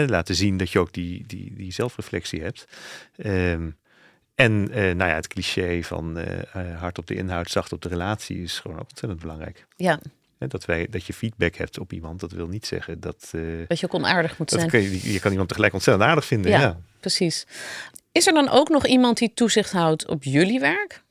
laten 0.08 0.34
zien 0.34 0.56
dat 0.56 0.70
je 0.70 0.78
ook 0.78 0.92
die, 0.92 1.24
die, 1.26 1.52
die 1.56 1.72
zelfreflectie 1.72 2.42
hebt. 2.42 2.66
Ehm, 3.16 3.70
en 4.34 4.70
eh, 4.72 4.82
nou 4.82 5.10
ja, 5.10 5.14
het 5.14 5.26
cliché 5.28 5.82
van 5.82 6.18
hard 6.78 6.98
op 6.98 7.06
de 7.06 7.14
inhoud, 7.14 7.50
zacht 7.50 7.72
op 7.72 7.82
de 7.82 7.88
relatie 7.88 8.42
is 8.42 8.58
gewoon 8.60 8.78
ook 8.78 8.88
ontzettend 8.88 9.20
belangrijk. 9.20 9.66
Ja, 9.76 10.00
Dat, 10.38 10.64
wij, 10.64 10.86
dat 10.90 11.04
je 11.06 11.12
feedback 11.12 11.54
hebt 11.54 11.78
op 11.78 11.92
iemand, 11.92 12.20
dat 12.20 12.32
wil 12.32 12.46
niet 12.46 12.66
zeggen 12.66 13.00
dat, 13.00 13.30
dat 13.68 13.80
je 13.80 13.86
ook 13.86 13.94
onaardig 13.94 14.38
moet 14.38 14.50
zijn. 14.50 14.70
je, 14.70 15.12
je 15.12 15.20
kan 15.20 15.30
iemand 15.30 15.48
tegelijk 15.48 15.72
ontzettend 15.72 16.08
aardig 16.08 16.24
vinden. 16.24 16.50
Ja. 16.50 16.60
Ja. 16.60 16.78
Precies. 17.06 17.46
Is 18.12 18.26
er 18.26 18.32
dan 18.32 18.48
ook 18.48 18.68
nog 18.68 18.86
iemand 18.86 19.18
die 19.18 19.32
toezicht 19.34 19.72
houdt 19.72 20.06
op 20.08 20.24
jullie 20.24 20.60
werk? 20.60 21.02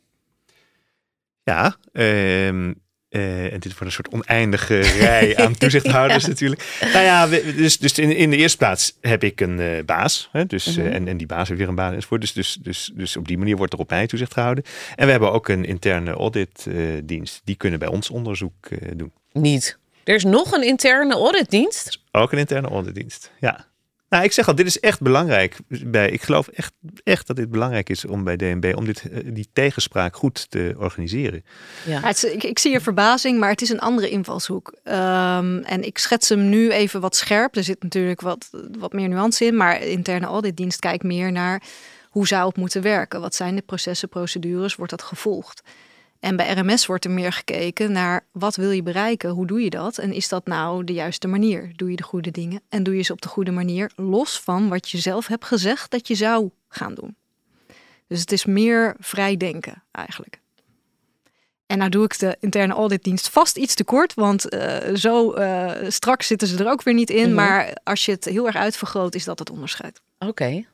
Ja, 1.43 1.75
ehm, 1.93 2.73
eh, 3.09 3.43
en 3.53 3.59
dit 3.59 3.63
wordt 3.71 3.79
een 3.85 3.91
soort 3.91 4.09
oneindige 4.13 4.79
rij 4.79 5.37
aan 5.37 5.55
toezichthouders 5.63 6.23
Ja. 6.23 6.29
natuurlijk. 6.29 6.77
Nou 6.93 7.03
ja, 7.05 7.29
we- 7.29 7.53
dus, 7.55 7.77
dus 7.77 7.97
in, 7.99 8.15
in 8.15 8.29
de 8.29 8.35
eerste 8.37 8.57
plaats 8.57 8.97
heb 9.01 9.23
ik 9.23 9.41
een 9.41 9.59
eh, 9.59 9.83
baas. 9.85 10.29
Hè, 10.31 10.45
dus, 10.45 10.65
eh, 10.67 10.83
Mhm. 10.83 10.93
en, 10.93 11.07
en 11.07 11.17
die 11.17 11.27
baas 11.27 11.47
heeft 11.47 11.59
weer 11.59 11.69
een 11.69 11.75
baan 11.75 11.93
enzovoort. 11.93 12.21
Dus, 12.21 12.33
dus, 12.33 12.57
dus, 12.61 12.91
dus 12.93 13.17
op 13.17 13.27
die 13.27 13.37
manier 13.37 13.57
wordt 13.57 13.73
er 13.73 13.79
op 13.79 13.89
mij 13.89 14.07
toezicht 14.07 14.33
gehouden. 14.33 14.63
En 14.95 15.05
we 15.05 15.11
hebben 15.11 15.31
ook 15.31 15.47
een 15.47 15.65
interne 15.65 16.11
auditdienst. 16.11 17.41
die 17.43 17.55
kunnen 17.55 17.79
bij 17.79 17.87
ons 17.87 18.09
onderzoek 18.09 18.65
eh, 18.65 18.91
doen. 18.95 19.11
Niet. 19.31 19.77
Er 20.03 20.15
is 20.15 20.23
nog 20.23 20.51
een 20.51 20.63
interne 20.63 21.13
auditdienst. 21.13 21.99
Ook 22.11 22.31
een 22.31 22.37
interne 22.37 22.67
auditdienst, 22.67 23.31
ja. 23.39 23.65
Nou, 24.15 24.27
ik 24.27 24.33
zeg 24.33 24.47
al, 24.47 24.55
dit 24.55 24.65
is 24.65 24.79
echt 24.79 25.01
belangrijk. 25.01 25.57
Bij, 25.67 26.09
ik 26.09 26.21
geloof 26.21 26.47
echt, 26.47 26.73
echt 27.03 27.27
dat 27.27 27.35
dit 27.35 27.49
belangrijk 27.51 27.89
is 27.89 28.05
om 28.05 28.23
bij 28.23 28.35
DNB... 28.35 28.73
om 28.75 28.85
dit, 28.85 29.09
eh, 29.11 29.19
die 29.33 29.47
tegenspraak 29.53 30.15
goed 30.15 30.49
te 30.49 30.75
organiseren. 30.77 31.43
Ja. 31.85 31.91
Ja, 31.99 32.07
het 32.07 32.23
is- 32.23 32.31
ik, 32.33 32.43
ik 32.43 32.59
zie 32.59 32.71
je 32.71 32.81
verbazing, 32.81 33.39
maar 33.39 33.49
het 33.49 33.61
is 33.61 33.69
een 33.69 33.79
andere 33.79 34.09
invalshoek. 34.09 34.75
Ehm, 34.83 35.57
en 35.57 35.83
ik 35.83 35.97
schets 35.97 36.29
hem 36.29 36.49
nu 36.49 36.71
even 36.71 37.01
wat 37.01 37.15
scherp. 37.15 37.55
Er 37.55 37.63
zit 37.63 37.83
natuurlijk 37.83 38.21
wat, 38.21 38.49
wat 38.79 38.93
meer 38.93 39.07
nuance 39.09 39.45
in, 39.45 39.55
maar 39.57 39.81
interne 39.81 40.25
auditdienst 40.25 40.79
kijkt 40.79 41.03
meer 41.03 41.31
naar 41.31 41.61
hoe 42.09 42.27
zou 42.27 42.47
het 42.47 42.57
moeten 42.57 42.81
werken. 42.81 43.21
Wat 43.21 43.35
zijn 43.35 43.55
de 43.55 43.61
processen, 43.61 44.09
procedures, 44.09 44.75
wordt 44.75 44.91
dat 44.91 45.01
gevolgd? 45.03 45.61
En 46.25 46.35
bij 46.35 46.53
RMS 46.53 46.85
wordt 46.85 47.05
er 47.05 47.11
meer 47.11 47.31
gekeken 47.31 47.91
naar 47.91 48.25
wat 48.31 48.55
wil 48.55 48.71
je 48.71 48.83
bereiken, 48.83 49.29
hoe 49.29 49.47
doe 49.47 49.61
je 49.61 49.69
dat 49.69 49.97
en 49.97 50.13
is 50.13 50.29
dat 50.29 50.45
nou 50.45 50.83
de 50.83 50.93
juiste 50.93 51.27
manier? 51.27 51.71
Doe 51.75 51.89
je 51.89 51.95
de 51.95 52.03
goede 52.03 52.31
dingen 52.31 52.61
en 52.69 52.83
doe 52.83 52.95
je 52.95 53.01
ze 53.01 53.11
op 53.11 53.21
de 53.21 53.27
goede 53.27 53.51
manier, 53.51 53.91
los 53.95 54.39
van 54.39 54.69
wat 54.69 54.89
je 54.89 54.97
zelf 54.97 55.27
hebt 55.27 55.45
gezegd 55.45 55.91
dat 55.91 56.07
je 56.07 56.15
zou 56.15 56.49
gaan 56.67 56.93
doen. 56.93 57.15
Dus 58.07 58.19
het 58.19 58.31
is 58.31 58.45
meer 58.45 58.95
vrij 58.99 59.37
denken 59.37 59.83
eigenlijk. 59.91 60.39
En 61.65 61.77
nou 61.77 61.89
doe 61.89 62.03
ik 62.03 62.19
de 62.19 62.37
interne 62.39 62.73
auditdienst 62.73 63.29
vast 63.29 63.57
iets 63.57 63.75
te 63.75 63.83
kort, 63.83 64.13
want 64.13 64.49
eh, 64.49 64.95
zo 64.95 65.33
eh, 65.33 65.89
strak 65.89 66.21
zitten 66.21 66.47
ze 66.47 66.57
er 66.57 66.71
ook 66.71 66.83
weer 66.83 66.93
niet 66.93 67.09
in. 67.09 67.25
Mhm. 67.25 67.35
Maar 67.35 67.77
als 67.83 68.05
je 68.05 68.11
het 68.11 68.25
heel 68.25 68.45
erg 68.45 68.55
uitvergroot, 68.55 69.15
is 69.15 69.23
dat 69.23 69.39
het 69.39 69.49
onderscheid. 69.49 70.01
Oké. 70.19 70.65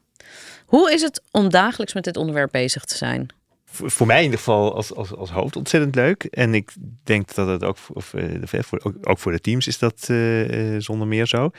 Hoe 0.65 0.93
is 0.93 1.01
het 1.01 1.21
om 1.31 1.49
dagelijks 1.49 1.93
met 1.93 2.03
dit 2.03 2.17
onderwerp 2.17 2.51
bezig 2.51 2.85
te 2.85 2.97
zijn? 2.97 3.39
Voor, 3.71 4.07
mij 4.07 4.17
in 4.17 4.23
ieder 4.23 4.37
geval 4.37 4.75
als, 4.75 4.95
als, 4.95 5.15
als 5.15 5.31
hoofd 5.31 5.55
ontzettend 5.55 5.95
leuk. 5.95 6.23
En 6.23 6.53
ik 6.53 6.73
denk 7.03 7.33
dat 7.33 7.47
het 7.47 7.63
ook 7.63 7.77
of, 7.93 8.13
eh, 8.13 8.63
voor, 8.63 8.79
ook, 9.01 9.19
voor 9.19 9.31
de 9.31 9.39
teams 9.39 9.67
is 9.67 9.77
dat 9.77 10.05
eh, 10.09 10.75
eh, 10.75 10.81
zonder 10.81 11.07
meer 11.07 11.25
zo. 11.25 11.51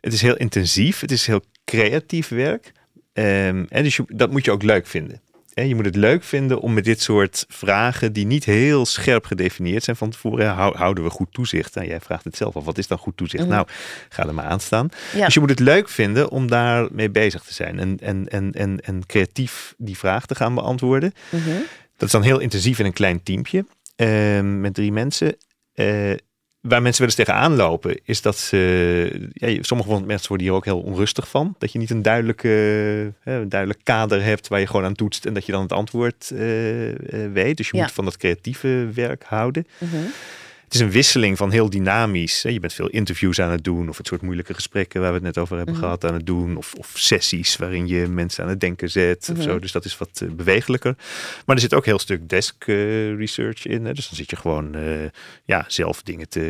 Het 0.00 0.12
is 0.12 0.22
heel 0.22 0.36
intensief, 0.36 1.00
het 1.00 1.10
is 1.10 1.26
heel 1.26 1.42
creatief 1.64 2.28
werk. 2.28 2.72
Ehm, 3.12 3.64
en 3.68 3.82
dus 3.82 3.96
je, 3.96 4.04
dat 4.06 4.30
moet 4.30 4.44
je 4.44 4.50
ook 4.50 4.62
leuk 4.62 4.86
vinden. 4.86 5.20
Je 5.64 5.74
moet 5.74 5.84
het 5.84 5.96
leuk 5.96 6.22
vinden 6.24 6.60
om 6.60 6.74
met 6.74 6.84
dit 6.84 7.00
soort 7.02 7.44
vragen, 7.48 8.12
die 8.12 8.26
niet 8.26 8.44
heel 8.44 8.86
scherp 8.86 9.24
gedefinieerd 9.24 9.84
zijn 9.84 9.96
van 9.96 10.10
tevoren, 10.10 10.48
hou- 10.48 10.76
houden 10.76 11.04
we 11.04 11.10
goed 11.10 11.32
toezicht? 11.32 11.74
Nou, 11.74 11.86
jij 11.86 12.00
vraagt 12.00 12.24
het 12.24 12.36
zelf 12.36 12.56
al, 12.56 12.64
wat 12.64 12.78
is 12.78 12.86
dan 12.86 12.98
goed 12.98 13.16
toezicht? 13.16 13.42
Mhm. 13.44 13.52
Nou, 13.52 13.66
ga 14.08 14.26
er 14.26 14.34
maar 14.34 14.44
aan 14.44 14.60
staan. 14.60 14.88
Ja. 15.14 15.24
Dus 15.24 15.34
je 15.34 15.40
moet 15.40 15.50
het 15.50 15.58
leuk 15.58 15.88
vinden 15.88 16.30
om 16.30 16.46
daarmee 16.48 17.10
bezig 17.10 17.42
te 17.42 17.54
zijn 17.54 17.78
en, 17.78 17.98
en, 18.00 18.28
en, 18.28 18.52
en, 18.52 18.80
en 18.80 19.06
creatief 19.06 19.74
die 19.78 19.98
vraag 19.98 20.26
te 20.26 20.34
gaan 20.34 20.54
beantwoorden. 20.54 21.12
Mhm. 21.30 21.48
Dat 21.96 22.06
is 22.06 22.10
dan 22.12 22.22
heel 22.22 22.38
intensief 22.38 22.78
in 22.78 22.84
een 22.86 22.92
klein 22.92 23.22
teampje 23.22 23.66
ehm, 23.96 24.60
met 24.60 24.74
drie 24.74 24.92
mensen. 24.92 25.36
Eh, 25.74 26.12
waar 26.68 26.82
mensen 26.82 27.00
wel 27.06 27.10
eens 27.16 27.26
tegenaan 27.26 27.56
lopen, 27.56 28.00
is 28.04 28.22
dat 28.22 28.36
ze. 28.38 29.28
Ja, 29.32 29.62
sommige 29.62 29.90
van 29.90 30.00
de 30.00 30.06
mensen 30.06 30.28
worden 30.28 30.46
hier 30.46 30.56
ook 30.56 30.64
heel 30.64 30.80
onrustig 30.80 31.28
van. 31.28 31.54
Dat 31.58 31.72
je 31.72 31.78
niet 31.78 31.90
een 31.90 32.02
duidelijke, 32.02 32.48
eh, 33.24 33.34
een 33.34 33.48
duidelijk 33.48 33.80
kader 33.82 34.22
hebt 34.22 34.48
waar 34.48 34.60
je 34.60 34.66
gewoon 34.66 34.84
aan 34.84 34.94
toetst 34.94 35.24
en 35.26 35.34
dat 35.34 35.46
je 35.46 35.52
dan 35.52 35.62
het 35.62 35.72
antwoord 35.72 36.30
eh, 36.34 36.88
eh, 36.88 37.32
weet. 37.32 37.56
Dus 37.56 37.70
je 37.70 37.76
Ja. 37.76 37.82
moet 37.82 37.92
van 37.92 38.04
dat 38.04 38.16
creatieve 38.16 38.88
werk 38.94 39.24
houden. 39.26 39.66
Mhm. 39.78 39.96
Het 40.66 40.74
is 40.74 40.80
een 40.80 40.90
wisseling 40.90 41.36
van 41.36 41.50
heel 41.50 41.70
dynamisch. 41.70 42.42
hè. 42.42 42.48
Je 42.50 42.60
bent 42.60 42.72
veel 42.72 42.88
interviews 42.88 43.40
aan 43.40 43.50
het 43.50 43.64
doen, 43.64 43.88
of 43.88 43.96
het 43.96 44.06
soort 44.06 44.22
moeilijke 44.22 44.54
gesprekken 44.54 45.00
waar 45.00 45.08
we 45.10 45.14
het 45.14 45.24
net 45.24 45.38
over 45.38 45.56
hebben 45.56 45.74
Mhm. 45.74 45.82
gehad 45.82 46.04
aan 46.04 46.14
het 46.14 46.26
doen, 46.26 46.56
of, 46.56 46.74
of 46.74 46.92
sessies 46.94 47.56
waarin 47.56 47.86
je 47.86 48.06
mensen 48.08 48.42
aan 48.44 48.48
het 48.50 48.60
denken 48.60 48.90
zet. 48.90 49.28
Mhm. 49.28 49.38
of 49.38 49.44
zo. 49.44 49.58
Dus 49.58 49.72
dat 49.72 49.84
is 49.84 49.98
wat 49.98 50.20
eh, 50.22 50.28
bewegelijker. 50.30 50.94
Maar 51.46 51.56
er 51.56 51.62
zit 51.62 51.74
ook 51.74 51.84
heel 51.84 51.98
stuk 51.98 52.28
desk 52.28 52.54
eh, 52.66 53.16
research 53.16 53.66
in. 53.66 53.84
Hè. 53.84 53.92
Dus 53.92 54.06
dan 54.08 54.16
zit 54.16 54.30
je 54.30 54.36
gewoon 54.36 54.74
eh, 54.74 54.82
ja, 55.44 55.64
zelf 55.68 56.02
dingen 56.02 56.28
te 56.28 56.44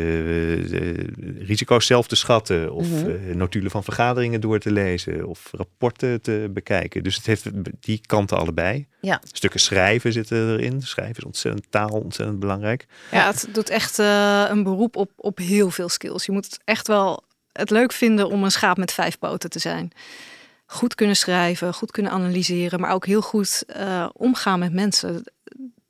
risico's 1.39 1.85
zelf 1.85 2.07
te 2.07 2.15
schatten, 2.15 2.71
of 2.73 2.89
Mhm. 2.89 3.09
eh, 3.09 3.35
notulen 3.35 3.71
van 3.71 3.83
vergaderingen 3.83 4.41
door 4.41 4.59
te 4.59 4.71
lezen, 4.71 5.25
of 5.27 5.47
rapporten 5.51 6.21
te 6.21 6.49
bekijken. 6.53 7.03
Dus 7.03 7.15
het 7.15 7.25
heeft 7.25 7.45
die 7.79 8.01
kanten 8.05 8.37
allebei. 8.37 8.87
Ja. 9.01 9.21
Stukken 9.31 9.59
schrijven 9.59 10.13
zitten 10.13 10.51
erin. 10.53 10.81
Schrijven 10.81 11.15
is 11.17 11.23
ontzettend 11.23 11.65
taal, 11.69 11.89
ontzettend 11.89 12.39
belangrijk. 12.39 12.85
Ja, 13.11 13.27
het 13.27 13.47
doet 13.51 13.69
echt 13.69 13.99
eh, 14.07 14.45
een 14.49 14.63
beroep 14.63 14.95
op, 14.95 15.11
op 15.15 15.37
heel 15.37 15.69
veel 15.69 15.89
skills. 15.89 16.25
Je 16.25 16.31
moet 16.31 16.45
het 16.45 16.59
echt 16.63 16.87
wel 16.87 17.23
het 17.51 17.69
leuk 17.69 17.91
vinden 17.91 18.29
om 18.29 18.43
een 18.43 18.51
schaap 18.51 18.77
met 18.77 18.91
vijf 18.91 19.19
poten 19.19 19.49
te 19.49 19.59
zijn. 19.59 19.91
Goed 20.65 20.95
kunnen 20.95 21.15
schrijven, 21.15 21.73
goed 21.73 21.91
kunnen 21.91 22.11
analyseren, 22.11 22.79
maar 22.79 22.91
ook 22.91 23.05
heel 23.05 23.21
goed 23.21 23.63
eh, 23.67 24.09
omgaan 24.13 24.59
met 24.59 24.73
mensen. 24.73 25.23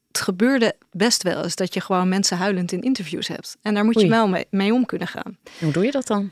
Het 0.08 0.20
gebeurde 0.20 0.76
best 0.92 1.24
wel 1.24 1.44
eens 1.44 1.56
dat 1.56 1.74
je 1.74 1.82
gewoon 1.82 2.10
mensen 2.10 2.38
huilend 2.38 2.72
in 2.72 2.82
interviews 2.82 3.28
hebt. 3.28 3.58
En 3.62 3.74
daar 3.74 3.86
moet 3.86 3.96
Oei. 3.96 4.06
je 4.06 4.12
wel 4.12 4.28
mee, 4.28 4.46
mee 4.50 4.74
om 4.74 4.86
kunnen 4.86 5.08
gaan. 5.08 5.38
Hoe 5.60 5.72
doe 5.72 5.86
je 5.86 5.92
dat 5.92 6.08
dan? 6.08 6.32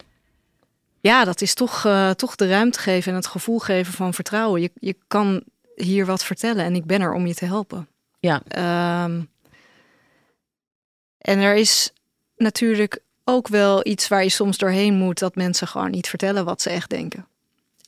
Ja, 1.00 1.24
dat 1.24 1.42
is 1.42 1.54
toch, 1.54 1.86
eh, 1.86 2.10
toch 2.10 2.36
de 2.36 2.48
ruimte 2.48 2.80
geven 2.80 3.12
en 3.12 3.18
het 3.18 3.28
gevoel 3.28 3.60
geven 3.60 3.94
van 3.94 4.14
vertrouwen. 4.14 4.62
Je, 4.62 4.72
je 4.80 4.96
kan 5.08 5.44
hier 5.76 6.06
wat 6.06 6.24
vertellen 6.24 6.66
en 6.66 6.76
ik 6.76 6.86
ben 6.86 7.02
er 7.02 7.14
om 7.14 7.28
je 7.28 7.34
te 7.34 7.46
helpen. 7.46 7.88
Ja. 8.20 8.42
Ehm, 8.48 9.22
en 11.26 11.40
er 11.40 11.56
is 11.56 11.92
natuurlijk 12.38 13.00
ook 13.24 13.48
wel 13.48 13.88
iets 13.88 14.08
waar 14.08 14.24
je 14.24 14.30
soms 14.30 14.58
doorheen 14.58 14.94
moet, 14.94 15.20
dat 15.20 15.36
mensen 15.36 15.68
gewoon 15.68 15.92
niet 15.92 16.08
vertellen 16.08 16.46
wat 16.46 16.62
ze 16.62 16.70
echt 16.70 16.90
denken. 16.90 17.28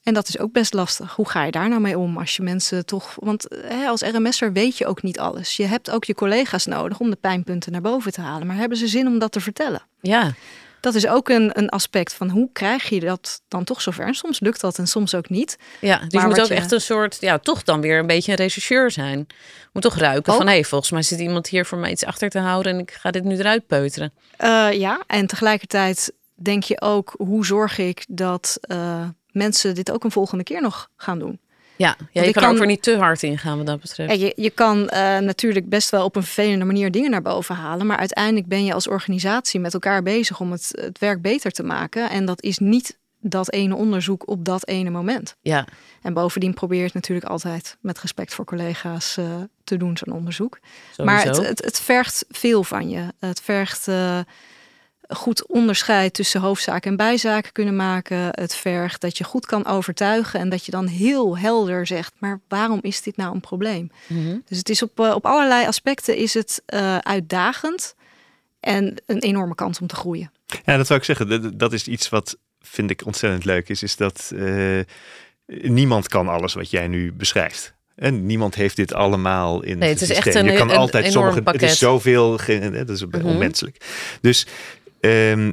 En 0.04 0.14
dat 0.14 0.28
is 0.28 0.40
ook 0.40 0.52
best 0.52 0.74
lastig. 0.74 1.16
Hoe 1.16 1.30
ga 1.30 1.44
je 1.44 1.52
daar 1.52 1.70
nou 1.70 1.82
mee 1.82 1.98
om 1.98 2.18
als 2.18 2.36
je 2.36 2.44
mensen 2.44 2.86
toch. 2.86 3.16
Want 3.16 3.46
hè, 3.50 3.88
als 3.88 4.02
RMS'er 4.02 4.54
weet 4.54 4.78
je 4.78 4.86
ook 4.86 5.04
niet 5.04 5.20
alles. 5.20 5.58
Je 5.58 5.66
hebt 5.66 5.90
ook 5.90 6.04
je 6.04 6.14
collega's 6.14 6.66
nodig 6.66 7.00
om 7.00 7.10
de 7.10 7.16
pijnpunten 7.16 7.72
naar 7.72 7.82
boven 7.82 8.12
te 8.12 8.22
halen. 8.22 8.48
Maar 8.48 8.56
hebben 8.56 8.78
ze 8.78 8.88
zin 8.88 9.08
om 9.08 9.20
dat 9.20 9.32
te 9.32 9.40
vertellen? 9.40 9.82
Ja. 10.02 10.34
Dat 10.82 10.96
is 10.96 11.08
ook 11.08 11.30
een, 11.30 11.52
een 11.58 11.70
aspect 11.70 12.14
van 12.14 12.30
hoe 12.30 12.50
krijg 12.54 12.90
je 12.90 13.00
dat 13.00 13.42
dan 13.48 13.64
toch 13.64 13.82
zover? 13.82 14.06
En 14.06 14.14
soms 14.14 14.40
lukt 14.40 14.62
dat 14.62 14.78
en 14.78 14.88
soms 14.88 15.16
ook 15.16 15.30
niet. 15.30 15.58
Ja, 15.82 15.98
dus 16.00 16.14
Maar 16.14 16.22
je 16.22 16.28
moet 16.28 16.40
ook 16.42 16.48
je- 16.48 16.54
echt 16.54 16.72
een 16.72 16.82
soort, 16.82 17.18
ja, 17.20 17.38
toch 17.40 17.64
dan 17.64 17.82
weer 17.82 18.00
een 18.00 18.08
beetje 18.08 18.32
een 18.32 18.38
rechercheur 18.38 18.92
zijn. 18.92 19.28
Moet 19.74 19.84
toch 19.84 19.98
ruiken 19.98 20.32
Ook. 20.32 20.38
van, 20.38 20.48
hé, 20.48 20.54
hey, 20.54 20.64
volgens 20.64 20.92
mij 20.92 21.02
zit 21.02 21.20
iemand 21.20 21.48
hier 21.48 21.66
voor 21.66 21.78
mij 21.78 21.92
iets 21.92 22.06
achter 22.06 22.30
te 22.30 22.40
houden 22.40 22.72
en 22.74 22.80
ik 22.80 22.92
ga 22.92 23.12
dit 23.12 23.24
nu 23.24 23.38
eruit 23.38 23.68
peuteren. 23.68 24.14
Eh, 24.38 24.68
ja, 24.72 25.04
en 25.08 25.28
tegelijkertijd 25.28 26.14
denk 26.36 26.64
je 26.64 26.82
ook, 26.82 27.14
hoe 27.18 27.46
zorg 27.46 27.78
ik 27.78 28.06
dat 28.10 28.58
eh, 28.62 29.08
mensen 29.32 29.76
dit 29.76 29.92
ook 29.92 30.04
een 30.04 30.12
volgende 30.12 30.44
keer 30.44 30.62
nog 30.62 30.90
gaan 30.96 31.20
doen? 31.20 31.40
Ja, 31.78 31.96
ja 32.12 32.24
je 32.24 32.32
kan, 32.32 32.44
er 32.44 32.50
ook 32.50 32.56
kan- 32.56 32.58
weer 32.58 32.68
niet 32.68 32.82
te 32.82 32.98
hard 32.98 33.24
ingaan 33.24 33.58
wat 33.58 33.66
dat 33.66 33.80
betreft. 33.82 34.12
Ja, 34.20 34.26
je, 34.26 34.34
je 34.36 34.50
kan 34.50 34.90
eh, 34.90 35.18
natuurlijk 35.18 35.70
best 35.70 35.90
wel 35.90 36.04
op 36.04 36.16
een 36.16 36.24
vervelende 36.24 36.66
manier 36.66 36.92
dingen 36.92 37.12
naar 37.12 37.22
boven 37.22 37.56
halen, 37.56 37.86
maar 37.86 37.98
uiteindelijk 37.98 38.48
ben 38.48 38.66
je 38.66 38.74
als 38.74 38.88
organisatie 38.88 39.60
met 39.60 39.74
elkaar 39.74 40.04
bezig 40.04 40.40
om 40.40 40.52
het, 40.52 40.70
het 40.82 41.00
werk 41.00 41.22
beter 41.22 41.52
te 41.52 41.64
maken. 41.64 42.10
En 42.10 42.26
dat 42.26 42.42
is 42.44 42.58
niet 42.58 42.98
dat 43.20 43.52
ene 43.52 43.76
onderzoek 43.76 44.28
op 44.30 44.46
dat 44.46 44.68
ene 44.68 44.90
moment. 44.90 45.36
Ja, 45.42 45.66
En 46.02 46.14
bovendien 46.14 46.54
probeer 46.54 46.78
je 46.80 46.86
het 46.86 46.94
natuurlijk 46.94 47.28
altijd 47.28 47.78
met 47.82 48.00
respect 48.00 48.34
voor 48.34 48.46
collega's 48.46 49.18
eh, 49.18 49.26
te 49.64 49.78
doen, 49.78 49.98
zo'n 49.98 50.14
onderzoek. 50.14 50.60
sowieso. 50.92 51.04
Maar 51.04 51.24
het, 51.36 51.48
het, 51.48 51.64
het 51.66 51.80
vergt 51.80 52.26
veel 52.30 52.64
van 52.64 52.90
je. 52.90 53.04
Het 53.20 53.42
vergt 53.42 53.88
eh, 53.88 54.20
goed 55.08 55.46
onderscheid 55.48 56.14
tussen 56.14 56.42
hoofdzaken 56.42 56.92
en 56.92 56.98
bijzaken 56.98 57.52
kunnen 57.52 57.76
maken. 57.76 58.18
Het 58.32 58.56
vergt 58.56 59.02
dat 59.02 59.18
je 59.18 59.24
goed 59.24 59.46
kan 59.46 59.66
overtuigen 59.66 60.40
en 60.40 60.50
dat 60.50 60.66
je 60.66 60.72
dan 60.72 60.88
heel 60.88 61.38
helder 61.38 61.88
zegt: 61.88 62.14
maar 62.18 62.40
waarom 62.48 62.80
is 62.82 63.02
dit 63.02 63.18
nou 63.18 63.34
een 63.34 63.40
probleem? 63.42 63.92
Mhm. 64.08 64.38
Dus 64.46 64.58
het 64.58 64.70
is 64.70 64.82
op, 64.82 65.00
eh, 65.00 65.12
op 65.16 65.26
allerlei 65.26 65.66
aspecten 65.68 66.16
is 66.16 66.34
het 66.34 66.62
eh, 66.66 66.98
uitdagend 66.98 67.96
en 68.60 68.96
een 69.06 69.20
enorme 69.20 69.56
kans 69.56 69.80
om 69.80 69.88
te 69.88 69.96
groeien. 69.96 70.32
Ja, 70.66 70.78
dat 70.78 70.88
zou 70.88 71.00
ik 71.00 71.06
zeggen. 71.06 71.58
Dat, 71.58 71.74
is 71.74 71.88
iets 71.88 72.10
wat 72.10 72.38
vind 72.62 72.90
ik 72.90 73.06
ontzettend 73.06 73.46
leuk 73.46 73.70
is. 73.70 73.84
Is 73.84 73.96
dat 73.96 74.32
eh, 74.36 74.80
niemand 75.46 76.08
kan 76.08 76.28
alles 76.28 76.54
wat 76.54 76.70
jij 76.70 76.88
nu 76.88 77.14
beschrijft. 77.14 77.76
En 77.96 78.26
niemand 78.26 78.56
heeft 78.56 78.76
dit 78.76 78.94
allemaal 78.94 79.64
in 79.64 79.78
nee, 79.78 79.90
het 79.90 80.02
is 80.02 80.08
systeem. 80.08 80.26
echt 80.28 80.36
een, 80.36 80.52
je 80.52 80.58
kan 80.58 80.70
een 80.70 80.76
altijd 80.76 81.04
enorm 81.04 81.16
sommige. 81.18 81.42
pakket. 81.42 81.62
Het 81.62 81.70
is 81.70 81.78
zoveel. 81.78 82.38
Dat 82.72 82.90
is 82.90 83.06
Mhm. 83.06 83.26
onmenselijk. 83.26 83.78
Dus 84.22 84.46
ehm, 85.08 85.52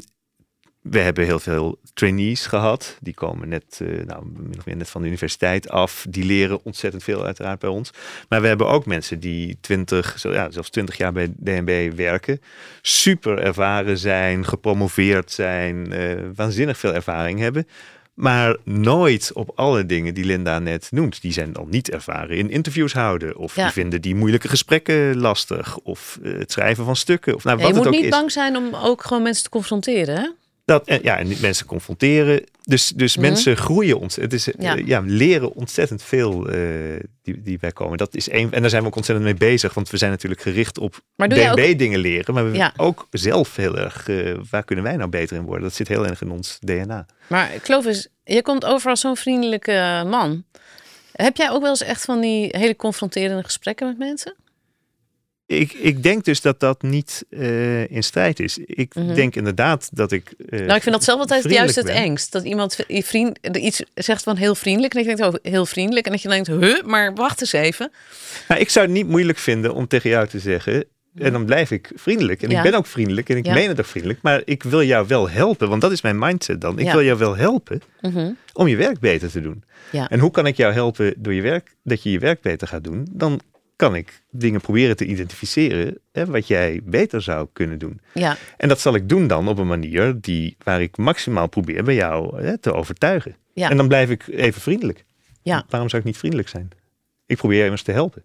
we 0.84 0.98
hebben 0.98 1.24
heel 1.24 1.38
veel 1.38 1.80
trainees 1.94 2.46
gehad. 2.46 2.96
Die 3.00 3.14
komen 3.14 3.48
net, 3.48 3.80
eh, 3.82 4.04
nou, 4.04 4.26
meer 4.64 4.76
net 4.76 4.88
van 4.88 5.00
de 5.00 5.06
universiteit 5.06 5.68
af. 5.68 6.06
Die 6.08 6.24
leren 6.24 6.64
ontzettend 6.64 7.02
veel 7.02 7.24
uiteraard 7.24 7.58
bij 7.58 7.70
ons. 7.70 7.90
Maar 8.28 8.40
we 8.40 8.46
hebben 8.46 8.68
ook 8.68 8.86
mensen 8.86 9.20
die 9.20 9.58
20, 9.60 10.18
zo, 10.18 10.32
ja, 10.32 10.50
zelfs 10.50 10.70
20 10.70 10.96
jaar 10.96 11.12
bij 11.12 11.32
DNB 11.36 11.92
werken. 11.96 12.40
Super 12.82 13.38
ervaren 13.38 13.98
zijn, 13.98 14.44
gepromoveerd 14.44 15.32
zijn, 15.32 15.92
eh, 15.92 16.16
waanzinnig 16.34 16.78
veel 16.78 16.94
ervaring 16.94 17.38
hebben. 17.38 17.66
Maar 18.14 18.56
nooit 18.62 19.30
op 19.32 19.52
alle 19.54 19.86
dingen 19.86 20.14
die 20.14 20.24
Linda 20.24 20.58
net 20.58 20.88
noemt. 20.90 21.20
Die 21.22 21.32
zijn 21.32 21.52
dan 21.52 21.66
niet 21.70 21.90
ervaren 21.90 22.36
in 22.36 22.50
interviews 22.50 22.92
houden. 22.92 23.36
Of 23.36 23.56
Ja. 23.56 23.62
die 23.64 23.72
vinden 23.72 24.02
die 24.02 24.14
moeilijke 24.14 24.48
gesprekken 24.48 25.16
lastig. 25.16 25.78
Of 25.78 26.18
eh, 26.22 26.32
het 26.38 26.52
schrijven 26.52 26.84
van 26.84 26.96
stukken. 26.96 27.34
Of 27.34 27.44
nou, 27.44 27.56
wat 27.58 27.66
je 27.68 27.74
moet 27.74 27.86
ook 27.86 27.92
niet 27.92 28.04
is. 28.04 28.10
bang 28.10 28.32
zijn 28.32 28.56
om 28.56 28.74
ook 28.74 29.02
gewoon 29.04 29.22
mensen 29.22 29.44
te 29.44 29.50
confronteren. 29.50 30.16
Hè? 30.16 30.28
Dat, 30.64 30.86
en, 30.86 31.00
ja, 31.02 31.18
en 31.18 31.32
mensen 31.40 31.66
confronteren. 31.66 32.44
Dus, 32.62 32.88
dus 32.88 33.16
Mhm. 33.16 33.26
mensen 33.26 33.56
groeien 33.56 33.98
ons. 34.00 34.16
Het 34.16 34.32
is, 34.32 34.48
Ja. 34.58 34.74
ja. 34.84 35.02
leren 35.06 35.54
ontzettend 35.54 36.02
veel 36.02 36.48
eh, 36.48 36.58
die, 37.22 37.42
die 37.42 37.58
wij 37.60 37.72
komen. 37.72 37.98
Dat 37.98 38.14
is 38.14 38.28
één, 38.28 38.52
en 38.52 38.60
daar 38.60 38.70
zijn 38.70 38.82
we 38.82 38.88
ook 38.88 38.96
ontzettend 38.96 39.28
mee 39.28 39.38
bezig. 39.50 39.74
Want 39.74 39.90
we 39.90 39.96
zijn 39.96 40.10
natuurlijk 40.10 40.40
gericht 40.40 40.78
op 40.78 41.00
Maar 41.16 41.28
doe 41.28 41.38
jij 41.38 41.50
ook 41.50 41.56
DNB 41.56 41.78
dingen 41.78 41.98
leren. 42.00 42.34
Maar 42.34 42.50
we 42.50 42.56
Ja. 42.56 42.72
ook 42.76 43.06
zelf 43.10 43.56
heel 43.56 43.78
erg, 43.78 44.08
eh, 44.08 44.34
waar 44.50 44.64
kunnen 44.64 44.84
wij 44.84 44.96
nou 44.96 45.10
beter 45.10 45.36
in 45.36 45.42
worden? 45.42 45.62
Dat 45.62 45.74
zit 45.74 45.88
heel 45.88 46.06
erg 46.06 46.20
in 46.22 46.30
ons 46.30 46.58
DNA. 46.60 47.06
Maar 47.26 47.50
Clovis, 47.62 48.08
je 48.24 48.42
komt 48.42 48.64
over 48.64 48.90
als 48.90 49.00
zo'n 49.00 49.16
vriendelijke 49.16 50.04
man. 50.10 50.44
Heb 51.12 51.36
jij 51.36 51.50
ook 51.50 51.60
wel 51.60 51.70
eens 51.70 51.82
echt 51.82 52.04
van 52.04 52.20
die 52.20 52.48
hele 52.50 52.76
confronterende 52.76 53.42
gesprekken 53.44 53.86
met 53.86 53.98
mensen? 53.98 54.34
Ik, 55.46 55.72
ik 55.72 56.02
denk 56.02 56.24
dus 56.24 56.40
dat 56.40 56.60
dat 56.60 56.82
niet 56.82 57.24
eh, 57.30 57.90
in 57.90 58.02
strijd 58.02 58.40
is. 58.40 58.58
Ik 58.58 58.94
Mhm. 58.94 59.14
denk 59.14 59.36
inderdaad 59.36 59.88
dat 59.92 60.12
ik. 60.12 60.32
eh, 60.48 60.58
Nou, 60.60 60.74
ik 60.74 60.82
vind 60.82 60.94
dat 60.94 61.04
zelf 61.04 61.20
altijd 61.20 61.50
juist 61.50 61.74
het 61.76 61.84
ben. 61.86 61.94
engst. 61.94 62.32
Dat 62.32 62.44
iemand 62.44 62.78
je 62.88 63.02
vriend 63.02 63.38
iets 63.56 63.82
zegt 63.94 64.22
van 64.22 64.36
heel 64.36 64.54
vriendelijk. 64.54 64.94
En 64.94 65.00
ik 65.00 65.06
denk, 65.16 65.18
oh, 65.34 65.34
heel 65.42 65.66
vriendelijk. 65.66 66.06
En 66.06 66.12
dat 66.12 66.22
je 66.22 66.28
denkt, 66.28 66.46
huh, 66.46 66.82
maar 66.82 67.14
wacht 67.14 67.40
eens 67.40 67.52
even. 67.52 67.92
Nou, 68.48 68.60
ik 68.60 68.70
zou 68.70 68.86
het 68.86 68.94
niet 68.94 69.08
moeilijk 69.08 69.38
vinden 69.38 69.74
om 69.74 69.86
tegen 69.86 70.10
jou 70.10 70.26
te 70.28 70.38
zeggen. 70.38 70.84
En 71.14 71.32
dan 71.32 71.44
blijf 71.44 71.70
ik 71.70 71.90
vriendelijk. 71.94 72.42
En 72.42 72.50
Ja. 72.50 72.56
ik 72.56 72.70
ben 72.70 72.78
ook 72.78 72.86
vriendelijk 72.86 73.28
en 73.28 73.36
ik 73.36 73.46
Ja. 73.46 73.54
meen 73.54 73.68
het 73.68 73.78
ook 73.80 73.86
vriendelijk. 73.86 74.22
Maar 74.22 74.42
ik 74.44 74.62
wil 74.62 74.82
jou 74.82 75.06
wel 75.06 75.30
helpen, 75.30 75.68
want 75.68 75.80
dat 75.80 75.92
is 75.92 76.02
mijn 76.02 76.18
mindset 76.18 76.60
dan. 76.60 76.78
Ik 76.78 76.84
Ja. 76.84 76.92
wil 76.92 77.02
jou 77.04 77.18
wel 77.18 77.36
helpen 77.36 77.80
Mhm. 78.00 78.30
om 78.52 78.68
je 78.68 78.76
werk 78.76 78.98
beter 78.98 79.30
te 79.30 79.40
doen. 79.40 79.64
Ja. 79.92 80.08
En 80.10 80.18
hoe 80.18 80.30
kan 80.30 80.46
ik 80.46 80.56
jou 80.56 80.72
helpen 80.72 81.14
door 81.16 81.34
je 81.34 81.42
werk, 81.42 81.74
dat 81.82 82.02
je 82.02 82.10
je 82.10 82.18
werk 82.18 82.40
beter 82.40 82.68
gaat 82.68 82.84
doen? 82.84 83.06
Dan 83.10 83.40
kan 83.76 83.94
ik 83.94 84.22
dingen 84.30 84.60
proberen 84.60 84.96
te 84.96 85.04
identificeren 85.04 85.98
hè, 86.12 86.26
wat 86.26 86.46
jij 86.46 86.80
beter 86.84 87.22
zou 87.22 87.48
kunnen 87.52 87.78
doen. 87.78 88.00
Ja, 88.14 88.36
En 88.56 88.68
dat 88.68 88.80
zal 88.80 88.94
ik 88.94 89.08
doen 89.08 89.26
dan 89.26 89.48
op 89.48 89.58
een 89.58 89.66
manier 89.66 90.14
die, 90.20 90.56
waar 90.64 90.82
ik 90.82 90.96
maximaal 90.96 91.46
probeer 91.48 91.84
bij 91.84 91.94
jou 91.94 92.42
hè, 92.42 92.58
te 92.58 92.72
overtuigen. 92.72 93.36
Ja. 93.52 93.70
En 93.70 93.76
dan 93.76 93.88
blijf 93.88 94.10
ik 94.10 94.26
even 94.28 94.60
vriendelijk. 94.60 95.04
Ja. 95.42 95.64
Waarom 95.68 95.88
zou 95.88 96.02
ik 96.02 96.08
niet 96.08 96.18
vriendelijk 96.18 96.48
zijn? 96.48 96.70
Ik 97.26 97.36
probeer 97.36 97.58
je 97.58 97.64
immers 97.64 97.82
te 97.82 97.92
helpen. 97.92 98.24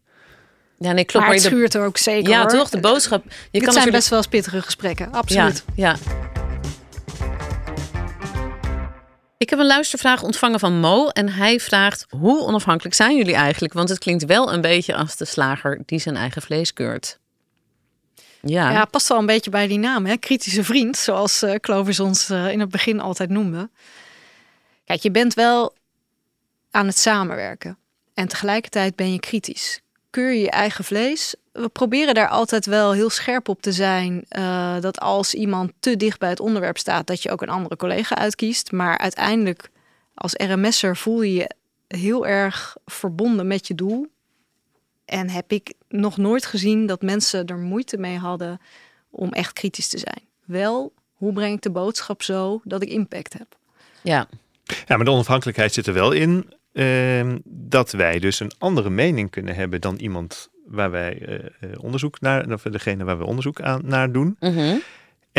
ja 0.78 0.92
nee, 0.92 1.06
klopt. 1.06 1.26
maar 1.26 1.36
het 1.36 1.44
je 1.44 1.50
de- 1.50 1.56
schuurt 1.56 1.74
er 1.74 1.86
ook 1.86 1.98
zeker 1.98 2.30
ja, 2.30 2.42
hoor. 2.42 2.50
toch? 2.50 2.70
De 2.70 2.80
boodschap. 2.80 3.24
Je 3.24 3.30
Dit 3.30 3.40
kan 3.52 3.52
zijn 3.52 3.66
natuurlijk... 3.66 3.96
best 3.96 4.10
wel 4.10 4.18
eens 4.20 4.28
pittige 4.28 4.62
gesprekken, 4.62 5.12
absoluut. 5.12 5.64
Ja, 5.76 5.90
ja. 5.90 6.48
Ik 9.40 9.50
heb 9.50 9.60
een 9.60 9.66
luistervraag 9.66 10.24
ontvangen 10.24 10.60
van 10.60 10.80
Mo 10.80 11.08
en 11.08 11.30
hij 11.30 11.60
vraagt: 11.60 12.06
hoe 12.10 12.42
onafhankelijk 12.42 12.96
zijn 12.96 13.18
jullie 13.18 13.36
eigenlijk? 13.36 13.74
Want 13.74 13.90
het 13.90 14.00
klinkt 14.00 14.26
wel 14.26 14.54
een 14.54 14.62
beetje 14.62 14.96
als 14.96 15.16
de 15.16 15.26
slager 15.26 15.82
die 15.86 16.00
zijn 16.00 16.16
eigen 16.16 16.42
vlees 16.42 16.74
keurt. 16.74 17.20
Ja, 18.42 18.72
Ja, 18.72 18.86
past 18.86 19.08
wel 19.08 19.18
een 19.18 19.26
beetje 19.26 19.50
bij 19.50 19.68
die 19.68 19.78
naam, 19.78 20.06
hè? 20.06 20.18
kritische 20.18 20.64
vriend, 20.64 20.98
zoals 20.98 21.42
eh 21.42 21.56
Clovis 21.56 22.00
ons 22.00 22.30
eh, 22.30 22.52
in 22.52 22.60
het 22.60 22.70
begin 22.70 23.00
altijd 23.00 23.30
noemde. 23.30 23.70
Kijk, 24.86 25.02
je 25.02 25.12
bent 25.12 25.34
wel 25.34 25.74
aan 26.72 26.86
het 26.86 26.98
samenwerken 26.98 27.78
en 28.14 28.28
tegelijkertijd 28.28 28.96
ben 28.96 29.12
je 29.12 29.20
kritisch. 29.20 29.82
Keur 30.10 30.34
je 30.34 30.42
je 30.42 30.52
eigen 30.52 30.84
vlees? 30.84 31.36
We 31.60 31.70
proberen 31.70 32.14
daar 32.14 32.28
altijd 32.28 32.66
wel 32.66 32.92
heel 32.92 33.10
scherp 33.10 33.50
op 33.50 33.62
te 33.62 33.72
zijn 33.72 34.26
eh, 34.28 34.80
dat 34.80 35.00
als 35.00 35.34
iemand 35.34 35.72
te 35.80 35.98
dicht 35.98 36.20
bij 36.20 36.30
het 36.30 36.40
onderwerp 36.40 36.78
staat, 36.78 37.08
dat 37.08 37.24
je 37.24 37.32
ook 37.32 37.42
een 37.42 37.50
andere 37.50 37.76
collega 37.76 38.16
uitkiest. 38.16 38.72
Maar 38.72 38.98
uiteindelijk, 38.98 39.70
als 40.14 40.34
RMS'er 40.34 40.98
voel 40.98 41.22
je 41.22 41.34
je 41.34 41.50
heel 41.88 42.28
erg 42.28 42.78
verbonden 42.86 43.48
met 43.48 43.68
je 43.68 43.76
doel. 43.76 44.08
En 45.06 45.30
heb 45.30 45.52
ik 45.52 45.74
nog 45.88 46.18
nooit 46.18 46.46
gezien 46.46 46.86
dat 46.86 47.02
mensen 47.02 47.46
er 47.46 47.58
moeite 47.58 47.98
mee 47.98 48.18
hadden 48.18 48.62
om 49.10 49.32
echt 49.32 49.54
kritisch 49.54 49.88
te 49.88 49.98
zijn. 49.98 50.22
Wel, 50.46 50.94
hoe 51.14 51.34
breng 51.34 51.56
ik 51.56 51.62
de 51.62 51.72
boodschap 51.72 52.24
zo 52.24 52.62
dat 52.64 52.82
ik 52.82 52.90
impact 52.90 53.34
heb? 53.34 53.58
ja. 54.02 54.28
Ja, 54.88 54.96
maar 54.96 55.06
de 55.06 55.12
onafhankelijkheid 55.12 55.74
zit 55.74 55.88
er 55.88 55.94
wel 55.94 56.12
in 56.12 56.54
ehm, 56.74 57.38
dat 57.46 57.92
wij 57.92 58.20
dus 58.20 58.40
een 58.40 58.52
andere 58.58 58.90
mening 58.90 59.30
kunnen 59.30 59.56
hebben 59.56 59.82
dan 59.82 59.96
iemand 59.96 60.50
waar 60.66 60.92
wij 60.92 61.22
eh, 61.22 61.36
eh, 61.36 61.84
onderzoek 61.84 62.20
naar, 62.20 62.52
of 62.52 62.62
degene 62.62 63.04
waar 63.04 63.18
we 63.18 63.26
onderzoek 63.26 63.62
aan, 63.62 63.82
naar 63.84 64.12
doen. 64.12 64.36
Mhm. 64.40 64.78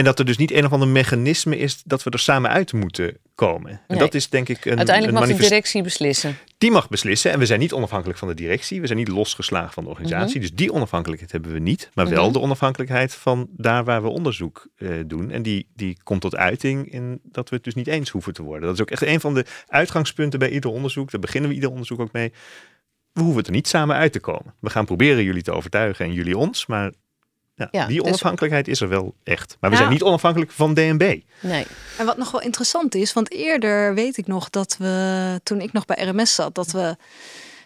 En 0.00 0.06
dat 0.06 0.18
er 0.18 0.24
dus 0.24 0.36
niet 0.36 0.52
een 0.52 0.64
of 0.64 0.72
ander 0.72 0.88
mechanisme 0.88 1.58
is 1.58 1.82
dat 1.84 2.02
we 2.02 2.10
er 2.10 2.18
samen 2.18 2.50
uit 2.50 2.72
moeten 2.72 3.16
komen. 3.34 3.70
En 3.70 3.80
Nee. 3.88 3.98
dat 3.98 4.14
is 4.14 4.28
denk 4.28 4.48
ik 4.48 4.64
een, 4.64 4.76
Uiteindelijk 4.76 5.18
een 5.18 5.28
mag 5.28 5.36
de 5.36 5.42
directie 5.42 5.82
beslissen. 5.82 6.36
Die 6.58 6.70
mag 6.70 6.88
beslissen. 6.88 7.30
En 7.30 7.38
we 7.38 7.46
zijn 7.46 7.60
niet 7.60 7.72
onafhankelijk 7.72 8.18
van 8.18 8.28
de 8.28 8.34
directie. 8.34 8.80
We 8.80 8.86
zijn 8.86 8.98
niet 8.98 9.08
losgeslagen 9.08 9.72
van 9.72 9.84
de 9.84 9.90
organisatie. 9.90 10.30
Mhm. 10.38 10.40
Dus 10.40 10.54
die 10.54 10.72
onafhankelijkheid 10.72 11.32
hebben 11.32 11.52
we 11.52 11.58
niet. 11.58 11.90
Maar 11.94 12.08
wel 12.08 12.24
Mhm. 12.24 12.32
de 12.32 12.40
onafhankelijkheid 12.40 13.14
van 13.14 13.48
daar 13.56 13.84
waar 13.84 14.02
we 14.02 14.08
onderzoek 14.08 14.66
eh, 14.76 14.88
doen. 15.06 15.30
En 15.30 15.42
die, 15.42 15.66
die 15.74 15.96
komt 16.02 16.20
tot 16.20 16.36
uiting 16.36 16.92
in 16.92 17.20
dat 17.22 17.48
we 17.48 17.54
het 17.54 17.64
dus 17.64 17.74
niet 17.74 17.86
eens 17.86 18.10
hoeven 18.10 18.32
te 18.32 18.42
worden. 18.42 18.66
Dat 18.66 18.74
is 18.74 18.80
ook 18.80 18.90
echt 18.90 19.02
een 19.02 19.20
van 19.20 19.34
de 19.34 19.44
uitgangspunten 19.66 20.38
bij 20.38 20.50
ieder 20.50 20.70
onderzoek. 20.70 21.10
Daar 21.10 21.20
beginnen 21.20 21.48
we 21.50 21.54
ieder 21.56 21.70
onderzoek 21.70 22.00
ook 22.00 22.12
mee. 22.12 22.32
We 23.12 23.22
hoeven 23.22 23.44
er 23.44 23.50
niet 23.50 23.68
samen 23.68 23.96
uit 23.96 24.12
te 24.12 24.20
komen. 24.20 24.54
We 24.60 24.70
gaan 24.70 24.84
proberen 24.84 25.24
jullie 25.24 25.42
te 25.42 25.52
overtuigen 25.52 26.04
en 26.04 26.12
jullie 26.12 26.36
ons. 26.38 26.66
Maar 26.66 26.92
ja, 27.70 27.80
Ja, 27.80 27.86
die 27.86 27.96
dus- 27.98 28.06
onafhankelijkheid 28.06 28.68
is 28.68 28.80
er 28.80 28.88
wel 28.88 29.14
echt. 29.22 29.56
Maar 29.60 29.70
we 29.70 29.76
Ja. 29.76 29.82
zijn 29.82 29.92
niet 29.94 30.02
onafhankelijk 30.02 30.50
van 30.50 30.74
DNB. 30.74 31.20
Nee. 31.40 31.66
En 31.98 32.06
wat 32.06 32.16
nog 32.16 32.30
wel 32.30 32.40
interessant 32.40 32.94
is, 32.94 33.12
want 33.12 33.30
eerder 33.30 33.94
weet 33.94 34.16
ik 34.16 34.26
nog 34.26 34.50
dat 34.50 34.76
we, 34.78 35.40
toen 35.42 35.60
ik 35.60 35.72
nog 35.72 35.84
bij 35.84 36.04
RMS 36.04 36.34
zat, 36.34 36.54
dat 36.54 36.70
we 36.70 36.96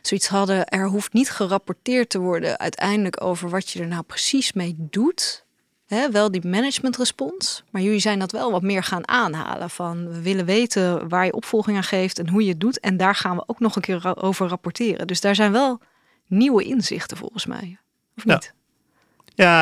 zoiets 0.02 0.26
hadden, 0.28 0.66
er 0.68 0.86
hoeft 0.88 1.12
niet 1.12 1.30
gerapporteerd 1.30 2.08
te 2.10 2.18
worden 2.18 2.58
uiteindelijk 2.58 3.22
over 3.24 3.48
wat 3.50 3.70
je 3.70 3.80
er 3.80 3.86
nou 3.86 4.02
precies 4.02 4.52
mee 4.52 4.74
doet. 4.78 5.42
Hè, 5.86 6.10
wel 6.10 6.30
die 6.30 6.46
managementrespons, 6.46 7.62
maar 7.70 7.82
jullie 7.82 7.98
zijn 8.00 8.18
dat 8.18 8.32
wel 8.32 8.50
wat 8.50 8.62
meer 8.62 8.82
gaan 8.82 9.08
aanhalen. 9.08 9.70
Van 9.70 10.08
we 10.08 10.22
willen 10.22 10.44
weten 10.44 11.08
waar 11.08 11.24
je 11.24 11.32
opvolging 11.32 11.76
aan 11.76 11.82
geeft 11.82 12.18
en 12.18 12.28
hoe 12.28 12.42
je 12.42 12.48
het 12.48 12.60
doet. 12.60 12.80
En 12.80 12.96
daar 12.96 13.14
gaan 13.14 13.36
we 13.36 13.42
ook 13.46 13.60
nog 13.60 13.76
een 13.76 13.82
keer 13.82 14.22
over 14.22 14.48
rapporteren. 14.48 15.06
Dus 15.06 15.20
daar 15.20 15.34
zijn 15.34 15.52
wel 15.52 15.80
nieuwe 16.26 16.62
inzichten 16.64 17.16
volgens 17.16 17.46
mij. 17.46 17.78
Of 18.16 18.24
niet? 18.24 18.42
Ja, 18.44 18.50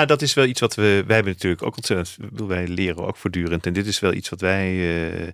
dat 0.06 0.22
is 0.22 0.34
wel 0.34 0.44
iets 0.44 0.60
wat 0.60 0.74
we. 0.74 1.02
Wij 1.06 1.14
hebben 1.14 1.32
natuurlijk 1.32 1.62
ook 1.62 1.76
ontzettend. 1.76 2.30
bedoel, 2.30 2.48
Wij 2.48 2.68
leren 2.68 3.06
ook 3.06 3.16
voortdurend. 3.16 3.66
En 3.66 3.72
dit 3.72 3.86
is 3.86 4.00
wel 4.00 4.12
iets 4.12 4.28
wat 4.28 4.40
wij 4.40 4.70
eh, 5.24 5.28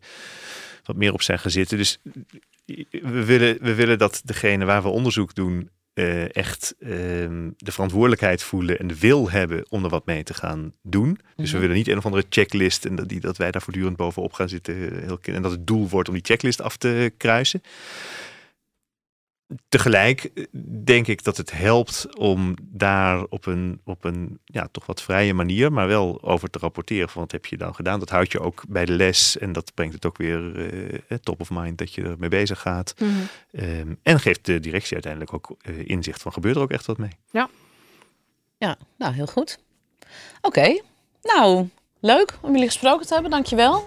wat 0.85 0.97
meer 0.97 1.13
op 1.13 1.23
zijn 1.23 1.39
gaan 1.39 1.51
zitten. 1.51 1.77
Dus 1.79 1.99
we 2.91 3.25
willen, 3.25 3.59
we 3.61 3.75
willen 3.75 3.99
dat 3.99 4.21
degene 4.25 4.65
waar 4.65 4.83
we 4.83 4.89
onderzoek 4.89 5.35
doen. 5.35 5.69
eh, 5.95 6.35
echt 6.37 6.75
ehm, 6.81 7.51
de 7.57 7.73
verantwoordelijkheid 7.73 8.43
voelen 8.43 8.79
en 8.79 8.87
de 8.87 8.99
wil 8.99 9.31
hebben 9.31 9.65
om 9.69 9.85
er 9.85 9.91
wat 9.91 10.07
mee 10.07 10.23
te 10.23 10.35
gaan 10.35 10.73
doen. 10.83 11.19
Dus 11.37 11.47
we 11.51 11.53
Mhm. 11.57 11.61
willen 11.61 11.77
niet 11.77 11.89
een 11.89 11.97
of 11.99 12.05
andere 12.05 12.25
checklist 12.29 12.85
en 12.85 12.95
dat, 12.97 13.09
die, 13.09 13.21
dat 13.21 13.37
wij 13.37 13.51
daar 13.51 13.63
voortdurend 13.63 13.97
bovenop 13.97 14.33
gaan 14.33 14.49
zitten. 14.49 14.75
eh, 14.75 15.03
Heel, 15.05 15.19
en 15.23 15.43
dat 15.43 15.51
het 15.51 15.67
doel 15.67 15.89
wordt 15.89 16.09
om 16.09 16.15
die 16.15 16.25
checklist 16.25 16.61
af 16.63 16.77
te 16.77 17.13
kruisen. 17.17 17.63
Tegelijk 19.69 20.25
eh, 20.25 20.45
denk 20.85 21.07
ik 21.07 21.25
dat 21.25 21.37
het 21.37 21.51
helpt 21.51 22.17
om 22.17 22.55
daar 22.63 23.25
op 23.25 23.47
een, 23.47 23.81
op 23.85 24.05
een 24.05 24.39
ja, 24.45 24.69
toch 24.73 24.87
wat 24.87 25.03
vrije 25.03 25.35
manier, 25.35 25.73
maar 25.73 25.87
wel 25.87 26.23
over 26.23 26.51
te 26.51 26.59
rapporteren 26.59 27.09
van 27.09 27.23
wat 27.23 27.33
heb 27.33 27.47
je 27.47 27.57
dan 27.57 27.75
gedaan. 27.75 27.99
Dat 27.99 28.11
houdt 28.11 28.33
je 28.33 28.41
ook 28.41 28.63
bij 28.69 28.85
de 28.85 28.93
les 28.93 29.39
en 29.39 29.53
dat 29.53 29.75
brengt 29.75 29.95
het 29.95 30.07
ook 30.07 30.17
weer 30.17 30.69
eh, 31.09 31.19
top 31.19 31.41
of 31.41 31.51
mind 31.51 31.79
dat 31.79 31.95
je 31.95 32.03
ermee 32.03 32.29
bezig 32.29 32.61
gaat. 32.61 32.95
Ehm, 33.51 33.95
en 34.03 34.21
geeft 34.21 34.45
de 34.45 34.61
directie 34.61 34.93
uiteindelijk 34.93 35.35
ook 35.35 35.57
eh, 35.61 35.89
inzicht 35.89 36.23
van 36.23 36.33
gebeurt 36.33 36.57
er 36.57 36.63
ook 36.63 36.71
echt 36.71 36.87
wat 36.87 36.99
mee. 36.99 37.13
Ja, 38.59 38.77
nou 38.97 39.15
heel 39.15 39.27
goed. 39.27 39.59
Oké, 40.41 40.81
nou 41.23 41.69
leuk 42.01 42.39
om 42.41 42.53
jullie 42.53 42.67
gesproken 42.67 43.07
te 43.07 43.13
hebben, 43.13 43.31
dankjewel. 43.31 43.87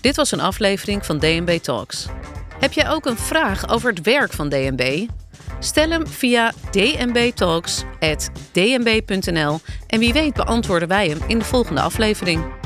Dit 0.00 0.16
was 0.16 0.32
een 0.32 0.40
aflevering 0.40 1.06
van 1.06 1.18
DNB 1.18 1.58
Talks. 1.58 2.08
Heb 2.62 2.72
jij 2.72 2.90
ook 2.90 3.06
een 3.06 3.16
vraag 3.16 3.68
over 3.68 3.90
het 3.90 4.00
werk 4.00 4.32
van 4.32 4.48
DNB? 4.48 5.06
Stel 5.58 5.90
hem 5.90 6.06
via 6.06 6.52
dnbtalks.dnb.nl 6.70 9.60
en 9.86 9.98
wie 9.98 10.12
weet 10.12 10.34
beantwoorden 10.34 10.88
wij 10.88 11.08
hem 11.08 11.18
in 11.26 11.38
de 11.38 11.44
volgende 11.44 11.80
aflevering. 11.80 12.61